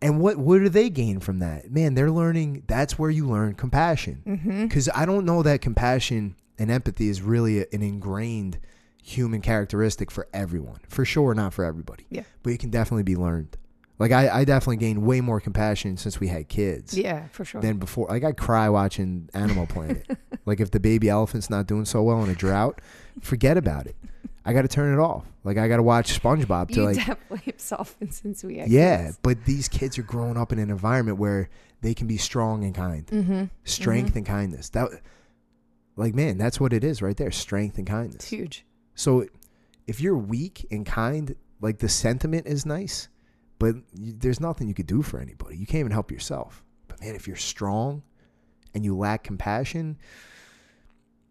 And 0.00 0.20
what 0.20 0.36
what 0.36 0.58
do 0.58 0.68
they 0.68 0.90
gain 0.90 1.18
from 1.20 1.38
that? 1.40 1.70
Man, 1.72 1.94
they're 1.94 2.10
learning. 2.10 2.64
That's 2.68 2.98
where 2.98 3.10
you 3.10 3.26
learn 3.26 3.54
compassion. 3.54 4.22
Mm-hmm. 4.26 4.62
Because 4.64 4.88
I 4.94 5.04
don't 5.06 5.24
know 5.24 5.42
that 5.42 5.60
compassion 5.60 6.36
and 6.58 6.70
empathy 6.70 7.08
is 7.08 7.20
really 7.22 7.60
an 7.72 7.82
ingrained 7.82 8.58
human 9.02 9.40
characteristic 9.40 10.10
for 10.10 10.28
everyone. 10.32 10.80
For 10.88 11.04
sure, 11.04 11.34
not 11.34 11.52
for 11.54 11.64
everybody. 11.64 12.06
Yeah. 12.10 12.22
But 12.42 12.52
it 12.52 12.60
can 12.60 12.70
definitely 12.70 13.04
be 13.04 13.16
learned. 13.16 13.56
Like 13.98 14.12
I, 14.12 14.28
I 14.40 14.44
definitely 14.44 14.76
gained 14.76 15.02
way 15.02 15.20
more 15.20 15.40
compassion 15.40 15.96
since 15.96 16.20
we 16.20 16.28
had 16.28 16.48
kids 16.48 16.96
Yeah, 16.96 17.26
for 17.32 17.44
sure. 17.44 17.60
than 17.60 17.78
before. 17.78 18.06
Like 18.08 18.22
I 18.24 18.32
cry 18.32 18.68
watching 18.68 19.28
Animal 19.34 19.66
Planet. 19.66 20.06
like 20.46 20.60
if 20.60 20.70
the 20.70 20.78
baby 20.80 21.08
elephant's 21.08 21.50
not 21.50 21.66
doing 21.66 21.84
so 21.84 22.02
well 22.02 22.22
in 22.22 22.30
a 22.30 22.34
drought, 22.34 22.80
forget 23.20 23.56
about 23.56 23.86
it. 23.86 23.96
I 24.44 24.52
got 24.52 24.62
to 24.62 24.68
turn 24.68 24.94
it 24.94 25.00
off. 25.00 25.26
Like 25.44 25.58
I 25.58 25.66
got 25.68 25.76
to 25.78 25.82
watch 25.82 26.18
SpongeBob 26.20 26.68
to 26.68 26.74
you 26.74 26.84
like 26.84 26.96
definitely 26.96 27.42
have 27.46 27.60
softened 27.60 28.14
since 28.14 28.44
we 28.44 28.58
had 28.58 28.68
yeah. 28.68 29.06
kids. 29.06 29.18
But 29.20 29.44
these 29.44 29.68
kids 29.68 29.98
are 29.98 30.02
growing 30.04 30.36
up 30.36 30.52
in 30.52 30.58
an 30.58 30.70
environment 30.70 31.18
where 31.18 31.50
they 31.80 31.92
can 31.92 32.06
be 32.06 32.16
strong 32.18 32.64
and 32.64 32.74
kind, 32.74 33.06
Mm-hmm. 33.08 33.44
strength 33.64 34.14
and 34.16 34.24
kindness. 34.24 34.68
That 34.70 34.90
like 35.96 36.14
man, 36.14 36.38
that's 36.38 36.60
what 36.60 36.72
it 36.72 36.84
is 36.84 37.02
right 37.02 37.16
there. 37.16 37.30
Strength 37.30 37.78
and 37.78 37.86
kindness. 37.86 38.16
It's 38.16 38.28
huge. 38.28 38.64
So 38.94 39.26
if 39.86 40.00
you're 40.00 40.16
weak 40.16 40.66
and 40.70 40.86
kind, 40.86 41.34
like 41.60 41.78
the 41.78 41.88
sentiment 41.88 42.46
is 42.46 42.64
nice, 42.64 43.08
but 43.58 43.76
you, 43.94 44.12
there's 44.12 44.40
nothing 44.40 44.68
you 44.68 44.74
could 44.74 44.86
do 44.86 45.02
for 45.02 45.20
anybody. 45.20 45.56
You 45.56 45.66
can't 45.66 45.80
even 45.80 45.92
help 45.92 46.10
yourself. 46.10 46.64
But 46.86 47.00
man, 47.00 47.14
if 47.14 47.26
you're 47.26 47.36
strong 47.36 48.02
and 48.74 48.84
you 48.84 48.96
lack 48.96 49.24
compassion, 49.24 49.98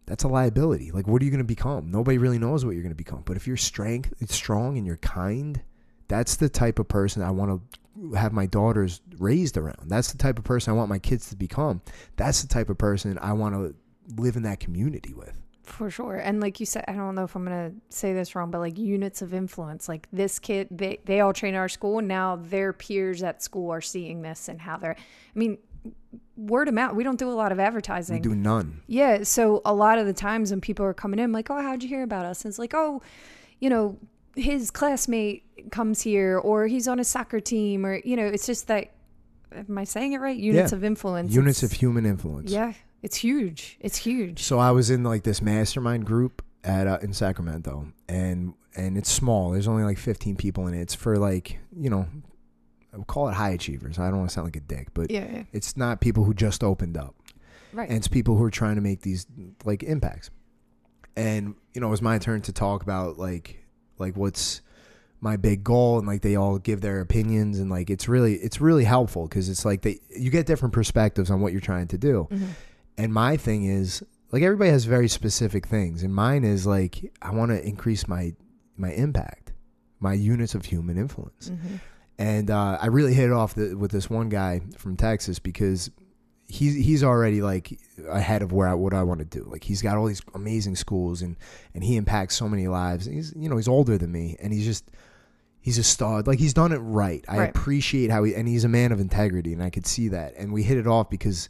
that's 0.06 0.24
a 0.24 0.28
liability. 0.28 0.90
Like, 0.90 1.06
what 1.06 1.20
are 1.20 1.24
you 1.24 1.30
going 1.30 1.38
to 1.38 1.44
become? 1.44 1.90
Nobody 1.90 2.18
really 2.18 2.38
knows 2.38 2.64
what 2.64 2.72
you're 2.72 2.82
going 2.82 2.90
to 2.90 2.96
become. 2.96 3.22
But 3.24 3.36
if 3.36 3.46
you're 3.46 3.56
strength, 3.56 4.14
it's 4.20 4.34
strong 4.34 4.78
and 4.78 4.86
you're 4.86 4.96
kind, 4.96 5.62
that's 6.08 6.36
the 6.36 6.48
type 6.48 6.78
of 6.78 6.88
person 6.88 7.22
I 7.22 7.30
want 7.30 7.50
to 7.50 8.14
have 8.16 8.32
my 8.32 8.46
daughters 8.46 9.00
raised 9.18 9.56
around. 9.56 9.88
That's 9.88 10.12
the 10.12 10.18
type 10.18 10.38
of 10.38 10.44
person 10.44 10.72
I 10.72 10.76
want 10.76 10.88
my 10.88 10.98
kids 10.98 11.28
to 11.30 11.36
become. 11.36 11.82
That's 12.16 12.42
the 12.42 12.48
type 12.48 12.70
of 12.70 12.78
person 12.78 13.18
I 13.20 13.32
want 13.32 13.54
to 13.54 13.74
live 14.20 14.36
in 14.36 14.44
that 14.44 14.60
community 14.60 15.12
with. 15.12 15.40
For 15.68 15.90
sure. 15.90 16.16
And 16.16 16.40
like 16.40 16.60
you 16.60 16.66
said, 16.66 16.84
I 16.88 16.92
don't 16.92 17.14
know 17.14 17.24
if 17.24 17.36
I'm 17.36 17.44
going 17.44 17.70
to 17.70 17.76
say 17.94 18.12
this 18.14 18.34
wrong, 18.34 18.50
but 18.50 18.58
like 18.58 18.78
units 18.78 19.20
of 19.22 19.34
influence, 19.34 19.88
like 19.88 20.08
this 20.12 20.38
kid, 20.38 20.68
they, 20.70 20.98
they 21.04 21.20
all 21.20 21.32
train 21.32 21.54
our 21.54 21.68
school. 21.68 21.98
And 21.98 22.08
now 22.08 22.36
their 22.36 22.72
peers 22.72 23.22
at 23.22 23.42
school 23.42 23.70
are 23.70 23.80
seeing 23.82 24.22
this 24.22 24.48
and 24.48 24.60
how 24.60 24.78
they're, 24.78 24.96
I 24.96 25.38
mean, 25.38 25.58
word 26.36 26.68
of 26.68 26.74
mouth. 26.74 26.94
We 26.94 27.04
don't 27.04 27.18
do 27.18 27.30
a 27.30 27.34
lot 27.34 27.52
of 27.52 27.60
advertising. 27.60 28.16
We 28.16 28.20
do 28.22 28.34
none. 28.34 28.80
Yeah. 28.86 29.22
So 29.24 29.60
a 29.64 29.74
lot 29.74 29.98
of 29.98 30.06
the 30.06 30.12
times 30.14 30.50
when 30.50 30.60
people 30.60 30.86
are 30.86 30.94
coming 30.94 31.20
in, 31.20 31.32
like, 31.32 31.50
oh, 31.50 31.60
how'd 31.60 31.82
you 31.82 31.88
hear 31.88 32.02
about 32.02 32.24
us? 32.24 32.44
And 32.44 32.50
it's 32.50 32.58
like, 32.58 32.72
oh, 32.74 33.02
you 33.60 33.68
know, 33.68 33.98
his 34.36 34.70
classmate 34.70 35.70
comes 35.70 36.00
here 36.00 36.38
or 36.38 36.66
he's 36.66 36.88
on 36.88 36.98
a 36.98 37.04
soccer 37.04 37.40
team 37.40 37.84
or, 37.84 38.00
you 38.04 38.16
know, 38.16 38.26
it's 38.26 38.46
just 38.46 38.68
that, 38.68 38.92
am 39.54 39.76
I 39.76 39.84
saying 39.84 40.12
it 40.14 40.18
right? 40.20 40.36
Units 40.36 40.72
Yeah. 40.72 40.76
of 40.78 40.82
influence. 40.84 41.32
Units 41.34 41.62
It's- 41.62 41.72
of 41.74 41.78
human 41.78 42.06
influence. 42.06 42.50
Yeah. 42.50 42.72
It's 43.02 43.16
huge. 43.16 43.76
It's 43.80 43.96
huge. 43.98 44.42
So 44.42 44.58
I 44.58 44.70
was 44.72 44.90
in 44.90 45.02
like 45.04 45.22
this 45.22 45.40
mastermind 45.40 46.04
group 46.06 46.42
at 46.64 46.86
uh, 46.86 46.98
in 47.00 47.12
Sacramento, 47.12 47.92
and 48.08 48.54
and 48.76 48.96
it's 48.98 49.10
small. 49.10 49.50
There's 49.50 49.68
only 49.68 49.84
like 49.84 49.98
15 49.98 50.36
people 50.36 50.66
in 50.66 50.74
it. 50.74 50.80
It's 50.80 50.94
for 50.94 51.16
like 51.16 51.58
you 51.76 51.90
know, 51.90 52.06
I 52.92 52.96
would 52.96 53.06
call 53.06 53.28
it 53.28 53.34
high 53.34 53.50
achievers. 53.50 53.98
I 53.98 54.08
don't 54.08 54.18
want 54.18 54.30
to 54.30 54.34
sound 54.34 54.46
like 54.46 54.56
a 54.56 54.60
dick, 54.60 54.88
but 54.94 55.10
Yeah. 55.10 55.26
yeah. 55.30 55.42
it's 55.52 55.76
not 55.76 56.00
people 56.00 56.24
who 56.24 56.34
just 56.34 56.64
opened 56.64 56.96
up. 56.96 57.14
Right. 57.72 57.86
and 57.88 57.98
it's 57.98 58.08
people 58.08 58.36
who 58.36 58.44
are 58.44 58.50
trying 58.50 58.76
to 58.76 58.80
make 58.80 59.02
these 59.02 59.26
like 59.62 59.82
impacts 59.82 60.30
and 61.16 61.54
you 61.74 61.82
know 61.82 61.88
it 61.88 61.90
was 61.90 62.00
my 62.00 62.18
turn 62.18 62.40
to 62.42 62.52
talk 62.52 62.82
about 62.82 63.18
like 63.18 63.62
like 63.98 64.16
what's 64.16 64.62
my 65.20 65.36
big 65.36 65.64
goal 65.64 65.98
and 65.98 66.06
like 66.06 66.22
they 66.22 66.34
all 66.34 66.58
give 66.58 66.80
their 66.80 67.00
opinions 67.00 67.58
and 67.58 67.68
like 67.70 67.90
it's 67.90 68.08
really 68.08 68.36
it's 68.36 68.58
really 68.58 68.84
helpful 68.84 69.28
because 69.28 69.50
it's 69.50 69.66
like 69.66 69.82
they 69.82 70.00
you 70.16 70.30
get 70.30 70.46
different 70.46 70.72
perspectives 70.72 71.30
on 71.30 71.40
what 71.42 71.52
you're 71.52 71.60
trying 71.60 71.88
to 71.88 71.98
do 71.98 72.26
Mhm. 72.32 72.48
And 72.98 73.12
my 73.14 73.36
thing 73.38 73.64
is 73.64 74.02
like 74.32 74.42
everybody 74.42 74.70
has 74.70 74.84
very 74.84 75.08
specific 75.08 75.66
things 75.66 76.02
and 76.02 76.14
mine 76.14 76.44
is 76.44 76.66
like 76.66 77.10
i 77.22 77.30
want 77.30 77.50
to 77.50 77.66
increase 77.66 78.06
my 78.06 78.34
my 78.76 78.90
impact 78.92 79.52
my 80.00 80.12
units 80.12 80.54
of 80.54 80.66
human 80.66 80.98
influence 80.98 81.50
Mhm. 81.50 81.80
and 82.18 82.50
uh, 82.50 82.78
I 82.80 82.86
really 82.86 83.14
hit 83.14 83.26
it 83.30 83.32
off 83.32 83.54
the, 83.54 83.74
with 83.76 83.90
this 83.92 84.10
one 84.10 84.28
guy 84.28 84.60
from 84.76 84.96
Texas 84.96 85.38
because 85.38 85.90
he's 86.46 86.74
he's 86.74 87.02
already 87.04 87.40
like 87.42 87.78
ahead 88.08 88.42
of 88.42 88.52
where 88.52 88.66
I, 88.68 88.74
what 88.74 88.92
I 88.94 89.02
want 89.04 89.18
to 89.20 89.24
do. 89.24 89.44
Like 89.50 89.62
he's 89.64 89.82
got 89.82 89.96
all 89.96 90.06
these 90.06 90.22
amazing 90.34 90.76
schools 90.76 91.20
and 91.22 91.36
and 91.74 91.82
he 91.84 91.96
impacts 91.96 92.34
so 92.36 92.48
many 92.48 92.66
lives. 92.68 93.06
He's 93.06 93.32
you 93.36 93.48
know 93.48 93.56
he's 93.56 93.68
older 93.68 93.98
than 93.98 94.10
me 94.12 94.36
and 94.40 94.52
he's 94.52 94.64
just 94.64 94.90
he's 95.60 95.78
a 95.78 95.82
stud. 95.84 96.26
Like 96.26 96.38
he's 96.40 96.54
done 96.54 96.72
it 96.72 96.78
right. 96.78 97.24
I 97.28 97.38
Right. 97.38 97.50
appreciate 97.50 98.10
how 98.10 98.24
he 98.24 98.34
and 98.34 98.48
he's 98.48 98.64
a 98.64 98.68
man 98.68 98.90
of 98.92 99.00
integrity 99.00 99.52
and 99.52 99.62
I 99.62 99.70
could 99.70 99.86
see 99.86 100.08
that. 100.08 100.34
And 100.36 100.52
we 100.52 100.62
hit 100.64 100.76
it 100.78 100.86
off 100.86 101.10
because 101.10 101.48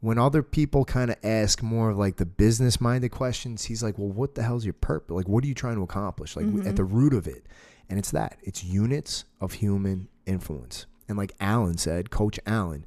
when 0.00 0.16
other 0.18 0.42
people 0.42 0.84
kind 0.84 1.10
of 1.10 1.16
ask 1.24 1.62
more 1.62 1.90
of 1.90 1.98
like 1.98 2.16
the 2.16 2.26
business 2.26 2.80
minded 2.80 3.10
questions, 3.10 3.64
he's 3.64 3.82
like, 3.82 3.98
"Well, 3.98 4.08
what 4.10 4.34
the 4.36 4.42
hell's 4.42 4.64
your 4.64 4.74
purpose? 4.74 5.14
Like, 5.14 5.28
what 5.28 5.42
are 5.44 5.46
you 5.48 5.54
trying 5.54 5.74
to 5.76 5.82
accomplish? 5.82 6.36
Like 6.36 6.46
Mhm. 6.46 6.66
at 6.66 6.76
the 6.76 6.84
root 6.84 7.12
of 7.14 7.26
it." 7.26 7.46
And 7.88 7.98
it's 7.98 8.10
that 8.12 8.38
it's 8.42 8.62
units 8.62 9.24
of 9.40 9.54
human 9.54 10.08
influence. 10.26 10.86
And 11.08 11.16
like 11.18 11.32
Alan 11.40 11.78
said, 11.78 12.10
Coach 12.10 12.38
Alan, 12.46 12.84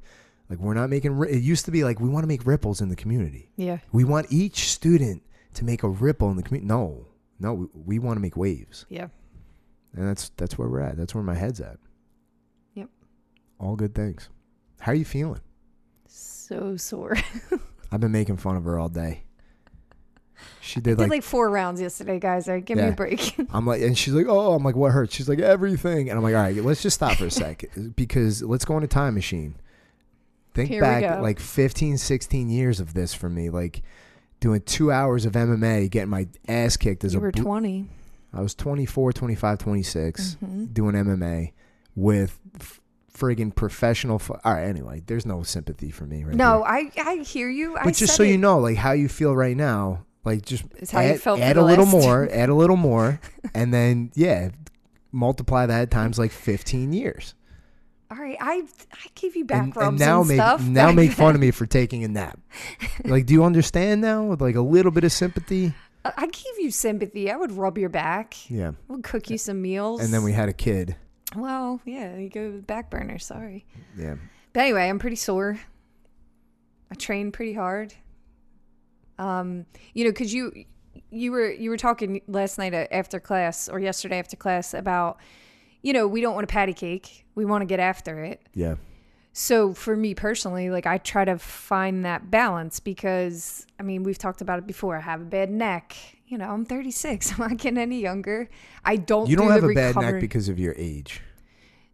like 0.48 0.58
we're 0.60 0.74
not 0.74 0.88
making. 0.90 1.16
ri- 1.18 1.30
It 1.32 1.42
used 1.42 1.64
to 1.66 1.70
be 1.70 1.82
like 1.84 2.00
we 2.00 2.08
want 2.08 2.22
to 2.24 2.28
make 2.28 2.46
ripples 2.46 2.80
in 2.80 2.88
the 2.88 2.96
community. 2.96 3.50
Yeah. 3.56 3.78
We 3.92 4.04
want 4.04 4.28
each 4.30 4.70
student 4.70 5.22
to 5.54 5.64
make 5.64 5.82
a 5.82 5.88
ripple 5.88 6.30
in 6.30 6.36
the 6.36 6.42
community. 6.42 6.68
No, 6.68 7.08
no, 7.40 7.52
we, 7.54 7.66
we 7.74 7.98
want 7.98 8.16
to 8.16 8.20
make 8.20 8.36
waves, 8.36 8.86
Yeah. 8.88 9.08
and 9.94 10.06
that's 10.08 10.30
that's 10.38 10.56
where 10.56 10.68
we're 10.68 10.80
at. 10.80 10.96
That's 10.96 11.14
where 11.14 11.24
my 11.24 11.34
head's 11.34 11.60
at. 11.60 11.78
Yep. 12.74 12.88
All 13.58 13.76
good 13.76 13.94
things. 13.94 14.28
How 14.80 14.92
are 14.92 14.94
you 14.94 15.04
feeling? 15.04 15.40
So 16.52 16.76
sore. 16.76 17.16
I've 17.92 18.00
been 18.00 18.12
making 18.12 18.36
fun 18.36 18.56
of 18.56 18.64
her 18.64 18.78
all 18.78 18.88
day. 18.88 19.22
She 20.60 20.80
did 20.80 20.96
did 20.96 20.98
like, 20.98 21.10
like, 21.10 21.22
four 21.22 21.48
rounds 21.50 21.80
yesterday, 21.80 22.18
guys. 22.18 22.48
Right, 22.48 22.64
give 22.64 22.78
me 22.78 22.84
a 22.88 22.92
break. 22.92 23.34
I'm 23.52 23.66
like, 23.66 23.80
and 23.82 23.96
she's 23.96 24.12
like, 24.14 24.26
oh, 24.28 24.52
I'm 24.54 24.62
like, 24.62 24.76
what 24.76 24.92
hurts? 24.92 25.14
She's 25.14 25.28
like, 25.28 25.38
everything, 25.38 26.08
and 26.10 26.16
I'm 26.16 26.22
like, 26.22 26.34
all 26.34 26.42
right, 26.42 26.56
let's 26.56 26.82
just 26.82 26.94
stop 26.96 27.16
for 27.16 27.26
a 27.26 27.30
sec 27.42 27.64
because 27.96 28.42
let's 28.42 28.64
go 28.64 28.74
on 28.74 28.82
a 28.82 28.86
time 28.86 29.14
machine. 29.14 29.54
Think 30.54 30.68
Here 30.68 30.82
back 30.82 31.20
like 31.22 31.40
15, 31.40 31.96
16 31.96 32.50
years 32.50 32.80
of 32.80 32.92
this 32.92 33.14
for 33.14 33.28
me, 33.30 33.48
like 33.50 33.82
doing 34.40 34.60
two 34.60 34.92
hours 34.92 35.24
of 35.24 35.32
MMA, 35.32 35.88
getting 35.90 36.10
my 36.10 36.28
ass 36.46 36.76
kicked 36.76 37.04
as 37.04 37.14
you 37.14 37.18
a. 37.20 37.22
were 37.22 37.32
20. 37.32 37.86
I 38.34 38.40
was 38.42 38.54
24, 38.54 39.12
25, 39.12 39.58
26, 39.58 40.36
Mhm. 40.44 40.74
doing 40.74 40.94
MMA 40.94 41.52
with 41.94 42.38
friggin' 43.16 43.54
professional. 43.54 44.16
F- 44.16 44.30
all 44.44 44.54
right, 44.54 44.64
anyway, 44.64 45.02
there's 45.06 45.26
no 45.26 45.42
sympathy 45.42 45.90
for 45.90 46.04
me 46.06 46.24
right 46.24 46.34
No. 46.34 46.64
I 46.64 46.90
I 46.98 47.16
hear 47.16 47.48
you. 47.50 47.76
I 47.76 47.84
but 47.84 47.94
just 47.94 48.12
said 48.12 48.16
so 48.16 48.22
you 48.22 48.38
know, 48.38 48.58
like 48.58 48.76
how 48.76 48.92
you 48.92 49.08
feel 49.08 49.34
right 49.36 49.56
now, 49.56 50.04
like 50.24 50.42
just 50.44 50.64
It's 50.78 50.90
how 50.90 51.00
add, 51.00 51.12
you 51.12 51.18
felt 51.18 51.38
for 51.38 51.44
add 51.44 51.56
the 51.56 51.62
a 51.62 51.64
little 51.64 51.84
last- 51.84 51.92
more, 51.92 52.28
add 52.32 52.48
a 52.48 52.54
little 52.54 52.76
more, 52.76 53.20
and 53.54 53.72
then 53.72 54.10
yeah, 54.14 54.50
multiply 55.12 55.66
that 55.66 55.90
times 55.90 56.18
like 56.18 56.30
15 56.32 56.92
years. 56.92 57.34
All 58.10 58.18
right, 58.18 58.36
I 58.40 58.62
I 58.92 59.06
gave 59.14 59.36
you 59.36 59.44
back 59.46 59.62
And, 59.62 59.76
rubs 59.76 59.88
and 59.88 59.98
now 59.98 60.20
and 60.20 60.28
make 60.28 60.36
stuff. 60.36 60.62
now 60.62 60.86
back 60.88 60.96
make 60.96 61.12
fun 61.12 61.34
of 61.34 61.40
me 61.40 61.50
for 61.50 61.64
taking 61.66 62.04
a 62.04 62.08
nap. 62.08 62.38
like, 63.04 63.24
do 63.26 63.32
you 63.32 63.42
understand 63.44 64.02
now? 64.02 64.24
With 64.24 64.42
like 64.42 64.54
a 64.54 64.60
little 64.60 64.92
bit 64.92 65.04
of 65.04 65.12
sympathy. 65.12 65.72
I 66.04 66.12
I 66.16 66.26
gave 66.26 66.58
you 66.58 66.70
sympathy. 66.70 67.30
I 67.30 67.36
would 67.36 67.52
rub 67.52 67.78
your 67.78 67.88
back. 67.88 68.34
Yeah. 68.50 68.72
I 68.90 68.92
would 68.92 69.02
cook 69.04 69.30
you 69.30 69.38
some 69.38 69.62
meals. 69.62 70.02
And 70.02 70.12
then 70.12 70.24
we 70.24 70.32
had 70.32 70.48
a 70.50 70.52
kid. 70.52 70.96
Well, 71.36 71.80
yeah, 71.84 72.16
you 72.16 72.28
go 72.28 72.50
with 72.50 72.66
back 72.66 72.90
burner. 72.90 73.18
Sorry. 73.18 73.64
Yeah. 73.96 74.16
But 74.52 74.60
anyway, 74.60 74.88
I'm 74.88 74.98
pretty 74.98 75.16
sore. 75.16 75.58
I 76.90 76.94
trained 76.94 77.32
pretty 77.32 77.54
hard. 77.54 77.94
Um, 79.18 79.66
you 79.94 80.04
know, 80.04 80.10
because 80.10 80.34
you 80.34 80.52
you 81.10 81.32
were 81.32 81.50
you 81.50 81.70
were 81.70 81.76
talking 81.76 82.20
last 82.26 82.58
night 82.58 82.74
uh, 82.74 82.86
after 82.90 83.18
class 83.20 83.68
or 83.68 83.78
yesterday 83.78 84.18
after 84.18 84.36
class 84.36 84.74
about, 84.74 85.18
you 85.82 85.92
know, 85.92 86.06
we 86.06 86.20
don't 86.20 86.34
want 86.34 86.44
a 86.44 86.48
patty 86.48 86.74
cake. 86.74 87.24
We 87.34 87.44
want 87.44 87.62
to 87.62 87.66
get 87.66 87.80
after 87.80 88.22
it. 88.22 88.42
Yeah. 88.54 88.74
So 89.32 89.72
for 89.72 89.96
me 89.96 90.14
personally, 90.14 90.68
like 90.68 90.86
I 90.86 90.98
try 90.98 91.24
to 91.24 91.38
find 91.38 92.04
that 92.04 92.30
balance 92.30 92.80
because 92.80 93.66
I 93.80 93.82
mean 93.82 94.02
we've 94.02 94.18
talked 94.18 94.42
about 94.42 94.58
it 94.58 94.66
before. 94.66 94.96
I 94.96 95.00
have 95.00 95.22
a 95.22 95.24
bad 95.24 95.50
neck. 95.50 95.96
You 96.32 96.38
know, 96.38 96.48
I'm 96.50 96.64
36. 96.64 97.32
I'm 97.38 97.40
not 97.50 97.58
getting 97.58 97.76
any 97.76 98.00
younger. 98.00 98.48
I 98.86 98.96
don't. 98.96 99.28
You 99.28 99.36
don't 99.36 99.48
do 99.48 99.52
have 99.52 99.64
a 99.64 99.68
bad 99.74 99.88
recovery- 99.88 100.12
neck 100.12 100.20
because 100.22 100.48
of 100.48 100.58
your 100.58 100.74
age. 100.78 101.20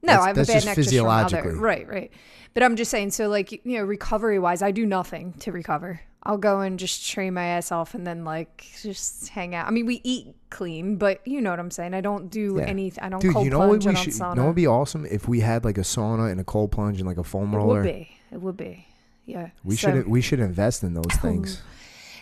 no, 0.00 0.12
That's- 0.12 0.24
I 0.24 0.28
have 0.28 0.36
a 0.36 0.40
bad 0.42 0.46
just 0.46 0.54
neck 0.54 0.62
just 0.62 0.74
from 0.76 0.84
physiologically. 0.84 1.50
other, 1.50 1.56
right, 1.60 1.88
right. 1.88 2.12
But 2.54 2.62
I'm 2.62 2.76
just 2.76 2.88
saying, 2.92 3.10
so 3.10 3.28
like 3.28 3.50
you 3.50 3.60
know, 3.78 3.82
recovery 3.84 4.38
wise, 4.38 4.62
I 4.62 4.70
do 4.70 4.86
nothing 4.86 5.32
to 5.40 5.50
recover. 5.50 6.00
I'll 6.22 6.38
go 6.38 6.60
and 6.60 6.78
just 6.78 7.04
train 7.10 7.34
my 7.34 7.44
ass 7.46 7.72
off, 7.72 7.94
and 7.94 8.06
then 8.06 8.24
like 8.24 8.64
just 8.80 9.28
hang 9.30 9.56
out. 9.56 9.66
I 9.66 9.70
mean, 9.72 9.86
we 9.86 10.00
eat 10.04 10.36
clean, 10.50 10.98
but 10.98 11.20
you 11.26 11.40
know 11.40 11.50
what 11.50 11.58
I'm 11.58 11.72
saying. 11.72 11.92
I 11.94 12.00
don't 12.00 12.30
do 12.30 12.58
Yeah. 12.58 12.66
anything. 12.66 13.02
I 13.02 13.08
don't 13.08 13.18
Dude, 13.20 13.32
cold 13.32 13.44
you 13.44 13.50
know 13.50 13.58
what 13.58 13.66
plunge. 13.80 13.86
we 13.86 13.90
I 13.90 13.94
don't 13.94 14.04
should? 14.04 14.14
You 14.14 14.20
sauna. 14.20 14.34
know 14.36 14.42
what 14.42 14.46
would 14.50 14.54
be 14.56 14.66
awesome 14.68 15.04
if 15.06 15.26
we 15.26 15.40
had 15.40 15.64
like 15.64 15.78
a 15.78 15.82
sauna 15.82 16.30
and 16.30 16.40
a 16.40 16.44
cold 16.44 16.70
plunge 16.70 16.98
and 16.98 17.08
like 17.08 17.18
a 17.18 17.24
foam 17.24 17.52
roller. 17.56 17.80
it 17.80 17.84
would 17.84 17.92
be. 17.92 18.08
It 18.30 18.40
would 18.40 18.56
be. 18.56 18.86
Yeah. 19.26 19.50
We 19.64 19.74
So- 19.74 19.90
should 19.90 20.06
we 20.08 20.20
should 20.20 20.38
invest 20.40 20.84
in 20.84 20.94
those 20.94 21.06
things. 21.20 21.60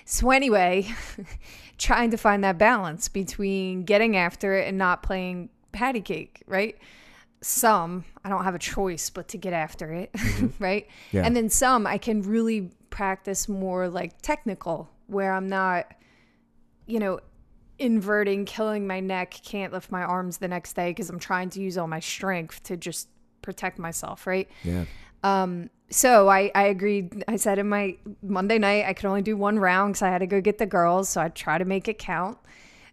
So 0.08 0.30
anyway, 0.30 0.86
trying 1.78 2.10
to 2.10 2.16
find 2.16 2.42
that 2.44 2.58
balance 2.58 3.08
between 3.08 3.84
getting 3.84 4.16
after 4.16 4.54
it 4.54 4.68
and 4.68 4.78
not 4.78 5.02
playing 5.02 5.50
patty 5.72 6.00
cake, 6.00 6.42
right? 6.46 6.76
Some 7.42 8.04
I 8.24 8.28
don't 8.28 8.44
have 8.44 8.54
a 8.54 8.58
choice 8.58 9.10
but 9.10 9.28
to 9.28 9.38
get 9.38 9.52
after 9.52 9.92
it, 9.92 10.14
right? 10.58 10.88
Yeah. 11.12 11.24
And 11.24 11.36
then 11.36 11.50
some 11.50 11.86
I 11.86 11.98
can 11.98 12.22
really 12.22 12.70
practice 12.90 13.48
more 13.48 13.88
like 13.88 14.20
technical 14.22 14.90
where 15.06 15.32
I'm 15.32 15.48
not 15.48 15.92
you 16.86 16.98
know 16.98 17.20
inverting, 17.78 18.44
killing 18.46 18.86
my 18.86 19.00
neck, 19.00 19.38
can't 19.44 19.72
lift 19.72 19.90
my 19.90 20.02
arms 20.02 20.38
the 20.38 20.48
next 20.48 20.74
day 20.74 20.90
because 20.90 21.10
I'm 21.10 21.18
trying 21.18 21.50
to 21.50 21.60
use 21.60 21.76
all 21.76 21.86
my 21.86 22.00
strength 22.00 22.62
to 22.64 22.76
just 22.76 23.08
protect 23.42 23.78
myself, 23.78 24.26
right? 24.26 24.48
Yeah. 24.64 24.84
Um, 25.22 25.70
so 25.90 26.28
I, 26.28 26.50
I 26.54 26.64
agreed. 26.64 27.24
I 27.28 27.36
said 27.36 27.58
in 27.58 27.68
my 27.68 27.96
Monday 28.22 28.58
night, 28.58 28.84
I 28.86 28.92
could 28.92 29.06
only 29.06 29.22
do 29.22 29.36
one 29.36 29.58
round 29.58 29.94
because 29.94 30.02
I 30.02 30.08
had 30.10 30.18
to 30.18 30.26
go 30.26 30.40
get 30.40 30.58
the 30.58 30.66
girls. 30.66 31.08
So 31.08 31.20
I 31.20 31.28
try 31.28 31.58
to 31.58 31.64
make 31.64 31.88
it 31.88 31.98
count. 31.98 32.38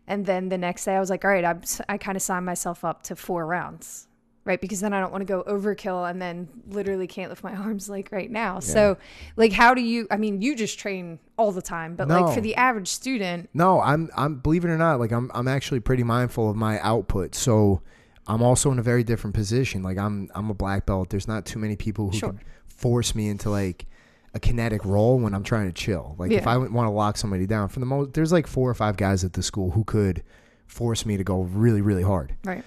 And 0.07 0.25
then 0.25 0.49
the 0.49 0.57
next 0.57 0.85
day 0.85 0.95
I 0.95 0.99
was 0.99 1.09
like, 1.09 1.23
all 1.23 1.31
right, 1.31 1.45
I'm, 1.45 1.61
I 1.87 1.97
kind 1.97 2.15
of 2.15 2.21
signed 2.21 2.45
myself 2.45 2.83
up 2.83 3.03
to 3.03 3.15
four 3.15 3.45
rounds, 3.47 4.07
right? 4.43 4.59
Because 4.59 4.81
then 4.81 4.93
I 4.93 4.99
don't 4.99 5.11
want 5.13 5.21
to 5.21 5.25
go 5.25 5.43
overkill 5.43 6.09
and 6.09 6.21
then 6.21 6.49
literally 6.67 7.07
can't 7.07 7.29
lift 7.29 7.41
my 7.43 7.55
arms 7.55 7.89
like 7.89 8.11
right 8.11 8.29
now. 8.29 8.59
So 8.59 8.97
like, 9.37 9.53
how 9.53 9.73
do 9.73 9.81
you, 9.81 10.05
I 10.11 10.17
mean, 10.17 10.41
you 10.41 10.55
just 10.57 10.77
train 10.77 11.19
all 11.37 11.53
the 11.53 11.61
time, 11.61 11.95
but 11.95 12.09
like 12.09 12.35
for 12.35 12.41
the 12.41 12.53
average 12.55 12.89
student, 12.89 13.49
No, 13.53 13.79
I'm 13.79 14.09
I'm 14.15 14.35
believe 14.35 14.65
it 14.65 14.69
or 14.69 14.77
not, 14.77 14.99
like 14.99 15.11
I'm 15.13 15.31
I'm 15.33 15.47
actually 15.47 15.79
pretty 15.79 16.03
mindful 16.03 16.49
of 16.49 16.57
my 16.57 16.79
output. 16.81 17.33
So 17.33 17.81
I'm 18.27 18.43
also 18.43 18.71
in 18.71 18.79
a 18.79 18.83
very 18.83 19.05
different 19.05 19.33
position. 19.35 19.83
Like 19.83 19.97
I'm 19.97 20.29
I'm 20.35 20.49
a 20.49 20.53
black 20.53 20.85
belt. 20.85 21.09
There's 21.11 21.27
not 21.29 21.45
too 21.45 21.59
many 21.59 21.75
people 21.77 22.09
who 22.11 22.17
Sure. 22.17 22.29
can 22.29 22.41
force 22.75 23.15
me 23.15 23.29
into 23.29 23.49
like 23.49 23.85
a 24.33 24.39
kinetic 24.39 24.83
role 24.85 25.19
when 25.19 25.33
I'm 25.33 25.43
trying 25.43 25.67
to 25.67 25.73
chill. 25.73 26.15
Like 26.17 26.31
if 26.31 26.47
I 26.47 26.57
want 26.57 26.73
to 26.87 26.89
lock 26.89 27.17
somebody 27.17 27.45
down, 27.45 27.69
for 27.69 27.79
the 27.79 27.85
most 27.85 28.13
there's 28.13 28.31
like 28.31 28.47
four 28.47 28.69
or 28.69 28.73
five 28.73 28.97
guys 28.97 29.23
at 29.23 29.33
the 29.33 29.43
school 29.43 29.71
who 29.71 29.83
could 29.83 30.23
force 30.65 31.05
me 31.05 31.17
to 31.17 31.23
go 31.23 31.41
really 31.41 31.81
really 31.81 32.03
hard. 32.03 32.35
right? 32.45 32.63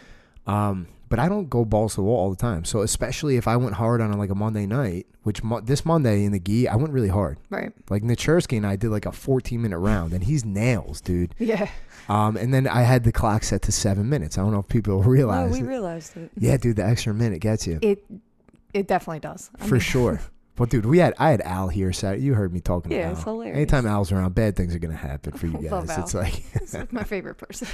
Um, 0.46 0.86
but 1.09 1.18
I 1.20 1.28
don't 1.28 1.48
go 1.48 1.64
balls 1.64 1.92
to 1.94 1.96
the 1.96 2.02
wall 2.02 2.18
all 2.18 2.30
the 2.30 2.36
time. 2.36 2.64
So 2.64 2.80
especially 2.82 3.36
if 3.36 3.46
I 3.46 3.57
went 3.57 3.74
hard 3.76 4.00
on 4.00 4.12
like 4.18 4.30
a 4.30 4.34
Monday 4.34 4.66
night, 4.66 5.07
which 5.22 5.42
mo- 5.42 5.61
this 5.61 5.84
Monday 5.84 6.24
in 6.24 6.32
the 6.32 6.40
gi, 6.40 6.66
I 6.68 6.74
went 6.76 6.92
really 6.92 7.09
hard. 7.09 7.38
Right. 7.48 7.72
Like 7.88 8.02
Nachursky 8.02 8.57
and 8.57 8.66
I 8.66 8.74
did 8.76 8.90
like 8.90 9.07
a 9.07 9.12
14 9.12 9.61
minute 9.62 9.78
round, 9.78 10.12
and 10.12 10.24
he's 10.24 10.44
nails, 10.44 11.00
dude. 11.00 11.34
Yeah. 11.38 11.68
Um, 12.09 12.36
and 12.36 12.54
then 12.54 12.68
I 12.68 12.82
had 12.82 13.02
the 13.02 13.11
clock 13.11 13.42
set 13.42 13.62
to 13.62 13.72
seven 13.72 14.09
minutes. 14.09 14.38
I 14.38 14.42
don't 14.42 14.52
know 14.52 14.61
if 14.61 14.68
people 14.68 15.02
realize. 15.02 15.50
Oh, 15.50 15.52
we 15.52 15.61
it. 15.61 15.64
realized 15.68 16.16
it. 16.16 16.30
yeah, 16.38 16.57
dude, 16.57 16.76
the 16.76 16.84
extra 16.84 17.12
minute 17.12 17.40
gets 17.40 17.66
you 17.66 17.80
It 17.82 18.04
it 18.77 18.87
definitely 18.89 19.20
does. 19.20 19.51
I 19.61 19.66
for 19.66 19.74
mean, 19.74 19.81
sure. 19.93 20.20
But 20.55 20.70
dude, 20.70 20.87
we 20.87 20.99
had 20.99 21.14
I 21.18 21.31
had 21.31 21.43
Al 21.43 21.68
here. 21.68 21.93
Saturday. 21.93 22.22
You 22.22 22.35
heard 22.35 22.53
me 22.53 22.61
talking 22.61 22.93
Yeah, 22.93 23.11
it's 23.12 23.22
hilarious. 23.24 23.57
Anytime 23.57 23.87
Al's 23.87 24.11
around, 24.11 24.35
bad 24.35 24.57
things 24.57 24.74
are 24.74 24.79
gonna 24.79 24.95
happen 24.97 25.33
for 25.33 25.47
you 25.47 25.59
guys. 25.68 25.97
It's 25.99 26.14
like 26.14 26.33
He's 26.59 26.74
like 26.74 26.93
my 26.93 27.05
favorite 27.05 27.35
person. 27.37 27.68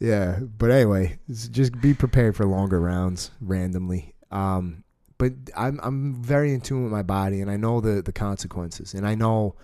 Yeah, 0.00 0.40
but 0.40 0.70
anyway, 0.70 1.18
just 1.30 1.80
be 1.80 1.94
prepared 1.94 2.34
for 2.36 2.46
longer 2.46 2.80
rounds 2.80 3.30
randomly. 3.40 4.14
Um, 4.30 4.84
but 5.18 5.32
I'm 5.56 5.78
I'm 5.82 6.14
very 6.22 6.52
in 6.52 6.60
tune 6.60 6.82
with 6.82 6.92
my 6.92 7.02
body, 7.02 7.40
and 7.40 7.50
I 7.50 7.56
know 7.56 7.80
the 7.80 8.02
the 8.02 8.12
consequences, 8.12 8.94
and 8.94 9.06
I 9.06 9.14
know 9.14 9.54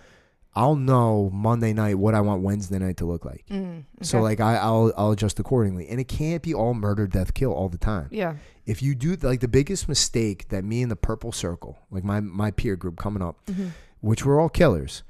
I'll 0.53 0.75
know 0.75 1.29
Monday 1.33 1.71
night 1.71 1.97
what 1.97 2.13
I 2.13 2.19
want 2.21 2.41
Wednesday 2.43 2.77
night 2.77 2.97
to 2.97 3.05
look 3.05 3.23
like. 3.23 3.45
Mm, 3.49 3.85
So 4.01 4.19
like 4.21 4.39
I, 4.41 4.57
I'll 4.57 4.91
I'll 4.97 5.11
adjust 5.11 5.39
accordingly, 5.39 5.87
and 5.87 5.99
it 5.99 6.09
can't 6.09 6.43
be 6.43 6.53
all 6.53 6.73
murder, 6.73 7.07
death, 7.07 7.33
kill 7.33 7.53
all 7.53 7.69
the 7.69 7.77
time. 7.77 8.07
yeah. 8.11 8.35
If 8.65 8.81
you 8.83 8.93
do 8.93 9.15
like 9.21 9.39
the 9.39 9.47
biggest 9.47 9.87
mistake 9.89 10.49
that 10.49 10.63
me 10.63 10.81
and 10.81 10.91
the 10.91 10.95
purple 10.95 11.31
circle, 11.31 11.79
like 11.89 12.03
my 12.03 12.19
my 12.19 12.51
peer 12.51 12.75
group 12.75 12.97
coming 12.97 13.23
up, 13.23 13.37
hmm 13.49 13.69
which 14.01 14.25
were 14.25 14.39
all 14.41 14.49
killers, 14.49 15.03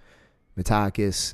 Matakis, 0.57 1.33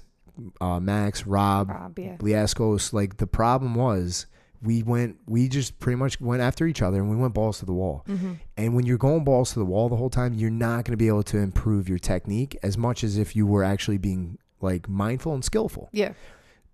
uh, 0.61 0.79
Max, 0.79 1.25
Rob, 1.25 1.69
Rob, 1.69 1.97
yeah. 1.99 2.15
Bliaskos, 2.17 2.93
like 2.93 3.17
the 3.17 3.27
problem 3.27 3.73
was 3.75 4.25
we 4.61 4.83
went 4.83 5.17
we 5.27 5.47
just 5.47 5.79
pretty 5.79 5.97
much 5.97 6.19
went 6.19 6.41
after 6.41 6.65
each 6.65 6.81
other 6.81 6.97
and 6.97 7.09
we 7.09 7.15
went 7.15 7.33
balls 7.33 7.59
to 7.59 7.65
the 7.65 7.73
wall. 7.73 8.03
hmm 8.07 8.33
And 8.57 8.75
when 8.75 8.85
you're 8.85 8.97
going 8.97 9.23
balls 9.23 9.53
to 9.53 9.59
the 9.59 9.65
wall 9.65 9.89
the 9.89 9.95
whole 9.95 10.09
time, 10.09 10.33
you're 10.33 10.49
not 10.49 10.85
going 10.85 10.93
to 10.93 10.97
be 10.97 11.07
able 11.07 11.23
to 11.23 11.37
improve 11.37 11.87
your 11.87 11.99
technique 11.99 12.57
as 12.63 12.77
much 12.77 13.03
as 13.03 13.17
if 13.17 13.35
you 13.35 13.45
were 13.45 13.63
actually 13.63 13.97
being 13.97 14.37
like 14.61 14.89
mindful 14.89 15.33
and 15.33 15.45
skillful. 15.45 15.89
Yeah. 15.91 16.13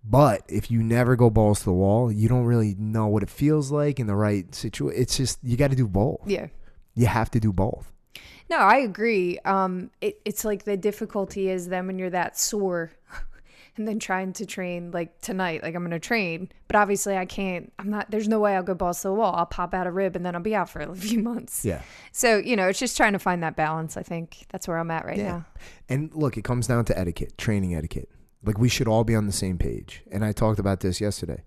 But 0.06 0.42
if 0.48 0.70
you 0.70 0.82
never 0.82 1.16
go 1.16 1.30
balls 1.30 1.60
to 1.60 1.64
the 1.66 1.72
wall, 1.72 2.12
you 2.12 2.28
don't 2.28 2.44
really 2.44 2.74
know 2.78 3.06
what 3.06 3.22
it 3.22 3.30
feels 3.30 3.70
like 3.70 3.98
in 3.98 4.06
the 4.06 4.14
right 4.16 4.54
situation. 4.54 5.00
It's 5.00 5.16
just 5.16 5.38
you 5.42 5.56
got 5.56 5.70
to 5.70 5.76
do 5.76 5.88
both. 5.88 6.20
Yeah. 6.26 6.48
You 6.94 7.06
have 7.06 7.30
to 7.32 7.40
do 7.40 7.52
both. 7.52 7.90
No, 8.50 8.58
I 8.58 8.76
agree. 8.78 9.38
Um, 9.46 9.90
it, 10.02 10.20
it's 10.24 10.44
like 10.44 10.64
the 10.64 10.76
difficulty 10.76 11.48
is 11.48 11.68
then 11.68 11.86
when 11.86 11.98
you're 11.98 12.10
that 12.10 12.38
sore 12.38 12.92
and 13.76 13.88
then 13.88 13.98
trying 13.98 14.32
to 14.34 14.46
train 14.46 14.90
like 14.92 15.20
tonight, 15.20 15.62
like 15.62 15.74
I'm 15.74 15.82
going 15.82 15.90
to 15.90 15.98
train, 15.98 16.48
but 16.68 16.76
obviously 16.76 17.16
I 17.16 17.26
can't, 17.26 17.72
I'm 17.78 17.90
not, 17.90 18.10
there's 18.10 18.28
no 18.28 18.38
way 18.38 18.54
I'll 18.54 18.62
go 18.62 18.74
balls 18.74 19.02
to 19.02 19.08
the 19.08 19.14
wall. 19.14 19.34
I'll 19.34 19.46
pop 19.46 19.74
out 19.74 19.86
a 19.86 19.90
rib 19.90 20.14
and 20.14 20.24
then 20.24 20.34
I'll 20.36 20.40
be 20.42 20.54
out 20.54 20.70
for 20.70 20.80
a 20.80 20.94
few 20.96 21.20
months. 21.20 21.64
Yeah. 21.64 21.82
So, 22.12 22.36
you 22.36 22.54
know, 22.56 22.68
it's 22.68 22.78
just 22.78 22.96
trying 22.96 23.14
to 23.14 23.18
find 23.18 23.42
that 23.42 23.56
balance. 23.56 23.96
I 23.96 24.02
think 24.02 24.46
that's 24.50 24.68
where 24.68 24.78
I'm 24.78 24.90
at 24.90 25.04
right 25.04 25.16
Yeah. 25.18 25.24
now. 25.28 25.46
And 25.88 26.14
look, 26.14 26.36
it 26.36 26.44
comes 26.44 26.66
down 26.68 26.84
to 26.86 26.98
etiquette, 26.98 27.36
training 27.36 27.74
etiquette. 27.74 28.08
Like 28.44 28.58
we 28.58 28.68
should 28.68 28.86
all 28.86 29.04
be 29.04 29.14
on 29.16 29.26
the 29.26 29.32
same 29.32 29.58
page. 29.58 30.02
And 30.12 30.24
I 30.24 30.32
talked 30.32 30.58
about 30.58 30.80
this 30.80 31.00
yesterday. 31.00 31.42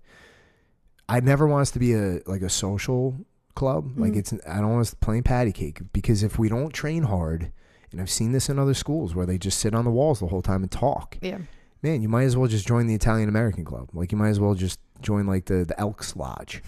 I 1.08 1.20
never 1.20 1.46
want 1.46 1.62
us 1.62 1.70
to 1.72 1.78
be 1.78 1.94
a 1.94 2.20
like 2.26 2.42
a 2.42 2.50
social 2.50 3.16
club. 3.54 3.98
Like 3.98 4.12
Mhm. 4.12 4.16
it's 4.18 4.32
I 4.46 4.56
don't 4.60 4.70
want 4.70 4.80
us 4.82 4.94
playing 4.94 5.22
patty 5.22 5.52
cake 5.52 5.80
because 5.92 6.22
if 6.22 6.38
we 6.38 6.48
don't 6.48 6.72
train 6.72 7.04
hard, 7.04 7.52
and 7.90 8.00
I've 8.00 8.10
seen 8.10 8.32
this 8.32 8.50
in 8.50 8.58
other 8.58 8.74
schools 8.74 9.14
where 9.14 9.24
they 9.24 9.38
just 9.38 9.58
sit 9.58 9.74
on 9.74 9.84
the 9.86 9.90
walls 9.90 10.20
the 10.20 10.26
whole 10.26 10.42
time 10.42 10.62
and 10.62 10.70
talk. 10.70 11.16
Yeah. 11.22 11.38
Man, 11.82 12.02
you 12.02 12.08
might 12.08 12.24
as 12.24 12.36
well 12.36 12.48
just 12.48 12.66
join 12.66 12.86
the 12.86 12.94
Italian 12.94 13.28
American 13.28 13.64
Club. 13.64 13.90
Like 13.92 14.10
you 14.12 14.18
might 14.18 14.30
as 14.30 14.40
well 14.40 14.54
just 14.54 14.80
join 15.00 15.26
like 15.26 15.44
the 15.46 15.64
the 15.64 15.78
Elks 15.78 16.16
Lodge. 16.16 16.62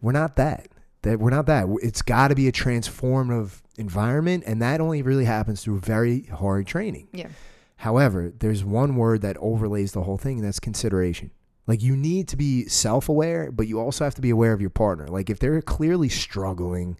We're 0.00 0.12
not 0.12 0.36
that. 0.36 0.68
That 1.02 1.20
we're 1.20 1.30
not 1.30 1.46
that. 1.46 1.66
It's 1.82 2.02
got 2.02 2.28
to 2.28 2.34
be 2.34 2.48
a 2.48 2.52
transformative 2.52 3.62
environment, 3.76 4.44
and 4.46 4.60
that 4.62 4.80
only 4.80 5.02
really 5.02 5.24
happens 5.26 5.62
through 5.62 5.78
very 5.80 6.22
hard 6.22 6.66
training. 6.66 7.08
Yeah. 7.12 7.28
However, 7.76 8.32
there's 8.36 8.64
one 8.64 8.96
word 8.96 9.22
that 9.22 9.36
overlays 9.36 9.92
the 9.92 10.02
whole 10.02 10.18
thing, 10.18 10.38
and 10.38 10.46
that's 10.46 10.58
consideration. 10.58 11.30
Like 11.68 11.82
you 11.82 11.94
need 11.96 12.26
to 12.28 12.36
be 12.36 12.66
self-aware, 12.66 13.52
but 13.52 13.68
you 13.68 13.78
also 13.78 14.02
have 14.02 14.14
to 14.16 14.20
be 14.22 14.30
aware 14.30 14.52
of 14.52 14.60
your 14.60 14.70
partner. 14.70 15.06
Like 15.06 15.30
if 15.30 15.38
they're 15.38 15.60
clearly 15.62 16.08
struggling 16.08 16.96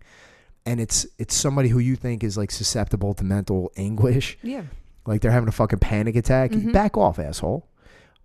and 0.67 0.79
it's 0.79 1.07
it's 1.19 1.35
somebody 1.35 1.71
who 1.71 1.79
you 1.79 1.97
think 1.97 2.23
is 2.23 2.37
like 2.37 2.51
susceptible 2.51 3.15
to 3.15 3.25
mental 3.25 3.73
anguish, 3.77 4.37
Yeah. 4.43 4.65
Like 5.09 5.21
they're 5.23 5.31
having 5.33 5.49
a 5.49 5.53
fucking 5.53 5.79
panic 5.81 6.15
attack, 6.17 6.53
Mhm. 6.53 6.73
back 6.73 6.97
off, 6.97 7.19
asshole. 7.19 7.67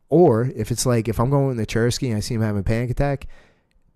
Or 0.10 0.52
if 0.56 0.70
it's 0.72 0.86
like 0.86 1.08
if 1.08 1.20
I'm 1.20 1.30
going 1.30 1.58
to 1.58 1.66
Chersky 1.66 2.10
and 2.10 2.18
I 2.18 2.20
see 2.20 2.36
him 2.36 2.42
having 2.42 2.60
a 2.60 2.64
panic 2.64 2.92
attack, 2.92 3.26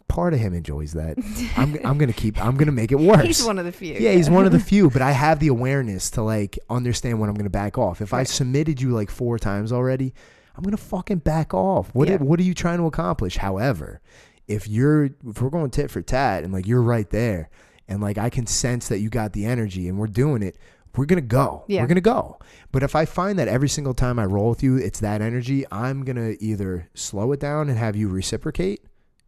part 0.08 0.34
of 0.34 0.40
him 0.40 0.54
enjoys 0.54 0.94
that. 0.94 1.18
I'm 1.58 1.78
I'm 1.86 1.98
gonna 1.98 2.14
keep 2.14 2.44
I'm 2.44 2.56
gonna 2.56 2.72
make 2.72 2.92
it 2.92 3.00
worse. 3.00 3.24
He's 3.26 3.44
one 3.46 3.60
of 3.60 3.66
the 3.66 3.72
few. 3.72 3.94
Yeah, 3.94 4.14
he's 4.14 4.30
one 4.38 4.46
of 4.46 4.52
the 4.52 4.60
few, 4.60 4.90
but 4.90 5.02
I 5.02 5.12
have 5.12 5.40
the 5.40 5.50
awareness 5.50 6.10
to 6.12 6.24
like 6.24 6.58
understand 6.70 7.20
when 7.20 7.30
I'm 7.30 7.36
going 7.36 7.44
to 7.44 7.50
back 7.52 7.78
off. 7.78 8.02
If 8.02 8.14
I 8.14 8.24
submitted 8.24 8.82
you 8.82 8.92
like 8.92 9.12
four 9.12 9.38
times 9.38 9.72
already, 9.72 10.14
I'm 10.56 10.64
going 10.64 10.76
to 10.76 10.82
fucking 10.82 11.20
back 11.20 11.54
off. 11.54 11.90
What 11.94 12.08
Yeah. 12.08 12.18
what 12.18 12.40
are 12.40 12.44
you 12.44 12.56
trying 12.56 12.78
to 12.80 12.86
accomplish? 12.86 13.38
However, 13.38 14.02
if 14.48 14.68
you're 14.68 15.06
if 15.28 15.42
we're 15.42 15.50
going 15.52 15.70
tit 15.70 15.92
for 15.92 16.02
tat 16.02 16.44
and 16.44 16.52
like 16.54 16.66
you're 16.66 16.82
right 16.82 17.10
there 17.12 17.50
and 17.88 18.02
like 18.02 18.18
I 18.18 18.30
can 18.32 18.48
sense 18.48 18.88
that 18.88 19.00
you 19.00 19.10
got 19.10 19.34
the 19.34 19.46
energy 19.46 19.88
and 19.88 20.00
we're 20.00 20.08
doing 20.08 20.42
it, 20.42 20.58
we're 20.98 21.06
to 21.22 21.28
go. 21.28 21.64
Yeah. 21.68 21.82
We're 21.82 21.88
to 21.96 22.02
go. 22.02 22.40
But 22.72 22.84
if 22.84 22.96
I 22.96 23.06
find 23.06 23.38
that 23.40 23.48
every 23.48 23.70
single 23.70 23.94
time 23.94 24.20
I 24.20 24.26
roll 24.26 24.50
with 24.50 24.64
you, 24.64 24.76
it's 24.78 25.00
that 25.00 25.22
energy, 25.22 25.66
I'm 25.72 26.04
to 26.18 26.42
either 26.44 26.90
slow 26.94 27.32
it 27.32 27.40
down 27.40 27.70
and 27.70 27.78
have 27.78 27.96
you 27.96 28.08
reciprocate, 28.10 28.82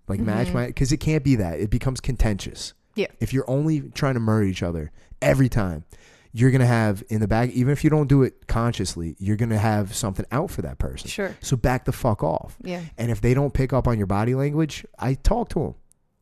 like 0.08 0.20
match 0.20 0.48
Mhm. 0.48 0.54
my 0.54 0.72
cuz 0.72 0.92
it 0.92 0.98
can't 0.98 1.24
be 1.24 1.36
that. 1.36 1.60
It 1.60 1.70
becomes 1.70 2.00
contentious 2.02 2.74
Yeah. 2.96 3.08
if 3.20 3.32
you're 3.34 3.50
only 3.50 3.82
trying 3.94 4.16
to 4.16 4.20
murder 4.20 4.46
each 4.46 4.64
other 4.64 4.92
every 5.22 5.48
time, 5.50 5.84
you're 6.32 6.52
gonna 6.52 6.66
have 6.66 7.04
in 7.10 7.22
the 7.22 7.28
back, 7.28 7.50
even 7.52 7.72
if 7.72 7.84
you 7.84 7.90
don't 7.90 8.08
do 8.08 8.22
it 8.24 8.46
consciously, 8.48 9.16
you're 9.20 9.38
gonna 9.38 9.58
have 9.58 9.96
something 9.96 10.26
out 10.32 10.52
for 10.52 10.62
that 10.62 10.78
person. 10.78 11.08
Sure. 11.10 11.36
So 11.42 11.58
back 11.58 11.86
the 11.86 11.92
fuck 11.92 12.24
off. 12.24 12.58
Yeah. 12.62 12.82
And 12.98 13.10
if 13.10 13.20
they 13.22 13.34
don't 13.34 13.54
pick 13.54 13.74
up 13.74 13.88
on 13.88 13.98
your 13.98 14.06
body 14.08 14.36
language, 14.36 14.86
I 15.00 15.16
talk 15.16 15.50
to 15.50 15.60
them. 15.60 15.74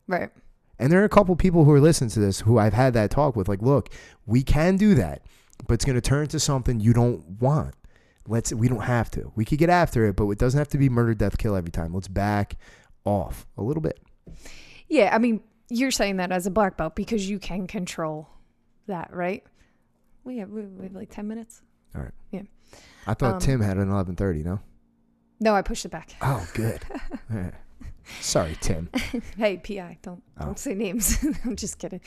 Right. 0.07 0.29
And 0.79 0.91
there 0.91 1.01
are 1.01 1.05
a 1.05 1.09
couple 1.09 1.35
people 1.35 1.65
who 1.65 1.71
are 1.71 1.81
listening 1.81 2.09
to 2.11 2.19
this 2.19 2.41
who 2.41 2.57
I've 2.57 2.73
had 2.73 2.93
that 2.93 3.09
talk 3.11 3.35
with. 3.35 3.47
Like, 3.49 3.61
look, 3.61 3.89
we 4.25 4.43
can 4.43 4.77
do 4.77 4.93
that, 4.95 5.23
but 5.65 5.75
it's 5.75 5.85
gonna 5.85 6.01
turn 6.01 6.27
to 6.27 6.39
something 6.39 6.79
you 6.79 6.93
don't 6.93 7.41
want. 7.41 7.73
Let's. 8.27 8.53
We 8.53 8.67
don't 8.67 8.81
have 8.83 9.09
to. 9.11 9.31
We 9.35 9.45
could 9.45 9.57
get 9.57 9.69
after 9.69 10.05
it, 10.05 10.15
but 10.17 10.27
it 10.29 10.37
doesn't 10.37 10.57
have 10.57 10.67
to 10.69 10.77
be 10.77 10.89
murder, 10.89 11.13
death, 11.13 11.37
kill 11.37 11.55
every 11.55 11.71
time. 11.71 11.93
Let's 11.93 12.07
back 12.09 12.57
off 13.05 13.47
a 13.57 13.63
little 13.63 13.81
bit. 13.81 13.99
Yeah. 14.89 15.15
I 15.15 15.17
mean, 15.17 15.41
you're 15.69 15.91
saying 15.91 16.17
that 16.17 16.31
as 16.33 16.45
a 16.45 16.51
black 16.51 16.75
belt 16.77 16.93
because 16.95 17.29
you 17.29 17.39
can 17.39 17.67
control 17.67 18.27
that, 18.87 19.13
right? 19.13 19.43
We 20.25 20.39
have, 20.39 20.49
we 20.49 20.83
have 20.83 20.93
like 20.93 21.09
10 21.09 21.25
minutes. 21.27 21.61
All 21.95 22.01
right. 22.01 22.11
Yeah. 22.31 22.41
I 23.05 23.13
thought 23.13 23.35
Um, 23.35 23.39
Tim 23.39 23.61
had 23.61 23.77
an 23.77 23.87
11:30. 23.89 24.43
No. 24.43 24.59
No, 25.39 25.55
I 25.55 25.61
pushed 25.61 25.85
it 25.85 25.89
back. 25.91 26.13
Oh, 26.21 26.45
good. 26.53 26.81
Sorry, 28.21 28.57
Tim. 28.61 28.89
Hey, 29.37 29.57
PI, 29.57 29.97
don't 30.01 30.23
Oh. 30.39 30.45
don't 30.45 30.59
say 30.59 30.73
names. 30.73 31.17
I'm 31.45 31.55
just 31.55 31.79
kidding. 31.79 32.01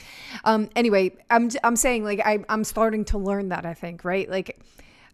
Um, 0.45 0.69
anyway, 0.75 1.11
I'm 1.29 1.49
I'm 1.63 1.75
saying 1.75 2.03
like 2.03 2.19
I 2.19 2.43
I'm 2.49 2.63
starting 2.63 3.05
to 3.05 3.17
learn 3.17 3.49
that 3.49 3.65
I 3.65 3.73
think 3.73 4.03
right 4.05 4.29
like. 4.29 4.59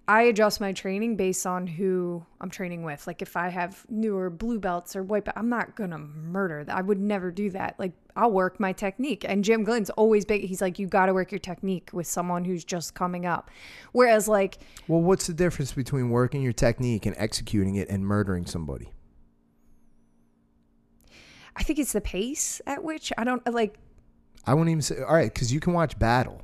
I 0.10 0.22
adjust 0.22 0.62
my 0.62 0.72
training 0.72 1.18
based 1.18 1.46
on 1.46 1.68
who 1.68 2.26
I'm 2.40 2.50
training 2.50 2.84
with. 2.84 3.06
Like 3.08 3.22
if 3.22 3.36
I 3.36 3.50
have 3.50 3.86
newer 3.90 4.30
blue 4.30 4.58
belts 4.58 4.96
or 4.96 5.04
white 5.04 5.26
belt, 5.26 5.36
I'm 5.36 5.50
not 5.50 5.76
gonna 5.76 5.98
murder. 5.98 6.64
I 6.70 6.82
would 6.82 6.98
never 6.98 7.30
do 7.30 7.50
that. 7.50 7.76
Like 7.78 7.92
I'll 8.16 8.32
work 8.32 8.58
my 8.58 8.72
technique. 8.72 9.26
And 9.28 9.44
Jim 9.44 9.66
Glenn's 9.66 9.90
always 9.90 10.24
big. 10.24 10.46
He's 10.46 10.62
like, 10.62 10.80
you 10.80 10.88
got 10.88 11.08
to 11.08 11.14
work 11.14 11.34
your 11.34 11.40
technique 11.40 11.90
with 11.92 12.08
someone 12.08 12.46
who's 12.46 12.64
just 12.64 12.94
coming 12.94 13.26
up. 13.26 13.52
Whereas 13.92 14.30
like 14.30 14.60
Well, 14.88 15.02
what's 15.02 15.28
the 15.28 15.34
difference 15.34 15.74
between 15.74 16.10
working 16.10 16.42
your 16.42 16.54
technique 16.54 17.06
and 17.06 17.14
executing 17.20 17.76
it 17.76 17.90
and 17.90 18.06
murdering 18.08 18.46
somebody? 18.46 18.94
I 21.58 21.64
think 21.64 21.80
it's 21.80 21.94
the 21.94 22.02
pace 22.02 22.62
at 22.68 22.84
which 22.84 23.12
I 23.18 23.24
don't 23.24 23.46
like. 23.52 23.78
I 24.46 24.54
won't 24.54 24.70
even 24.70 24.82
say. 24.82 25.02
All 25.02 25.14
right, 25.16 25.34
because 25.34 25.52
you 25.52 25.60
can 25.60 25.74
watch 25.74 25.98
battle. 26.00 26.42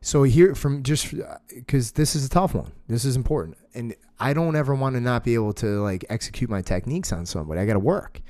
So 0.00 0.22
here, 0.22 0.54
from 0.54 0.82
just 0.82 1.12
uh, 1.12 1.38
because 1.54 1.92
this 1.92 2.14
is 2.16 2.24
a 2.24 2.28
tough 2.28 2.54
one, 2.54 2.72
this 2.86 3.04
is 3.04 3.16
important, 3.16 3.56
and 3.74 3.94
I 4.18 4.32
don't 4.32 4.56
ever 4.56 4.74
want 4.74 4.94
to 4.94 5.00
not 5.00 5.24
be 5.24 5.34
able 5.34 5.52
to 5.54 5.82
like 5.82 6.04
execute 6.08 6.48
my 6.48 6.62
techniques 6.62 7.12
on 7.12 7.26
somebody. 7.26 7.60
I 7.60 7.66
got 7.66 7.74
to 7.74 7.80
work, 7.80 8.20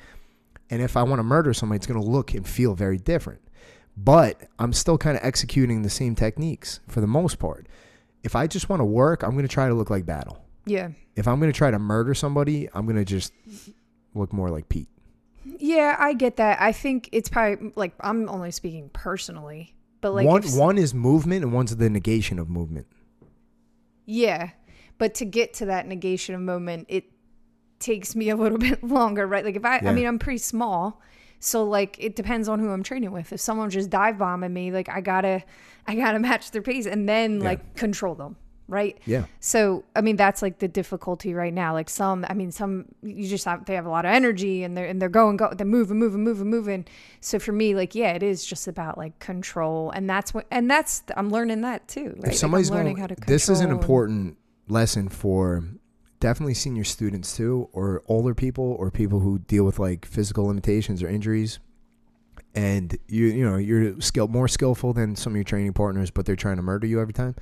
and 0.70 0.82
if 0.82 0.96
I 0.96 1.02
want 1.02 1.18
to 1.18 1.22
murder 1.22 1.52
somebody, 1.52 1.76
it's 1.76 1.86
going 1.86 2.00
to 2.00 2.06
look 2.06 2.34
and 2.34 2.46
feel 2.46 2.74
very 2.74 2.96
different. 2.98 3.40
But 3.96 4.48
I'm 4.58 4.72
still 4.72 4.96
kind 4.96 5.16
of 5.16 5.24
executing 5.24 5.82
the 5.82 5.90
same 5.90 6.14
techniques 6.14 6.80
for 6.88 7.00
the 7.00 7.06
most 7.06 7.38
part. 7.38 7.66
If 8.22 8.34
I 8.34 8.46
just 8.46 8.68
want 8.68 8.80
to 8.80 8.84
work, 8.84 9.22
I'm 9.22 9.32
going 9.32 9.46
to 9.46 9.52
try 9.52 9.68
to 9.68 9.74
look 9.74 9.90
like 9.90 10.06
battle. 10.06 10.44
Yeah, 10.66 10.90
If 11.16 11.26
I'm 11.26 11.40
going 11.40 11.50
to 11.52 11.56
try 11.56 11.70
to 11.70 11.78
murder 11.78 12.14
somebody, 12.14 12.68
I'm 12.74 12.84
going 12.84 12.96
to 12.96 13.04
just 13.04 13.32
look 14.14 14.32
more 14.32 14.50
like 14.50 14.68
Pete. 14.68 14.88
Yeah, 15.44 15.96
I 15.98 16.12
get 16.14 16.36
that. 16.36 16.60
I 16.60 16.72
think 16.72 17.08
it's 17.12 17.28
probably 17.28 17.72
like 17.76 17.92
I'm 18.00 18.28
only 18.28 18.50
speaking 18.50 18.90
personally, 18.92 19.74
but 20.00 20.12
like 20.14 20.26
one 20.26 20.44
if- 20.44 20.54
one 20.56 20.78
is 20.78 20.92
movement 20.94 21.42
and 21.44 21.52
one's 21.52 21.74
the 21.76 21.90
negation 21.90 22.38
of 22.38 22.48
movement. 22.48 22.86
Yeah. 24.06 24.50
But 24.98 25.14
to 25.16 25.24
get 25.24 25.54
to 25.54 25.66
that 25.66 25.86
negation 25.86 26.34
of 26.34 26.40
moment, 26.40 26.86
it 26.88 27.04
takes 27.78 28.16
me 28.16 28.30
a 28.30 28.36
little 28.36 28.58
bit 28.68 28.82
longer, 28.82 29.26
right? 29.26 29.44
Like 29.44 29.56
if 29.56 29.64
I 29.64 29.80
Yeah. 29.80 29.90
I 29.90 29.94
mean 29.94 30.06
I'm 30.06 30.18
pretty 30.18 30.38
small. 30.38 31.00
So 31.40 31.64
like 31.64 31.96
it 32.00 32.16
depends 32.16 32.48
on 32.48 32.58
who 32.58 32.70
I'm 32.70 32.82
training 32.82 33.12
with. 33.12 33.32
If 33.32 33.40
someone 33.40 33.70
just 33.70 33.90
dive 33.90 34.18
bombing 34.18 34.52
me, 34.52 34.72
like 34.72 34.88
I 34.88 35.00
gotta 35.00 35.42
I 35.86 35.94
gotta 35.94 36.18
match 36.28 36.50
their 36.50 36.62
pace 36.62 36.86
and 36.86 37.08
then 37.08 37.40
like 37.40 37.76
control 37.76 38.14
them. 38.14 38.36
Right. 38.68 38.98
Yeah. 39.06 39.24
So 39.40 39.84
I 39.96 40.02
mean 40.02 40.16
that's 40.16 40.42
like 40.42 40.58
the 40.58 40.68
difficulty 40.68 41.32
right 41.32 41.52
now. 41.54 41.72
Like 41.72 41.88
some 41.88 42.26
I 42.28 42.34
mean 42.34 42.52
some 42.52 42.84
you 43.02 43.26
just 43.26 43.46
have 43.46 43.64
they 43.64 43.74
have 43.74 43.86
a 43.86 43.90
lot 43.90 44.04
of 44.04 44.10
energy 44.10 44.62
and 44.62 44.76
they're 44.76 44.86
and 44.86 45.00
they're 45.00 45.08
going 45.08 45.38
go 45.38 45.52
they're 45.56 45.66
moving 45.66 45.98
moving 45.98 46.22
moving 46.22 46.50
moving. 46.50 46.84
So 47.20 47.38
for 47.38 47.52
me 47.52 47.74
like 47.74 47.94
yeah 47.94 48.12
it 48.12 48.22
is 48.22 48.44
just 48.44 48.68
about 48.68 48.98
like 48.98 49.18
control 49.20 49.90
and 49.92 50.08
that's 50.08 50.34
what 50.34 50.46
and 50.50 50.70
that's 50.70 51.02
I'm 51.16 51.30
learning 51.30 51.62
that 51.62 51.88
too. 51.88 52.08
Right? 52.08 52.18
if 52.18 52.24
Like, 52.24 52.34
somebody's 52.34 52.68
I'm 52.68 52.76
learning 52.76 52.94
going, 52.96 53.00
how 53.00 53.06
to 53.06 53.14
control 53.14 53.34
this 53.34 53.48
is 53.48 53.60
an 53.60 53.68
control 53.68 53.72
and- 53.72 53.82
important 53.82 54.36
lesson 54.68 55.08
for 55.08 55.64
definitely 56.20 56.54
senior 56.54 56.84
students 56.84 57.36
too, 57.36 57.68
or 57.72 58.02
older 58.08 58.34
people, 58.34 58.76
or 58.78 58.90
people 58.90 59.20
who 59.20 59.38
deal 59.38 59.64
with 59.64 59.78
like 59.78 60.04
physical 60.04 60.46
limitations 60.46 61.02
or 61.02 61.08
injuries. 61.08 61.58
And 62.54 62.96
you, 63.06 63.26
you 63.26 63.44
know, 63.48 63.56
you're 63.56 64.00
skill 64.00 64.26
more 64.26 64.48
skillful 64.48 64.92
than 64.92 65.14
some 65.16 65.32
of 65.32 65.36
your 65.36 65.44
training 65.44 65.74
partners, 65.74 66.10
but 66.10 66.26
they're 66.26 66.34
trying 66.36 66.56
to 66.56 66.62
murder 66.62 66.86
you 66.86 67.00
every 67.00 67.12
time. 67.12 67.36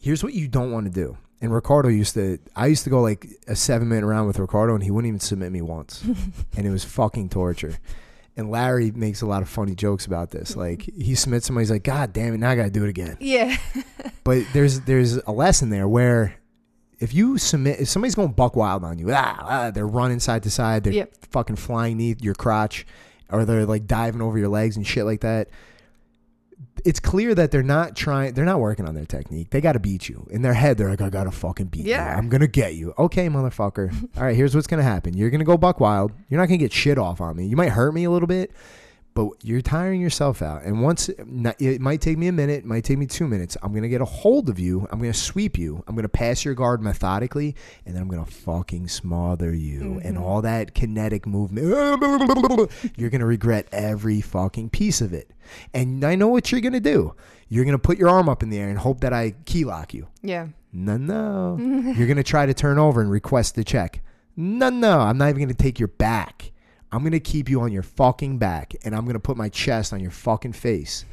Here's 0.00 0.24
what 0.24 0.34
you 0.34 0.48
don't 0.48 0.72
want 0.72 0.86
to 0.86 0.90
do. 0.90 1.16
And 1.42 1.52
Ricardo 1.54 1.88
used 1.88 2.14
to, 2.14 2.38
I 2.56 2.66
used 2.66 2.84
to 2.84 2.90
go 2.90 3.00
like 3.00 3.26
a 3.46 3.56
seven 3.56 3.88
minute 3.88 4.06
round 4.06 4.26
with 4.26 4.38
Ricardo, 4.38 4.74
and 4.74 4.82
he 4.82 4.90
wouldn't 4.90 5.08
even 5.08 5.20
submit 5.20 5.52
me 5.52 5.62
once, 5.62 6.02
and 6.56 6.66
it 6.66 6.70
was 6.70 6.84
fucking 6.84 7.28
torture. 7.30 7.78
And 8.36 8.50
Larry 8.50 8.90
makes 8.90 9.22
a 9.22 9.26
lot 9.26 9.42
of 9.42 9.48
funny 9.48 9.74
jokes 9.74 10.06
about 10.06 10.30
this. 10.30 10.56
Like 10.56 10.82
he 10.82 11.14
submits 11.14 11.46
somebody, 11.46 11.62
he's 11.64 11.70
like, 11.70 11.82
"God 11.84 12.12
damn 12.12 12.34
it, 12.34 12.38
now 12.38 12.50
I 12.50 12.56
got 12.56 12.64
to 12.64 12.70
do 12.70 12.84
it 12.84 12.88
again." 12.90 13.16
Yeah. 13.20 13.56
But 14.24 14.44
there's 14.52 14.80
there's 14.82 15.16
a 15.16 15.32
lesson 15.32 15.70
there 15.70 15.88
where 15.88 16.36
if 16.98 17.14
you 17.14 17.38
submit 17.38 17.80
if 17.80 17.88
somebody's 17.88 18.14
going 18.14 18.32
buck 18.32 18.54
wild 18.54 18.84
on 18.84 18.98
you, 18.98 19.10
ah, 19.12 19.36
ah, 19.40 19.70
they're 19.70 19.86
running 19.86 20.20
side 20.20 20.42
to 20.44 20.50
side, 20.50 20.84
they're 20.84 20.92
Yep. 20.92 21.14
fucking 21.30 21.56
flying 21.56 21.96
knee 21.96 22.14
your 22.20 22.34
crotch, 22.34 22.86
or 23.30 23.44
they're 23.46 23.64
like 23.66 23.86
diving 23.86 24.20
over 24.20 24.38
your 24.38 24.48
legs 24.48 24.76
and 24.76 24.86
shit 24.86 25.04
like 25.06 25.22
that. 25.22 25.48
It's 26.84 26.98
clear 27.00 27.34
that 27.34 27.50
they're 27.50 27.62
not 27.62 27.94
trying. 27.94 28.32
They're 28.32 28.44
not 28.46 28.58
working 28.60 28.88
on 28.88 28.94
their 28.94 29.04
technique. 29.04 29.50
They 29.50 29.60
got 29.60 29.72
to 29.72 29.78
beat 29.78 30.08
you 30.08 30.26
in 30.30 30.40
their 30.42 30.54
head. 30.54 30.78
They're 30.78 30.88
like, 30.88 31.02
I 31.02 31.10
gotta 31.10 31.30
fucking 31.30 31.66
beat 31.66 31.84
Yeah. 31.84 32.12
you. 32.12 32.18
I'm 32.18 32.28
gonna 32.30 32.46
get 32.46 32.74
you. 32.74 32.94
Okay, 32.98 33.28
motherfucker. 33.28 33.92
All 34.16 34.22
right, 34.24 34.34
here's 34.34 34.54
what's 34.54 34.66
gonna 34.66 34.82
happen. 34.82 35.14
You're 35.14 35.28
gonna 35.30 35.44
go 35.44 35.58
buck 35.58 35.78
wild. 35.78 36.12
You're 36.30 36.40
not 36.40 36.46
gonna 36.46 36.56
get 36.58 36.72
shit 36.72 36.96
off 36.96 37.20
on 37.20 37.36
me. 37.36 37.46
You 37.46 37.56
might 37.56 37.68
hurt 37.70 37.92
me 37.92 38.04
a 38.04 38.10
little 38.10 38.26
bit, 38.28 38.50
but 39.14 39.30
you're 39.42 39.60
tiring 39.60 40.00
yourself 40.00 40.42
out. 40.42 40.62
And 40.62 40.82
once 40.82 41.08
it 41.08 41.80
might 41.80 42.00
take 42.00 42.18
me 42.18 42.28
a 42.28 42.32
minute, 42.32 42.60
it 42.60 42.64
might 42.64 42.84
take 42.84 42.98
me 42.98 43.06
two 43.06 43.26
minutes. 43.26 43.56
I'm 43.62 43.74
gonna 43.74 43.88
get 43.88 44.00
a 44.00 44.06
hold 44.06 44.48
of 44.48 44.58
you. 44.58 44.86
I'm 44.90 44.98
gonna 44.98 45.12
sweep 45.12 45.58
you. 45.58 45.82
I'm 45.86 45.94
gonna 45.94 46.08
pass 46.08 46.44
your 46.44 46.54
guard 46.54 46.82
methodically, 46.82 47.54
and 47.86 47.94
then 47.94 48.02
I'm 48.02 48.08
gonna 48.08 48.26
fucking 48.26 48.88
smother 48.88 49.52
you. 49.54 50.00
And 50.02 50.16
mm-hmm. 50.16 50.22
all 50.22 50.42
that 50.42 50.74
kinetic 50.74 51.26
movement, 51.26 51.66
you're 52.96 53.10
gonna 53.10 53.26
regret 53.26 53.68
every 53.72 54.20
fucking 54.20 54.70
piece 54.70 55.00
of 55.00 55.12
it. 55.12 55.30
And 55.74 56.04
I 56.04 56.14
know 56.14 56.28
what 56.28 56.52
you're 56.52 56.60
gonna 56.60 56.80
do. 56.80 57.14
You're 57.48 57.64
gonna 57.64 57.78
put 57.78 57.98
your 57.98 58.08
arm 58.08 58.28
up 58.28 58.42
in 58.42 58.50
the 58.50 58.58
air 58.58 58.68
and 58.68 58.78
hope 58.78 59.00
that 59.00 59.12
I 59.12 59.34
key 59.44 59.64
lock 59.64 59.92
you. 59.92 60.06
Yeah. 60.22 60.48
No, 60.72 60.96
no. 60.96 61.56
You're 61.96 62.06
going 62.06 62.16
to 62.16 62.22
try 62.22 62.46
to 62.46 62.54
turn 62.54 62.78
over 62.78 63.00
and 63.00 63.10
request 63.10 63.54
the 63.54 63.64
check. 63.64 64.02
No, 64.36 64.70
no. 64.70 65.00
I'm 65.00 65.18
not 65.18 65.28
even 65.28 65.38
going 65.38 65.48
to 65.48 65.54
take 65.54 65.78
your 65.78 65.88
back. 65.88 66.52
I'm 66.92 67.00
going 67.00 67.12
to 67.12 67.20
keep 67.20 67.48
you 67.48 67.60
on 67.60 67.72
your 67.72 67.82
fucking 67.82 68.38
back 68.38 68.74
and 68.84 68.94
I'm 68.94 69.04
going 69.04 69.14
to 69.14 69.20
put 69.20 69.36
my 69.36 69.48
chest 69.48 69.92
on 69.92 70.00
your 70.00 70.10
fucking 70.10 70.52
face. 70.54 71.04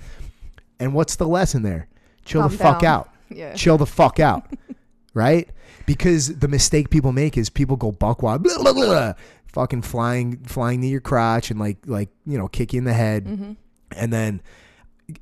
And 0.80 0.94
what's 0.94 1.16
the 1.16 1.28
lesson 1.28 1.62
there? 1.64 1.88
Chill 2.26 2.42
Calm 2.42 2.52
the 2.52 2.58
fuck 2.58 2.84
out. 2.84 3.10
Yeah. 3.30 3.54
Chill 3.56 3.78
the 3.78 3.86
fuck 3.86 4.22
out. 4.22 4.46
right? 5.14 5.50
Because 5.86 6.40
the 6.40 6.48
mistake 6.48 6.90
people 6.90 7.12
make 7.12 7.38
is 7.38 7.50
people 7.50 7.76
go 7.76 7.92
buck 7.92 8.24
wild, 8.24 8.42
blah, 8.44 8.58
blah, 8.58 8.72
blah, 8.72 9.14
fucking 9.48 9.82
flying, 9.82 10.38
flying 10.46 10.80
near 10.80 10.92
your 10.92 11.02
crotch 11.02 11.52
and 11.52 11.60
like, 11.60 11.78
like, 11.86 12.08
you 12.26 12.38
know, 12.38 12.48
kick 12.48 12.72
you 12.72 12.78
in 12.78 12.86
the 12.86 12.94
head. 12.94 13.26
Mm-hmm. 13.26 13.52
And 13.92 14.14
then 14.14 14.42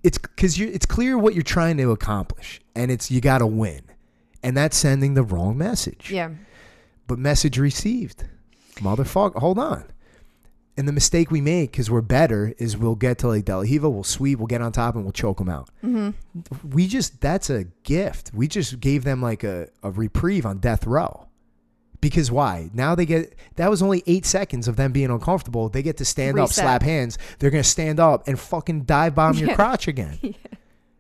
it's 0.04 0.18
because 0.18 0.58
you 0.58 0.68
it's 0.68 0.86
clear 0.86 1.18
what 1.18 1.34
you're 1.34 1.44
trying 1.44 1.78
to 1.78 1.92
accomplish 1.92 2.60
and 2.76 2.92
it's 2.92 3.12
you 3.12 3.22
got 3.22 3.38
to 3.40 3.48
win 3.48 3.82
and 4.42 4.58
that's 4.58 4.76
sending 4.76 5.14
the 5.14 5.22
wrong 5.24 5.58
message 5.58 6.10
Yeah. 6.12 6.30
but 7.08 7.20
message 7.20 7.60
received 7.60 8.26
motherfucker 8.78 9.36
hold 9.40 9.60
on 9.60 9.86
and 10.78 10.88
the 10.88 10.92
mistake 10.92 11.32
we 11.32 11.42
make 11.42 11.72
because 11.72 11.90
we're 11.90 12.02
better 12.02 12.54
is 12.58 12.76
we'll 12.76 12.96
get 12.96 13.18
to 13.20 13.28
like 13.28 13.46
De 13.46 13.56
La 13.56 13.62
Riva, 13.62 13.90
we'll 13.90 14.04
sweep, 14.04 14.40
we'll 14.40 14.48
get 14.48 14.62
on 14.62 14.72
top, 14.72 14.96
and 14.96 15.04
we'll 15.04 15.14
choke 15.14 15.38
them 15.38 15.50
out. 15.50 15.70
Mm-hmm. 15.84 16.70
We 16.70 16.88
just, 16.88 17.22
that's 17.22 17.50
a 17.50 17.66
gift. 17.84 18.32
We 18.34 18.48
just 18.48 18.80
gave 18.80 19.04
them 19.04 19.22
like 19.22 19.44
a, 19.44 19.70
a 19.84 19.92
reprieve 19.92 20.46
on 20.46 20.58
death 20.58 20.86
row. 20.86 21.28
Because 22.02 22.30
why? 22.30 22.70
Now 22.74 22.94
they 22.94 23.06
get, 23.06 23.36
that 23.56 23.70
was 23.70 23.82
only 23.82 24.04
eight 24.06 24.26
seconds 24.26 24.68
of 24.68 24.76
them 24.76 24.92
being 24.92 25.10
uncomfortable. 25.10 25.70
They 25.70 25.82
get 25.82 25.98
to 25.98 26.06
stand 26.06 26.38
up, 26.38 26.50
slap 26.50 26.84
hands. 26.84 27.18
They're 27.40 27.50
going 27.50 27.64
to 27.64 27.70
stand 27.70 28.00
up 28.00 28.28
and 28.28 28.40
fucking 28.40 28.84
dive 28.84 29.16
bomb 29.16 29.38
your 29.38 29.56
crotch 29.56 29.88
again. 29.88 30.20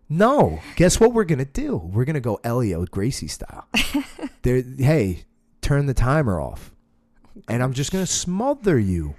No. 0.07 0.59
Guess 0.75 0.99
what 0.99 1.13
we're 1.13 1.23
going 1.23 1.39
to 1.39 1.45
do? 1.45 1.77
We're 1.77 2.05
going 2.05 2.13
to 2.13 2.19
go 2.19 2.39
Helio 2.43 2.85
Gracie 2.85 3.27
style. 3.27 3.67
Hey, 4.43 5.23
turn 5.61 5.87
the 5.87 5.95
timer 5.95 6.39
off. 6.39 6.71
And 7.47 7.63
I'm 7.63 7.73
just 7.73 7.91
going 7.91 8.05
to 8.05 8.11
smother 8.11 8.77
you. 8.77 9.15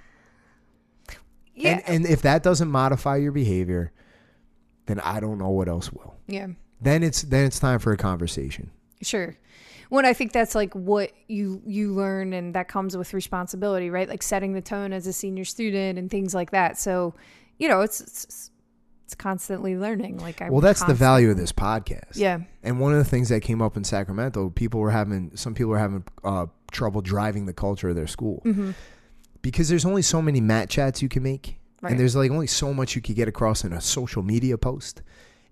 Yeah. 1.57 1.81
And, 1.87 2.05
and 2.05 2.05
if 2.05 2.21
that 2.21 2.43
doesn't 2.43 2.69
modify 2.69 3.17
your 3.17 3.31
behavior, 3.31 3.91
then 4.85 4.99
I 5.01 5.19
don't 5.19 5.37
know 5.37 5.49
what 5.49 5.67
else 5.67 5.91
will. 5.91 6.15
yeah. 6.27 6.47
Then 6.79 7.01
it's 7.01 7.23
then 7.23 7.45
it's 7.45 7.59
time 7.59 7.79
for 7.79 7.91
a 7.91 7.97
conversation. 7.97 8.69
Sure. 9.01 9.35
Well, 9.89 10.05
I 10.05 10.13
think 10.13 10.31
that's 10.31 10.53
like 10.53 10.73
what 10.75 11.11
you 11.27 11.59
you 11.65 11.91
learn, 11.93 12.33
and 12.33 12.53
that 12.53 12.67
comes 12.67 12.95
with 12.95 13.15
responsibility, 13.15 13.89
right? 13.89 14.07
Like 14.07 14.21
setting 14.21 14.53
the 14.53 14.61
tone 14.61 14.93
as 14.93 15.07
a 15.07 15.13
senior 15.13 15.43
student 15.43 15.97
and 15.97 16.11
things 16.11 16.35
like 16.35 16.51
that. 16.51 16.77
So, 16.77 17.15
you 17.57 17.67
know, 17.67 17.81
it's 17.81 17.99
it's, 18.01 18.51
it's 19.05 19.15
constantly 19.15 19.75
learning. 19.75 20.19
Like 20.19 20.39
I 20.39 20.51
Well, 20.51 20.61
that's 20.61 20.83
the 20.83 20.93
value 20.93 21.31
of 21.31 21.37
this 21.37 21.51
podcast. 21.51 22.13
Yeah. 22.15 22.41
And 22.61 22.79
one 22.79 22.91
of 22.91 22.99
the 22.99 23.05
things 23.09 23.29
that 23.29 23.41
came 23.41 23.59
up 23.61 23.75
in 23.75 23.83
Sacramento, 23.83 24.49
people 24.51 24.79
were 24.79 24.91
having 24.91 25.31
some 25.35 25.55
people 25.55 25.71
were 25.71 25.79
having 25.79 26.03
uh, 26.23 26.45
trouble 26.71 27.01
driving 27.01 27.47
the 27.47 27.53
culture 27.53 27.89
of 27.89 27.95
their 27.95 28.07
school 28.07 28.43
Mm-hmm. 28.45 28.71
Because 29.41 29.69
there's 29.69 29.85
only 29.85 30.01
so 30.01 30.21
many 30.21 30.41
mat 30.41 30.69
chats 30.69 31.01
you 31.01 31.09
can 31.09 31.23
make, 31.23 31.57
Right. 31.81 31.91
and 31.91 31.99
there's 31.99 32.15
like 32.15 32.31
only 32.31 32.47
so 32.47 32.73
much 32.73 32.95
you 32.95 33.01
could 33.01 33.15
get 33.15 33.27
across 33.27 33.63
in 33.63 33.71
a 33.73 33.81
social 33.81 34.23
media 34.23 34.57
post. 34.57 35.01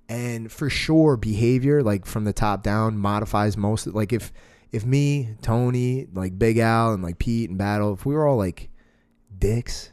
And 0.10 0.52
for 0.52 0.70
sure, 0.70 1.18
behavior 1.18 1.82
like 1.82 2.06
from 2.06 2.26
the 2.26 2.34
top 2.34 2.62
down 2.64 2.98
modifies 2.98 3.58
most. 3.58 3.88
Like 3.88 4.14
if 4.14 4.32
if 4.72 4.86
me, 4.86 5.36
Tony, 5.42 6.08
like 6.14 6.38
Big 6.38 6.58
Al, 6.58 6.94
and 6.94 7.02
like 7.04 7.18
Pete 7.20 7.50
and 7.50 7.58
Battle, 7.58 7.94
if 7.94 8.06
we 8.06 8.14
were 8.14 8.26
all 8.28 8.38
like 8.38 8.70
dicks, 9.38 9.90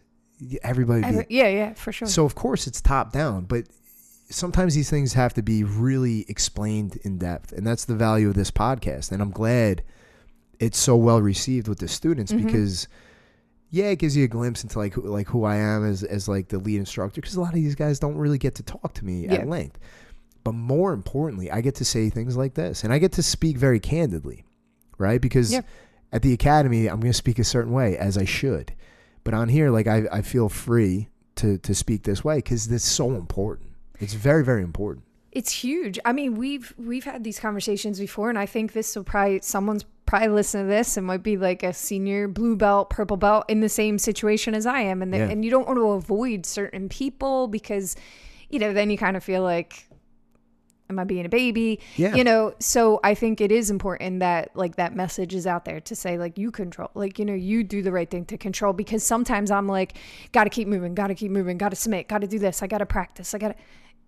everybody. 0.63 1.03
Would 1.03 1.09
be, 1.11 1.17
Every- 1.19 1.27
yeah, 1.31 1.49
yeah, 1.49 1.75
for 1.75 1.93
sure. 1.93 2.09
so 2.09 2.25
of 2.25 2.35
course 2.35 2.67
it's 2.67 2.81
top 2.81 3.13
down, 3.13 3.45
but 3.45 3.67
sometimes 4.29 4.75
these 4.75 4.91
things 4.91 5.13
have 5.13 5.35
to 5.35 5.43
be 5.43 5.63
really 5.65 6.25
explained 6.29 6.97
in 7.05 7.19
depth, 7.19 7.53
and 7.53 7.67
that's 7.67 7.85
the 7.85 7.95
value 7.95 8.29
of 8.29 8.35
this 8.35 8.51
podcast. 8.51 9.13
And 9.13 9.23
I'm 9.23 9.31
glad 9.31 9.83
it's 10.59 10.79
so 10.79 10.97
well 10.97 11.21
received 11.21 11.69
with 11.69 11.79
the 11.79 11.89
students 11.89 12.33
Mhm. 12.33 12.45
because 12.47 12.89
yeah, 13.75 13.87
it 13.87 13.97
gives 13.99 14.15
you 14.17 14.23
a 14.25 14.29
glimpse 14.29 14.63
into 14.63 14.79
like 14.79 14.93
who, 14.93 15.01
like 15.03 15.27
who 15.29 15.45
I 15.45 15.57
am 15.57 15.85
as 15.85 16.05
as 16.05 16.29
like 16.29 16.49
the 16.49 16.59
lead 16.59 16.77
instructor 16.79 17.21
because 17.21 17.35
a 17.35 17.41
lot 17.41 17.49
of 17.49 17.55
these 17.55 17.75
guys 17.75 17.99
don't 17.99 18.17
really 18.17 18.39
get 18.39 18.55
to 18.57 18.63
talk 18.63 18.93
to 18.95 19.05
me 19.05 19.25
Yeah. 19.25 19.35
at 19.37 19.49
length. 19.49 19.79
But 20.45 20.53
more 20.53 20.93
importantly, 20.93 21.51
I 21.51 21.61
get 21.63 21.75
to 21.77 21.85
say 21.85 22.11
things 22.11 22.37
like 22.37 22.55
this, 22.55 22.85
and 22.85 22.93
I 22.93 22.99
get 22.99 23.13
to 23.13 23.23
speak 23.23 23.57
very 23.57 23.81
candidly, 23.81 24.45
right? 24.99 25.21
Because 25.21 25.53
Yeah. 25.53 25.63
at 26.13 26.23
the 26.23 26.33
academy, 26.33 26.87
I'm 26.87 27.01
going 27.01 27.13
to 27.13 27.17
speak 27.17 27.39
a 27.39 27.45
certain 27.45 27.73
way 27.73 27.97
as 27.97 28.19
I 28.19 28.25
should, 28.25 28.75
but 29.25 29.35
on 29.35 29.49
here, 29.49 29.71
like 29.71 29.87
I, 29.87 30.03
I 30.13 30.23
feel 30.23 30.49
free 30.49 31.09
to 31.37 31.57
to 31.59 31.75
speak 31.75 32.03
this 32.03 32.23
way 32.23 32.37
because 32.37 32.71
it's 32.71 32.85
so 32.85 33.13
important. 33.13 33.71
It's 34.01 34.15
very 34.15 34.45
very 34.45 34.63
important. 34.63 35.07
It's 35.31 35.51
huge. 35.51 35.99
I 36.05 36.13
mean, 36.13 36.35
we've 36.35 36.75
we've 36.77 37.05
had 37.05 37.25
these 37.25 37.39
conversations 37.41 37.99
before, 37.99 38.29
and 38.29 38.39
I 38.39 38.45
think 38.45 38.75
this 38.75 38.95
will 38.95 39.05
probably 39.05 39.41
someone's 39.43 39.85
probably 40.07 40.29
listen 40.29 40.63
to 40.63 40.67
this 40.69 40.97
and 40.97 41.07
might 41.07 41.23
be 41.23 41.37
like 41.37 41.63
a 41.63 41.73
senior 41.73 42.29
blue 42.29 42.57
belt, 42.57 42.91
purple 42.91 43.17
belt 43.17 43.45
in 43.49 43.61
the 43.61 43.69
same 43.69 43.99
situation 43.99 44.55
as 44.55 44.67
I 44.67 44.81
am, 44.81 45.03
and 45.03 45.13
the, 45.13 45.19
Yeah. 45.19 45.29
and 45.31 45.45
you 45.45 45.51
don't 45.51 45.67
want 45.67 45.79
to 45.79 45.89
avoid 45.91 46.45
certain 46.47 46.89
people 46.89 47.49
because, 47.49 47.97
you 48.51 48.59
know, 48.59 48.73
then 48.73 48.91
you 48.91 48.99
kind 48.99 49.17
of 49.17 49.25
feel 49.25 49.43
like, 49.43 49.89
am 50.91 50.99
I 50.99 51.05
being 51.05 51.25
a 51.25 51.29
baby? 51.31 51.81
Yeah. 51.97 52.15
You 52.15 52.25
know, 52.25 52.53
so 52.59 53.01
I 53.03 53.15
think 53.15 53.41
it 53.41 53.51
is 53.51 53.71
important 53.71 54.21
that 54.21 54.51
like 54.55 54.77
that 54.77 54.95
message 54.95 55.35
is 55.35 55.47
out 55.47 55.65
there 55.65 55.81
to 55.81 55.97
say 55.97 56.19
like 56.19 56.37
you 56.37 56.51
control, 56.51 56.91
like 56.95 57.19
you 57.19 57.25
know, 57.25 57.33
you 57.35 57.65
do 57.65 57.81
the 57.81 57.93
right 57.93 58.11
thing 58.11 58.27
to 58.27 58.37
control 58.37 58.75
because 58.75 59.03
sometimes 59.03 59.51
I'm 59.51 59.67
like, 59.67 59.97
got 60.33 60.45
to 60.45 60.51
keep 60.51 60.69
moving, 60.69 60.95
got 60.95 61.07
to 61.07 61.15
keep 61.15 61.31
moving, 61.31 61.57
got 61.57 61.71
to 61.71 61.77
submit, 61.77 62.09
got 62.09 62.21
to 62.21 62.27
do 62.27 62.39
this, 62.39 62.63
I 62.63 62.67
got 62.67 62.79
to 62.79 62.87
practice, 62.87 63.33
I 63.35 63.39
got 63.39 63.49
to 63.49 63.55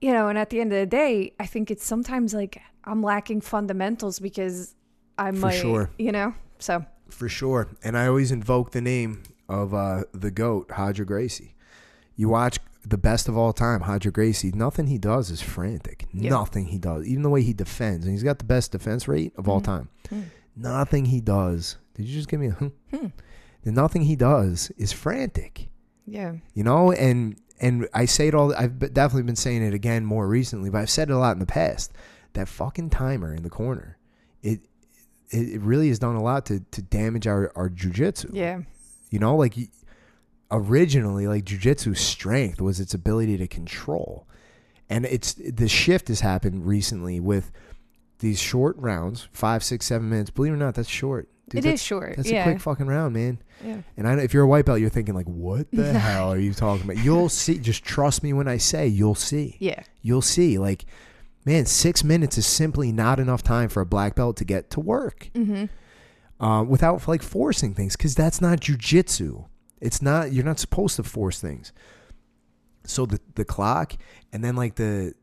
you 0.01 0.13
know, 0.13 0.29
and 0.29 0.37
at 0.37 0.51
the 0.51 0.61
end 0.61 0.71
of 0.71 0.79
the 0.79 0.85
day, 0.87 1.33
I 1.41 1.47
think 1.47 1.71
it's 1.71 1.87
sometimes 1.87 2.35
like 2.35 2.61
I'm 2.85 3.03
lacking 3.03 3.41
fundamentals 3.41 4.19
because 4.19 4.75
I 5.19 5.31
For 5.33 5.37
might, 5.39 5.53
sure. 5.53 5.91
you 5.99 6.13
know, 6.13 6.35
so 6.59 6.85
For 7.11 7.29
sure. 7.29 7.69
And 7.83 7.97
I 7.97 8.07
always 8.07 8.33
invoke 8.33 8.73
the 8.73 8.81
name 8.81 9.23
of 9.49 9.73
uh, 9.75 10.05
the 10.13 10.31
GOAT, 10.31 10.71
Roger 10.77 11.05
Gracie. 11.05 11.55
You 12.17 12.29
watch 12.29 12.59
the 12.87 12.99
best 12.99 13.29
of 13.29 13.37
all 13.37 13.53
time, 13.53 13.81
Roger 13.83 14.11
Gracie, 14.11 14.53
nothing 14.53 14.87
he 14.89 14.99
does 14.99 15.31
is 15.31 15.41
frantic. 15.41 16.07
Yeah. 16.13 16.31
Nothing 16.31 16.67
he 16.67 16.79
does. 16.79 17.07
Even 17.07 17.23
the 17.23 17.31
way 17.31 17.43
he 17.43 17.53
defends, 17.53 18.05
and 18.05 18.13
he's 18.15 18.23
got 18.23 18.39
the 18.39 18.45
best 18.45 18.73
defense 18.73 19.09
rate 19.09 19.33
of 19.37 19.49
all 19.49 19.61
time. 19.61 19.89
Nothing 20.57 21.07
he 21.07 21.21
does. 21.21 21.77
Did 21.95 22.07
you 22.07 22.15
just 22.15 22.29
give 22.29 22.41
me 22.41 22.49
a 22.49 22.51
hmm? 22.53 22.69
Hmm. 22.95 23.07
Nothing 23.65 24.03
he 24.03 24.17
does 24.17 24.71
is 24.77 24.93
frantic. 24.93 25.69
Yeah. 26.07 26.35
you 26.53 26.63
know 26.63 26.93
and 26.93 27.37
and 27.59 27.89
i 27.95 28.05
say 28.05 28.29
it 28.29 28.35
all 28.35 28.55
i've 28.57 28.79
definitely 28.93 29.23
been 29.23 29.37
saying 29.37 29.63
it 29.63 29.73
again 29.73 30.05
more 30.05 30.29
recently 30.29 30.69
but 30.69 30.83
i've 30.83 30.91
said 30.91 31.09
it 31.09 31.15
a 31.15 31.19
lot 31.19 31.33
in 31.33 31.39
the 31.39 31.47
past 31.47 31.93
that 32.35 32.47
fucking 32.47 32.91
timer 32.91 33.33
in 33.33 33.43
the 33.43 33.49
corner 33.49 33.97
it 34.43 34.61
it, 35.35 35.55
it 35.57 35.61
really 35.61 35.89
has 35.89 35.99
done 35.99 36.15
a 36.17 36.23
lot 36.23 36.47
to 36.47 36.61
to 36.71 36.81
damage 36.83 37.27
our 37.27 37.51
our 37.57 37.69
jujitsu 37.69 38.31
Yeah. 38.33 38.61
you 39.11 39.19
know 39.19 39.37
like 39.37 39.55
originally 40.51 41.27
like 41.27 41.45
jujitsu's 41.45 42.01
strength 42.01 42.61
was 42.61 42.79
its 42.81 42.95
ability 42.95 43.37
to 43.39 43.47
control 43.47 44.27
and 44.89 45.05
it's 45.07 45.35
the 45.35 45.69
shift 45.69 46.09
has 46.09 46.21
happened 46.21 46.67
recently 46.67 47.19
with 47.19 47.51
these 48.19 48.39
short 48.39 48.77
rounds 48.79 49.29
five 49.33 49.65
six 49.65 49.87
seven 49.87 50.09
minutes 50.09 50.31
believe 50.31 50.53
it 50.53 50.57
or 50.57 50.59
not 50.59 50.75
that's 50.75 50.89
short 50.89 51.29
It 51.53 51.59
is 51.59 51.65
that's, 51.65 51.83
short, 51.83 52.17
that's 52.17 52.31
yeah. 52.31 52.43
a 52.43 52.45
quick 52.45 52.61
fucking 52.61 52.87
round 52.87 53.15
man 53.15 53.39
Yeah. 53.65 53.79
and 53.97 54.07
I, 54.07 54.15
if 54.21 54.33
you're 54.35 54.45
a 54.45 54.49
white 54.49 54.65
belt, 54.67 54.81
you're 54.81 54.91
thinking 54.91 55.15
like, 55.15 55.27
"What 55.27 55.67
the 55.73 55.93
hell 55.99 56.33
are 56.33 56.39
you 56.39 56.53
talking 56.55 56.85
about?" 56.85 57.03
You'll 57.05 57.29
see. 57.29 57.59
Just 57.59 57.83
trust 57.85 58.23
me 58.23 58.33
when 58.33 58.49
I 58.49 58.57
say 58.59 58.87
you'll 58.89 59.15
see. 59.15 59.57
Yeah. 59.61 59.83
You'll 60.03 60.23
see. 60.23 60.59
Like, 60.59 60.85
man, 61.45 61.67
six 61.67 62.03
minutes 62.05 62.39
is 62.39 62.47
simply 62.47 62.91
not 62.93 63.21
enough 63.21 63.43
time 63.43 63.69
for 63.69 63.81
a 63.81 63.87
black 63.87 64.15
belt 64.15 64.37
to 64.39 64.45
get 64.45 64.71
to 64.71 64.81
work 64.81 65.31
Mm-hmm. 65.35 66.45
uh, 66.45 66.63
without 66.65 67.07
like 67.09 67.23
forcing 67.23 67.75
things, 67.75 67.97
because 67.97 68.15
that's 68.15 68.41
not 68.41 68.61
jujitsu. 68.61 69.47
It's 69.81 70.01
not. 70.01 70.33
You're 70.33 70.45
not 70.45 70.59
supposed 70.59 70.97
to 70.97 71.03
force 71.03 71.41
things. 71.41 71.73
So 72.85 73.07
the 73.07 73.21
the 73.35 73.45
clock, 73.45 73.95
and 74.33 74.43
then 74.45 74.57
like 74.57 74.77
the, 74.77 75.15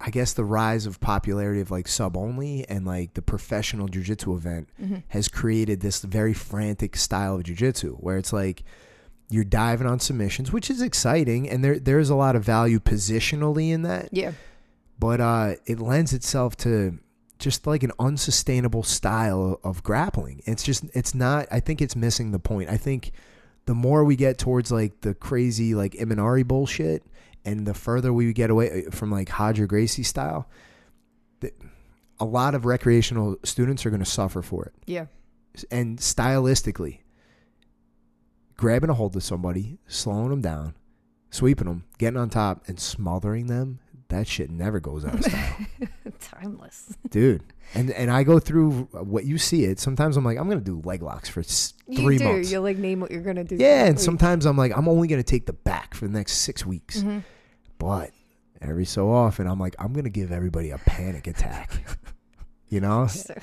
I 0.00 0.10
guess 0.10 0.32
the 0.32 0.44
rise 0.44 0.86
of 0.86 1.00
popularity 1.00 1.60
of 1.60 1.70
like 1.70 1.88
sub 1.88 2.16
only 2.16 2.68
and 2.68 2.84
like 2.86 3.14
the 3.14 3.22
professional 3.22 3.88
jujitsu 3.88 4.36
event 4.36 4.68
Mm-hmm. 4.82 4.96
has 5.08 5.28
created 5.28 5.80
this 5.80 6.02
very 6.02 6.34
frantic 6.34 6.96
style 6.96 7.36
of 7.36 7.42
jujitsu 7.44 7.96
where 8.00 8.16
it's 8.18 8.32
like 8.32 8.64
you're 9.30 9.44
diving 9.44 9.86
on 9.86 9.98
submissions, 10.00 10.52
which 10.52 10.68
is 10.70 10.82
exciting, 10.82 11.48
and 11.48 11.64
there 11.64 11.78
there's 11.78 12.10
a 12.10 12.14
lot 12.14 12.36
of 12.36 12.44
value 12.44 12.78
positionally 12.80 13.70
in 13.70 13.82
that. 13.82 14.08
Yeah. 14.12 14.32
But 15.02 15.20
uh, 15.20 15.54
it 15.66 15.80
lends 15.80 16.12
itself 16.12 16.56
to 16.58 16.96
just 17.40 17.66
like 17.66 17.82
an 17.82 17.90
unsustainable 17.98 18.84
style 18.84 19.58
of 19.64 19.82
grappling. 19.82 20.42
It's 20.46 20.62
just 20.62 20.84
it's 20.94 21.12
not. 21.12 21.48
I 21.50 21.58
think 21.58 21.82
it's 21.82 21.96
missing 21.96 22.30
the 22.30 22.38
point. 22.38 22.70
I 22.70 22.76
think 22.76 23.10
the 23.66 23.74
more 23.74 24.04
we 24.04 24.14
get 24.14 24.38
towards 24.38 24.70
like 24.70 25.00
the 25.00 25.12
crazy 25.12 25.74
like 25.74 25.94
Imanari 25.94 26.46
bullshit, 26.46 27.02
and 27.44 27.66
the 27.66 27.74
further 27.74 28.12
we 28.12 28.32
get 28.32 28.50
away 28.50 28.84
uh, 28.86 28.90
from 28.92 29.10
like 29.10 29.36
Roger 29.36 29.66
Gracie 29.66 30.04
style, 30.04 30.48
the, 31.40 31.50
a 32.20 32.24
lot 32.24 32.54
of 32.54 32.64
recreational 32.64 33.38
students 33.42 33.84
are 33.84 33.90
going 33.90 34.04
to 34.04 34.08
suffer 34.08 34.40
for 34.40 34.66
it 34.66 34.74
Yeah. 34.86 35.06
and 35.72 35.98
stylistically 35.98 37.00
grabbing 38.56 38.90
a 38.90 38.94
hold 38.94 39.16
of 39.16 39.24
somebody, 39.24 39.78
slowing 39.88 40.30
them 40.30 40.42
down, 40.42 40.74
sweeping 41.30 41.66
them, 41.66 41.82
getting 41.98 42.18
on 42.20 42.30
top, 42.30 42.62
and 42.68 42.78
smothering 42.78 43.46
them. 43.48 43.80
That 44.12 44.26
shit 44.28 44.50
never 44.50 44.78
goes 44.78 45.04
out 45.04 45.14
of 45.14 45.24
style, 45.24 45.56
Timeless. 46.20 46.94
dude. 47.10 47.42
And 47.74 47.90
and 47.92 48.10
I 48.10 48.22
go 48.24 48.38
through 48.38 48.82
what 48.92 49.24
you 49.24 49.38
see 49.38 49.64
it. 49.64 49.80
Sometimes 49.80 50.16
I'm 50.16 50.24
like, 50.24 50.38
I'm 50.38 50.48
gonna 50.48 50.60
do 50.60 50.80
leg 50.84 51.02
locks 51.02 51.28
for 51.28 51.40
s- 51.40 51.72
three 51.96 52.14
you 52.14 52.18
do. 52.18 52.24
months. 52.24 52.52
You 52.52 52.60
like 52.60 52.76
name 52.78 53.00
what 53.00 53.10
you're 53.10 53.22
gonna 53.22 53.42
do. 53.44 53.56
yeah, 53.56 53.84
and 53.86 53.96
week. 53.96 54.04
sometimes 54.04 54.44
I'm 54.46 54.56
like, 54.56 54.76
I'm 54.76 54.86
only 54.88 55.08
gonna 55.08 55.22
take 55.22 55.46
the 55.46 55.52
back 55.54 55.94
for 55.94 56.06
the 56.06 56.12
next 56.12 56.34
six 56.38 56.64
weeks. 56.66 56.98
Mhm. 57.02 57.24
But 57.78 58.10
every 58.60 58.84
so 58.84 59.10
often, 59.10 59.46
I'm 59.46 59.58
like, 59.58 59.74
I'm 59.78 59.92
gonna 59.94 60.10
give 60.10 60.30
everybody 60.30 60.70
a 60.70 60.78
panic 60.78 61.26
attack. 61.26 61.70
you 62.68 62.80
know, 62.80 63.06
So 63.10 63.34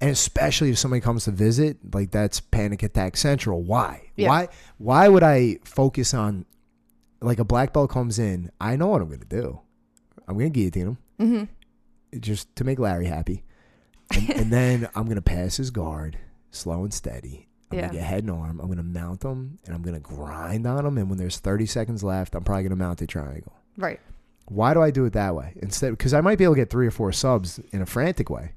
and 0.00 0.10
especially 0.10 0.70
if 0.70 0.78
somebody 0.78 1.00
comes 1.00 1.24
to 1.24 1.30
visit 1.32 1.76
like 1.94 2.10
that's 2.12 2.40
panic 2.40 2.82
attack 2.84 3.16
central 3.16 3.62
why 3.62 4.10
Yeah. 4.16 4.28
why 4.28 4.48
why 4.78 5.08
would 5.08 5.24
i 5.24 5.58
focus 5.64 6.14
on 6.14 6.46
like 7.20 7.40
a 7.40 7.44
black 7.44 7.72
belt 7.72 7.90
comes 7.90 8.20
in 8.20 8.48
i 8.60 8.76
know 8.76 8.86
what 8.86 9.02
i'm 9.02 9.08
gonna 9.08 9.24
do 9.24 9.58
i'm 10.28 10.36
gonna 10.38 10.50
guillotine 10.50 10.86
him 10.86 10.98
Mhm. 11.18 11.48
just 12.20 12.54
to 12.56 12.62
make 12.64 12.78
larry 12.78 13.06
happy 13.06 13.42
and, 14.14 14.30
and 14.36 14.52
then 14.52 14.88
i'm 14.94 15.06
gonna 15.08 15.20
pass 15.22 15.56
his 15.56 15.70
guard 15.70 16.16
slow 16.52 16.84
and 16.84 16.94
steady 16.94 17.48
i'm 17.70 17.78
Yeah. 17.78 17.86
gonna 17.86 17.94
get 17.98 18.04
head 18.04 18.22
and 18.24 18.30
arm 18.30 18.60
i'm 18.60 18.68
gonna 18.68 18.82
mount 18.82 19.24
him 19.24 19.58
and 19.66 19.74
i'm 19.74 19.82
gonna 19.82 19.98
grind 20.00 20.66
on 20.66 20.86
him 20.86 20.96
and 20.98 21.08
when 21.08 21.18
there's 21.18 21.38
30 21.38 21.66
seconds 21.66 22.04
left 22.04 22.34
i'm 22.36 22.44
probably 22.44 22.62
gonna 22.62 22.76
mount 22.76 23.02
a 23.02 23.06
triangle 23.06 23.54
Right. 23.76 24.00
why 24.46 24.72
do 24.74 24.82
I 24.82 24.90
do 24.90 25.04
it 25.04 25.12
that 25.12 25.34
way 25.34 25.52
instead? 25.56 25.90
Because 25.90 26.14
I 26.14 26.20
might 26.20 26.38
be 26.38 26.44
able 26.44 26.54
to 26.54 26.60
get 26.62 26.70
three 26.70 26.86
or 26.86 26.90
four 26.90 27.12
subs 27.12 27.60
in 27.70 27.80
a 27.82 27.86
frantic 27.86 28.28
way. 28.30 28.52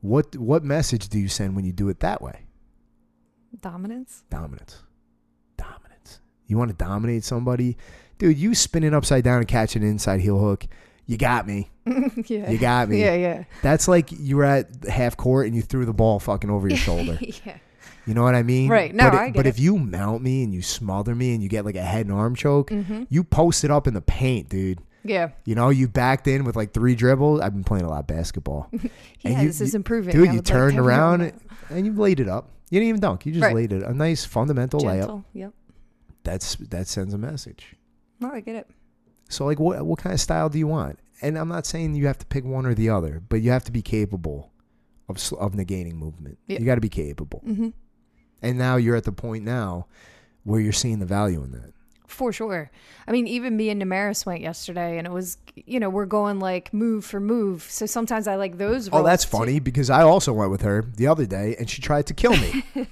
What 0.00 0.36
what 0.36 0.62
message 0.64 1.08
do 1.08 1.18
you 1.18 1.28
send 1.28 1.54
when 1.56 1.64
you 1.64 1.72
do 1.72 1.88
it 1.88 2.00
that 2.00 2.22
way? 2.22 2.46
Dominance. 3.60 4.22
Dominance, 4.30 4.82
dominance. 5.56 6.20
You 6.46 6.56
want 6.56 6.70
to 6.70 6.76
dominate 6.76 7.24
somebody, 7.24 7.76
dude? 8.22 8.38
You 8.38 8.54
spinning 8.54 8.94
upside 8.94 9.24
down 9.24 9.38
and 9.38 9.48
catching 9.48 9.82
an 9.82 9.88
inside 9.88 10.20
heel 10.20 10.38
hook. 10.38 10.66
You 11.06 11.16
got 11.18 11.46
me. 11.46 11.70
yeah. 12.26 12.50
You 12.50 12.58
got 12.58 12.88
me. 12.88 13.00
Yeah. 13.00 13.14
Yeah. 13.14 13.44
That's 13.62 13.88
like 13.88 14.10
you 14.12 14.36
were 14.36 14.44
at 14.44 14.84
half 14.88 15.16
court 15.16 15.46
and 15.46 15.56
you 15.56 15.62
threw 15.62 15.84
the 15.84 15.92
ball 15.92 16.18
fucking 16.20 16.48
over 16.50 16.68
your 16.68 16.78
shoulder. 16.88 17.18
yeah. 17.20 17.58
You 18.06 18.14
know 18.14 18.22
what 18.22 18.34
I 18.34 18.42
mean? 18.42 18.68
Right. 18.68 18.92
No, 18.94 19.10
but 19.10 19.18
I 19.18 19.26
get 19.26 19.36
but 19.36 19.46
it. 19.46 19.50
if 19.50 19.60
you 19.60 19.78
mount 19.78 20.22
me 20.22 20.42
and 20.42 20.52
you 20.54 20.60
smother 20.62 21.14
me 21.14 21.34
and 21.34 21.42
you 21.42 21.48
get 21.48 21.64
like 21.64 21.76
a 21.76 21.82
head 21.82 22.06
and 22.06 22.14
arm 22.14 22.34
choke, 22.34 22.70
Mhm. 22.70 23.06
you 23.10 23.22
post 23.24 23.62
it 23.64 23.70
up 23.70 23.86
in 23.86 23.94
the 23.94 24.00
paint, 24.00 24.48
dude. 24.48 24.80
Yeah. 25.04 25.30
You 25.44 25.54
know, 25.56 25.68
you 25.70 25.88
backed 25.88 26.26
in 26.28 26.44
with 26.44 26.54
like 26.56 26.72
three 26.72 26.94
dribbles. 26.94 27.40
I've 27.40 27.52
been 27.52 27.64
playing 27.64 27.84
a 27.84 27.88
lot 27.88 28.00
of 28.00 28.06
basketball. 28.06 28.68
Yeah. 29.20 29.40
you- 29.42 29.46
this 29.48 29.60
is 29.60 29.74
improving. 29.76 30.12
Dude, 30.12 30.26
you 30.26 30.30
would 30.30 30.36
like 30.38 30.44
turned 30.44 30.78
around 30.80 31.20
known 31.20 31.32
and 31.70 31.86
you 31.86 31.92
laid 31.92 32.18
it 32.18 32.28
up. 32.28 32.50
You 32.70 32.78
didn't 32.80 32.88
even 32.88 33.00
dunk. 33.00 33.24
You 33.26 33.32
just 33.32 33.42
Right. 33.44 33.54
laid 33.54 33.72
it. 33.72 33.82
A 33.84 33.92
nice 33.94 34.24
fundamental 34.24 34.80
that. 34.80 34.86
layup. 34.86 34.98
Gentle. 35.00 35.24
Yep. 35.34 35.52
That's 36.24 36.54
that 36.56 36.86
sends 36.88 37.14
a 37.14 37.18
message. 37.18 37.74
No, 38.22 38.30
I 38.32 38.40
get 38.40 38.56
it. 38.56 38.70
So 39.28 39.44
like 39.44 39.58
what 39.58 39.84
what 39.84 39.98
kind 39.98 40.12
of 40.14 40.20
style 40.20 40.48
do 40.48 40.58
you 40.58 40.66
want? 40.66 40.98
And 41.20 41.38
I'm 41.38 41.48
not 41.48 41.66
saying 41.66 41.94
you 41.94 42.06
have 42.06 42.18
to 42.18 42.26
pick 42.26 42.44
one 42.44 42.66
or 42.66 42.74
the 42.74 42.88
other, 42.90 43.22
but 43.28 43.36
you 43.36 43.50
have 43.50 43.64
to 43.64 43.72
be 43.72 43.82
capable 43.82 44.52
of 45.08 45.16
of 45.38 45.52
negating 45.52 45.94
movement. 45.94 46.38
Yeah. 46.46 46.58
You 46.58 46.66
got 46.66 46.76
to 46.76 46.80
be 46.80 46.88
capable. 46.88 47.40
hmm 47.40 47.68
And 48.40 48.58
now 48.58 48.76
you're 48.76 48.96
at 48.96 49.04
the 49.04 49.12
point 49.12 49.44
now 49.44 49.86
where 50.44 50.60
you're 50.60 50.72
seeing 50.72 50.98
the 50.98 51.06
value 51.06 51.42
in 51.42 51.52
that. 51.52 51.72
For 52.06 52.30
sure. 52.30 52.70
I 53.06 53.12
mean, 53.12 53.26
even 53.26 53.56
me 53.56 53.70
and 53.70 53.80
Damaris 53.80 54.26
went 54.26 54.42
yesterday, 54.42 54.98
and 54.98 55.06
it 55.06 55.10
was, 55.10 55.38
you 55.54 55.80
know, 55.80 55.88
we're 55.88 56.04
going 56.04 56.40
like 56.40 56.74
move 56.74 57.06
for 57.06 57.20
move. 57.20 57.62
So 57.70 57.86
sometimes 57.86 58.28
I 58.28 58.36
like 58.36 58.58
those. 58.58 58.90
Oh, 58.92 59.02
that's 59.02 59.24
too. 59.24 59.30
funny 59.30 59.60
because 59.60 59.88
I 59.88 60.02
also 60.02 60.32
went 60.34 60.50
with 60.50 60.60
her 60.60 60.84
the 60.96 61.06
other 61.06 61.24
day 61.24 61.56
and 61.58 61.70
she 61.70 61.80
tried 61.80 62.06
to 62.08 62.14
kill 62.14 62.36
me. 62.36 62.64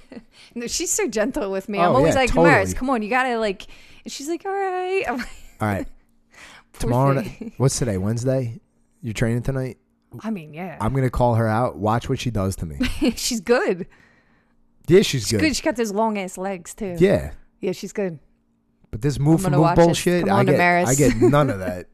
No, 0.55 0.67
she's 0.67 0.91
so 0.91 1.07
gentle 1.07 1.51
with 1.51 1.69
me. 1.69 1.77
Oh, 1.77 1.83
I'm 1.83 1.95
always 1.95 2.13
yeah, 2.15 2.21
like, 2.21 2.33
Damaris, 2.33 2.69
totally. 2.69 2.79
come 2.79 2.89
on, 2.89 3.01
you 3.03 3.09
gotta 3.09 3.37
like. 3.39 3.67
And 4.03 4.11
she's 4.11 4.27
like, 4.27 4.45
all 4.45 4.51
right. 4.51 5.03
Like, 5.09 5.27
All 5.61 5.67
right. 5.67 5.87
Tomorrow 6.79 7.13
night, 7.13 7.53
what's 7.57 7.77
today? 7.77 7.97
Wednesday? 7.97 8.59
You're 9.01 9.13
training 9.13 9.43
tonight? 9.43 9.77
I 10.21 10.31
mean, 10.31 10.53
yeah, 10.53 10.77
I'm 10.81 10.91
going 10.91 11.03
to 11.03 11.09
call 11.11 11.35
her 11.35 11.47
out. 11.47 11.77
Watch 11.77 12.09
what 12.09 12.19
she 12.19 12.31
does 12.31 12.55
to 12.57 12.65
me. 12.65 12.77
she's 13.15 13.39
good. 13.41 13.87
Yeah, 14.87 15.01
she's 15.03 15.21
She's 15.21 15.31
good. 15.31 15.41
good. 15.41 15.55
She 15.55 15.61
got 15.61 15.75
those 15.75 15.91
long 15.91 16.17
ass 16.17 16.37
legs 16.37 16.73
too. 16.73 16.95
Yeah. 16.99 17.31
yeah, 17.59 17.71
she's 17.71 17.93
good. 17.93 18.19
But 18.89 19.01
this 19.01 19.19
move 19.19 19.41
for 19.41 19.49
move 19.51 19.75
bullshit, 19.75 20.27
I 20.27 20.43
get. 20.43 20.59
I 20.59 20.95
get 20.95 21.15
none 21.17 21.49
of 21.49 21.59
that. 21.59 21.87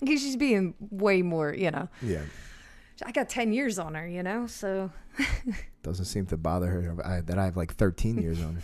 Because 0.00 0.22
she's 0.22 0.36
being 0.36 0.74
way 0.78 1.22
more, 1.22 1.52
you 1.52 1.70
know. 1.70 1.88
Yeah. 2.00 2.22
I 3.04 3.12
got 3.12 3.28
ten 3.28 3.52
years 3.52 3.78
on 3.78 3.94
her, 3.94 4.06
you 4.06 4.22
know. 4.22 4.46
So 4.46 4.90
Doesn't 5.82 6.06
seem 6.06 6.26
to 6.26 6.36
bother 6.36 6.68
her 6.68 6.96
I, 7.04 7.20
that 7.20 7.38
I 7.38 7.44
have 7.44 7.56
like 7.56 7.74
13 7.74 8.18
years 8.18 8.40
on 8.42 8.54
her. 8.54 8.62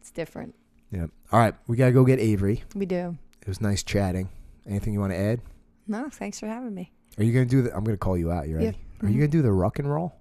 it's 0.00 0.10
different. 0.10 0.54
Yeah. 0.94 1.06
All 1.32 1.40
right. 1.40 1.54
We 1.66 1.76
got 1.76 1.86
to 1.86 1.92
go 1.92 2.04
get 2.04 2.20
Avery. 2.20 2.62
We 2.74 2.86
do. 2.86 3.18
It 3.42 3.48
was 3.48 3.60
nice 3.60 3.82
chatting. 3.82 4.28
Anything 4.66 4.92
you 4.92 5.00
want 5.00 5.12
to 5.12 5.18
add? 5.18 5.40
No, 5.88 6.08
thanks 6.08 6.38
for 6.38 6.46
having 6.46 6.72
me. 6.74 6.92
Are 7.18 7.24
you 7.24 7.32
going 7.32 7.46
to 7.46 7.50
do 7.50 7.62
the, 7.62 7.76
I'm 7.76 7.84
going 7.84 7.96
to 7.96 8.00
call 8.00 8.16
you 8.16 8.30
out. 8.30 8.48
You 8.48 8.56
ready? 8.56 8.68
Are 8.68 8.70
you 8.70 8.76
mm-hmm. 8.76 9.06
going 9.06 9.30
to 9.30 9.36
do 9.36 9.42
the 9.42 9.52
rock 9.52 9.78
and 9.78 9.92
roll? 9.92 10.14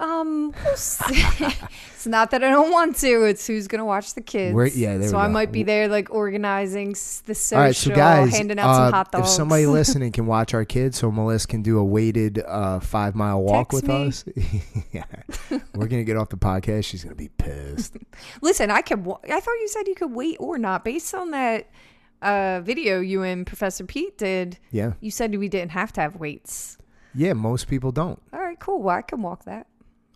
Um, 0.00 0.54
we'll 0.64 0.76
see. 0.76 1.22
it's 1.94 2.06
not 2.06 2.30
that 2.30 2.42
I 2.42 2.48
don't 2.48 2.70
want 2.72 2.96
to. 2.96 3.24
It's 3.24 3.46
who's 3.46 3.68
gonna 3.68 3.84
watch 3.84 4.14
the 4.14 4.22
kids. 4.22 4.54
We're- 4.54 4.70
yeah, 4.74 4.96
there 4.96 5.08
so 5.10 5.18
I 5.18 5.28
might 5.28 5.52
be 5.52 5.62
there, 5.62 5.88
like 5.88 6.10
organizing 6.10 6.92
the 7.26 7.34
social, 7.34 7.58
All 7.58 7.64
right, 7.64 7.76
so 7.76 7.94
guys, 7.94 8.34
handing 8.34 8.58
out 8.58 8.74
some 8.74 8.84
uh, 8.84 8.90
hot 8.90 9.12
dogs. 9.12 9.28
if 9.28 9.34
somebody 9.34 9.66
listening 9.78 10.10
can 10.12 10.26
watch 10.26 10.54
our 10.54 10.64
kids, 10.64 10.98
so 10.98 11.10
Melissa 11.10 11.46
can 11.48 11.60
do 11.62 11.78
a 11.78 11.84
weighted 11.84 12.42
uh, 12.46 12.80
five 12.80 13.14
mile 13.14 13.42
walk 13.42 13.70
Text 13.70 13.86
with 13.86 13.88
me. 13.88 14.06
us, 14.06 14.24
yeah, 14.92 15.04
we're 15.74 15.86
gonna 15.86 16.04
get 16.04 16.16
off 16.16 16.30
the 16.30 16.38
podcast. 16.38 16.86
She's 16.86 17.04
gonna 17.04 17.14
be 17.14 17.28
pissed. 17.28 17.96
Listen, 18.40 18.70
I 18.70 18.82
wa- 18.96 19.18
I 19.24 19.38
thought 19.40 19.52
you 19.60 19.68
said 19.68 19.86
you 19.86 19.94
could 19.94 20.12
wait 20.12 20.38
or 20.40 20.56
not, 20.56 20.82
based 20.84 21.14
on 21.14 21.30
that 21.32 21.68
uh, 22.22 22.60
video 22.62 23.00
you 23.00 23.22
and 23.22 23.46
Professor 23.46 23.84
Pete 23.84 24.16
did. 24.16 24.58
Yeah, 24.70 24.92
You 25.00 25.10
said 25.10 25.36
we 25.36 25.48
didn't 25.48 25.72
have 25.72 25.92
to 25.94 26.00
have 26.00 26.16
weights. 26.16 26.78
yeah. 27.14 27.34
Most 27.34 27.66
people 27.68 27.92
don't. 27.92 28.20
All 28.32 28.40
right, 28.40 28.58
cool. 28.58 28.80
Well, 28.82 28.96
I 28.96 29.02
can 29.02 29.20
walk 29.20 29.44
that. 29.44 29.66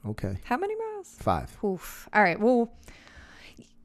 Okay, 0.07 0.37
How 0.45 0.57
many 0.57 0.75
miles? 0.77 1.15
five. 1.19 1.57
Oof. 1.65 2.09
All 2.13 2.23
right. 2.23 2.39
Well, 2.39 2.71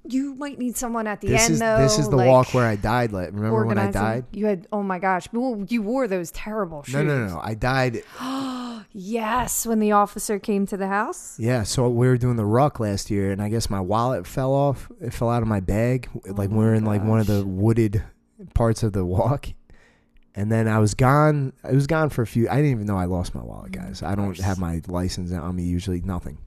you 0.08 0.34
might 0.36 0.58
need 0.58 0.76
someone 0.76 1.08
at 1.08 1.22
the 1.22 1.28
This 1.28 1.44
end 1.46 1.54
is 1.54 1.60
though. 1.60 1.78
this 1.78 2.00
is 2.00 2.10
the 2.10 2.16
like, 2.16 2.28
walk 2.28 2.54
where 2.54 2.66
I 2.66 2.76
died. 2.76 3.12
Like, 3.12 3.28
remember 3.28 3.66
when 3.66 3.78
I 3.78 3.92
died? 3.92 4.26
You 4.32 4.46
had. 4.48 4.68
Oh 4.72 4.82
my 4.84 4.98
gosh. 5.00 5.28
Well, 5.32 5.64
you 5.68 5.82
wore 5.82 6.08
those 6.08 6.32
terrible 6.32 6.84
shoes. 6.84 6.96
No, 6.96 7.04
no, 7.04 7.20
no, 7.28 7.34
no. 7.36 7.40
I 7.42 7.54
died. 7.54 8.04
Yes, 8.92 9.68
when 9.68 9.80
the 9.80 9.92
officer 9.92 10.40
came 10.40 10.66
to 10.68 10.76
the 10.78 10.88
house. 10.88 11.38
Yeah, 11.40 11.62
so 11.62 11.88
we 11.90 12.08
were 12.08 12.18
doing 12.18 12.38
the 12.38 12.46
ruck 12.46 12.80
last 12.80 13.12
year, 13.12 13.32
and 13.32 13.40
I 13.40 13.48
guess 13.50 13.70
my 13.70 13.80
wallet 13.80 14.26
fell 14.26 14.52
off. 14.52 14.90
It 15.00 15.14
fell 15.14 15.30
out 15.30 15.44
of 15.44 15.48
my 15.48 15.60
bag. 15.60 16.10
Oh 16.16 16.22
like 16.32 16.50
Oh 16.50 16.54
we 16.54 16.58
my 16.60 16.64
are 16.66 16.74
in 16.74 16.86
like 16.86 17.04
one 17.04 17.20
of 17.20 17.28
the 17.28 17.46
wooded 17.46 18.04
parts 18.56 18.82
of 18.82 18.94
the 18.94 19.06
walk, 19.06 19.50
and 20.36 20.52
then 20.52 20.68
I 20.68 20.80
was 20.80 20.94
gone. 20.94 21.54
I 21.64 21.72
was 21.72 21.88
gone 21.88 22.10
for 22.10 22.22
a 22.22 22.28
few. 22.28 22.48
I 22.50 22.58
didn't 22.58 22.72
even 22.72 22.86
know 22.86 22.98
I 22.98 23.06
lost 23.06 23.36
my 23.36 23.44
wallet, 23.44 23.76
Oh 23.76 23.80
guys. 23.82 24.04
I 24.04 24.16
don't 24.16 24.38
have 24.40 24.60
my 24.60 24.82
license 24.88 25.32
on 25.32 25.56
me 25.56 25.64
usually. 25.64 26.02
Nothing. 26.02 26.38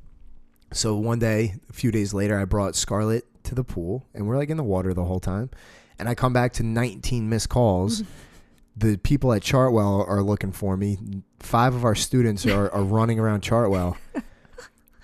So 0.73 0.97
one 0.97 1.19
day, 1.19 1.57
a 1.69 1.73
few 1.73 1.91
days 1.91 2.15
later, 2.15 2.39
I 2.39 2.45
brought 2.47 2.75
Scarlett 2.77 3.27
to 3.45 3.55
the 3.55 3.65
pool, 3.65 4.07
and 4.15 4.27
we're 4.27 4.39
like 4.39 4.49
in 4.49 4.57
the 4.57 4.63
water 4.63 4.95
the 4.95 5.05
whole 5.05 5.21
time. 5.21 5.51
And 5.99 6.09
I 6.09 6.15
come 6.15 6.33
back 6.33 6.55
to 6.55 6.63
19 6.63 7.29
missed 7.29 7.49
calls. 7.49 8.03
the 8.77 8.97
people 8.97 9.33
at 9.33 9.43
Chartwell 9.43 10.09
are 10.09 10.23
looking 10.23 10.53
for 10.53 10.77
me. 10.77 10.99
Five 11.41 11.75
of 11.75 11.85
our 11.85 11.95
students 11.95 12.47
are, 12.47 12.71
are 12.71 12.83
running 12.83 13.19
around 13.19 13.43
Chartwell. 13.43 13.97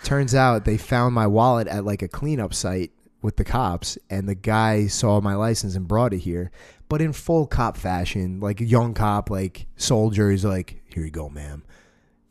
Turns 0.04 0.34
out 0.34 0.64
they 0.64 0.78
found 0.78 1.14
my 1.14 1.26
wallet 1.26 1.68
at 1.68 1.84
like 1.84 2.02
a 2.02 2.08
cleanup 2.08 2.54
site 2.54 2.92
with 3.22 3.36
the 3.36 3.44
cops, 3.44 3.98
and 4.08 4.28
the 4.28 4.34
guy 4.34 4.86
saw 4.86 5.20
my 5.20 5.34
license 5.34 5.74
and 5.74 5.88
brought 5.88 6.12
it 6.12 6.18
here, 6.18 6.50
but 6.88 7.00
in 7.00 7.12
full 7.12 7.46
cop 7.46 7.76
fashion, 7.76 8.40
like 8.40 8.60
a 8.60 8.64
young 8.64 8.94
cop, 8.94 9.28
like 9.30 9.66
soldier. 9.76 10.30
He's 10.30 10.44
like, 10.44 10.82
"Here 10.86 11.04
you 11.04 11.10
go, 11.10 11.28
ma'am." 11.28 11.64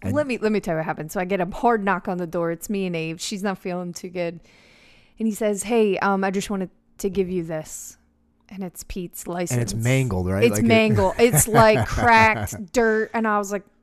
And- 0.01 0.13
let 0.13 0.27
me 0.27 0.37
let 0.37 0.51
me 0.51 0.59
tell 0.59 0.75
you 0.75 0.77
what 0.77 0.85
happened. 0.85 1.11
So 1.11 1.19
I 1.19 1.25
get 1.25 1.41
a 1.41 1.45
hard 1.45 1.83
knock 1.83 2.07
on 2.07 2.17
the 2.17 2.27
door. 2.27 2.51
It's 2.51 2.69
me 2.69 2.85
and 2.85 2.95
Abe. 2.95 3.19
She's 3.19 3.43
not 3.43 3.57
feeling 3.57 3.93
too 3.93 4.09
good, 4.09 4.39
and 5.19 5.27
he 5.27 5.33
says, 5.33 5.63
"Hey, 5.63 5.97
um, 5.99 6.23
I 6.23 6.31
just 6.31 6.49
wanted 6.49 6.69
to 6.99 7.09
give 7.09 7.29
you 7.29 7.43
this." 7.43 7.97
And 8.49 8.63
it's 8.63 8.85
Pete's 8.87 9.27
license. 9.27 9.51
And 9.51 9.61
it's 9.61 9.73
mangled, 9.73 10.27
right? 10.27 10.45
It's 10.45 10.57
Like 10.59 10.63
mangled. 10.63 11.15
it's 11.19 11.49
like 11.49 11.85
cracked 11.85 12.71
dirt. 12.71 13.11
And 13.13 13.27
I 13.27 13.37
was 13.39 13.51
like, 13.51 13.63
"W- 13.63 13.76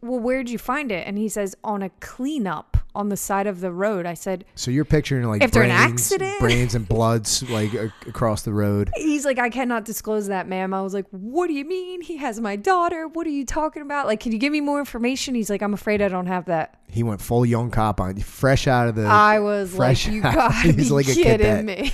"Well, 0.00 0.20
where'd 0.20 0.48
you 0.50 0.58
find 0.58 0.90
it?" 0.90 1.06
And 1.06 1.18
he 1.18 1.28
says, 1.28 1.54
"On 1.64 1.82
a 1.82 1.90
cleanup 2.00 2.76
on 2.94 3.08
the 3.08 3.16
side 3.16 3.46
of 3.46 3.60
the 3.60 3.72
road." 3.72 4.06
I 4.06 4.14
said, 4.14 4.44
So 4.54 4.70
you're 4.70 4.84
picturing 4.84 5.24
like 5.26 5.42
After 5.42 5.62
an 5.62 5.70
accident? 5.70 6.38
brains 6.38 6.74
and 6.74 6.88
bloods 6.88 7.42
like 7.50 7.74
a- 7.74 7.92
across 8.08 8.42
the 8.42 8.52
road. 8.52 8.90
He's 8.94 9.24
like, 9.24 9.38
I 9.38 9.50
cannot 9.50 9.84
disclose 9.84 10.28
that, 10.28 10.46
ma'am. 10.48 10.72
I 10.72 10.80
was 10.82 10.94
like, 10.94 11.06
What 11.10 11.48
do 11.48 11.52
you 11.54 11.64
mean? 11.64 12.00
He 12.02 12.16
has 12.18 12.40
my 12.40 12.56
daughter. 12.56 13.08
What 13.08 13.26
are 13.26 13.30
you 13.30 13.44
talking 13.44 13.82
about? 13.82 14.06
Like, 14.06 14.20
can 14.20 14.32
you 14.32 14.38
give 14.38 14.52
me 14.52 14.60
more 14.60 14.78
information? 14.78 15.34
He's 15.34 15.50
like, 15.50 15.60
I'm 15.62 15.74
afraid 15.74 16.00
I 16.02 16.08
don't 16.08 16.26
have 16.26 16.44
that. 16.46 16.80
He 16.88 17.02
went 17.02 17.20
full 17.20 17.44
young 17.44 17.70
cop 17.72 18.00
on, 18.00 18.16
fresh 18.20 18.68
out 18.68 18.88
of 18.88 18.94
the. 18.94 19.02
I 19.06 19.40
was 19.40 19.74
fresh 19.74 20.06
like, 20.06 20.14
You 20.14 20.22
gotta 20.22 20.54
He's 20.72 20.76
be 20.76 20.88
like 20.90 21.08
a 21.08 21.14
kidding 21.14 21.66
me. 21.66 21.92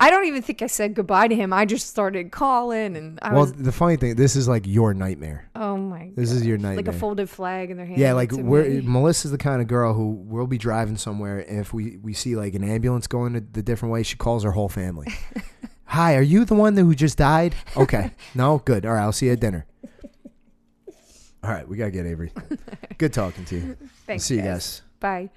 I 0.00 0.08
don't 0.08 0.24
even 0.24 0.40
think 0.40 0.62
I 0.62 0.66
said 0.66 0.94
goodbye 0.94 1.28
to 1.28 1.34
him. 1.34 1.52
I 1.52 1.66
just 1.66 1.86
started 1.86 2.32
calling, 2.32 2.96
and 2.96 3.18
I 3.20 3.32
well, 3.32 3.42
was, 3.42 3.52
the 3.52 3.70
funny 3.70 3.96
thing, 3.96 4.16
this 4.16 4.34
is 4.34 4.48
like 4.48 4.66
your 4.66 4.94
nightmare. 4.94 5.48
oh 5.54 5.76
my, 5.76 6.06
god. 6.06 6.16
This 6.16 6.32
is 6.32 6.46
your 6.46 6.56
nightmare. 6.56 6.76
like 6.76 6.88
a 6.88 6.92
folded 6.98 7.28
flag 7.28 7.70
in 7.70 7.76
their 7.76 7.84
hand. 7.84 7.98
Yeah, 7.98 8.14
like 8.14 8.32
we're 8.32 8.64
me. 8.64 8.80
Melissa's 8.80 9.30
the 9.30 9.38
kind 9.38 9.60
of 9.60 9.68
girl 9.68 9.92
who 9.92 10.12
we'll 10.12 10.46
be 10.46 10.58
driving 10.58 10.96
somewhere, 10.96 11.40
and 11.40 11.60
if 11.60 11.74
we 11.74 11.98
we 11.98 12.14
see 12.14 12.34
like 12.34 12.54
an 12.54 12.64
ambulance 12.64 13.06
going 13.06 13.34
the 13.34 13.62
different 13.62 13.92
way, 13.92 14.02
she 14.02 14.16
calls 14.16 14.42
her 14.42 14.52
whole 14.52 14.70
family. 14.70 15.06
Hi, 15.84 16.16
are 16.16 16.22
you 16.22 16.44
the 16.44 16.54
one 16.54 16.76
who 16.76 16.94
just 16.94 17.18
died? 17.18 17.54
Okay, 17.76 18.12
no, 18.34 18.58
good. 18.64 18.86
All 18.86 18.92
right, 18.92 19.02
I'll 19.02 19.12
see 19.12 19.26
you 19.26 19.32
at 19.32 19.40
dinner. 19.40 19.66
All 21.42 21.50
right, 21.50 21.66
we 21.66 21.76
gotta 21.76 21.90
get 21.90 22.06
Avery. 22.06 22.32
Good 22.98 23.12
talking 23.14 23.44
to 23.46 23.56
you. 23.56 23.76
Thanks, 24.06 24.24
see 24.24 24.36
you 24.36 24.42
guys. 24.42 24.48
guys. 24.48 24.82
Bye. 25.00 25.30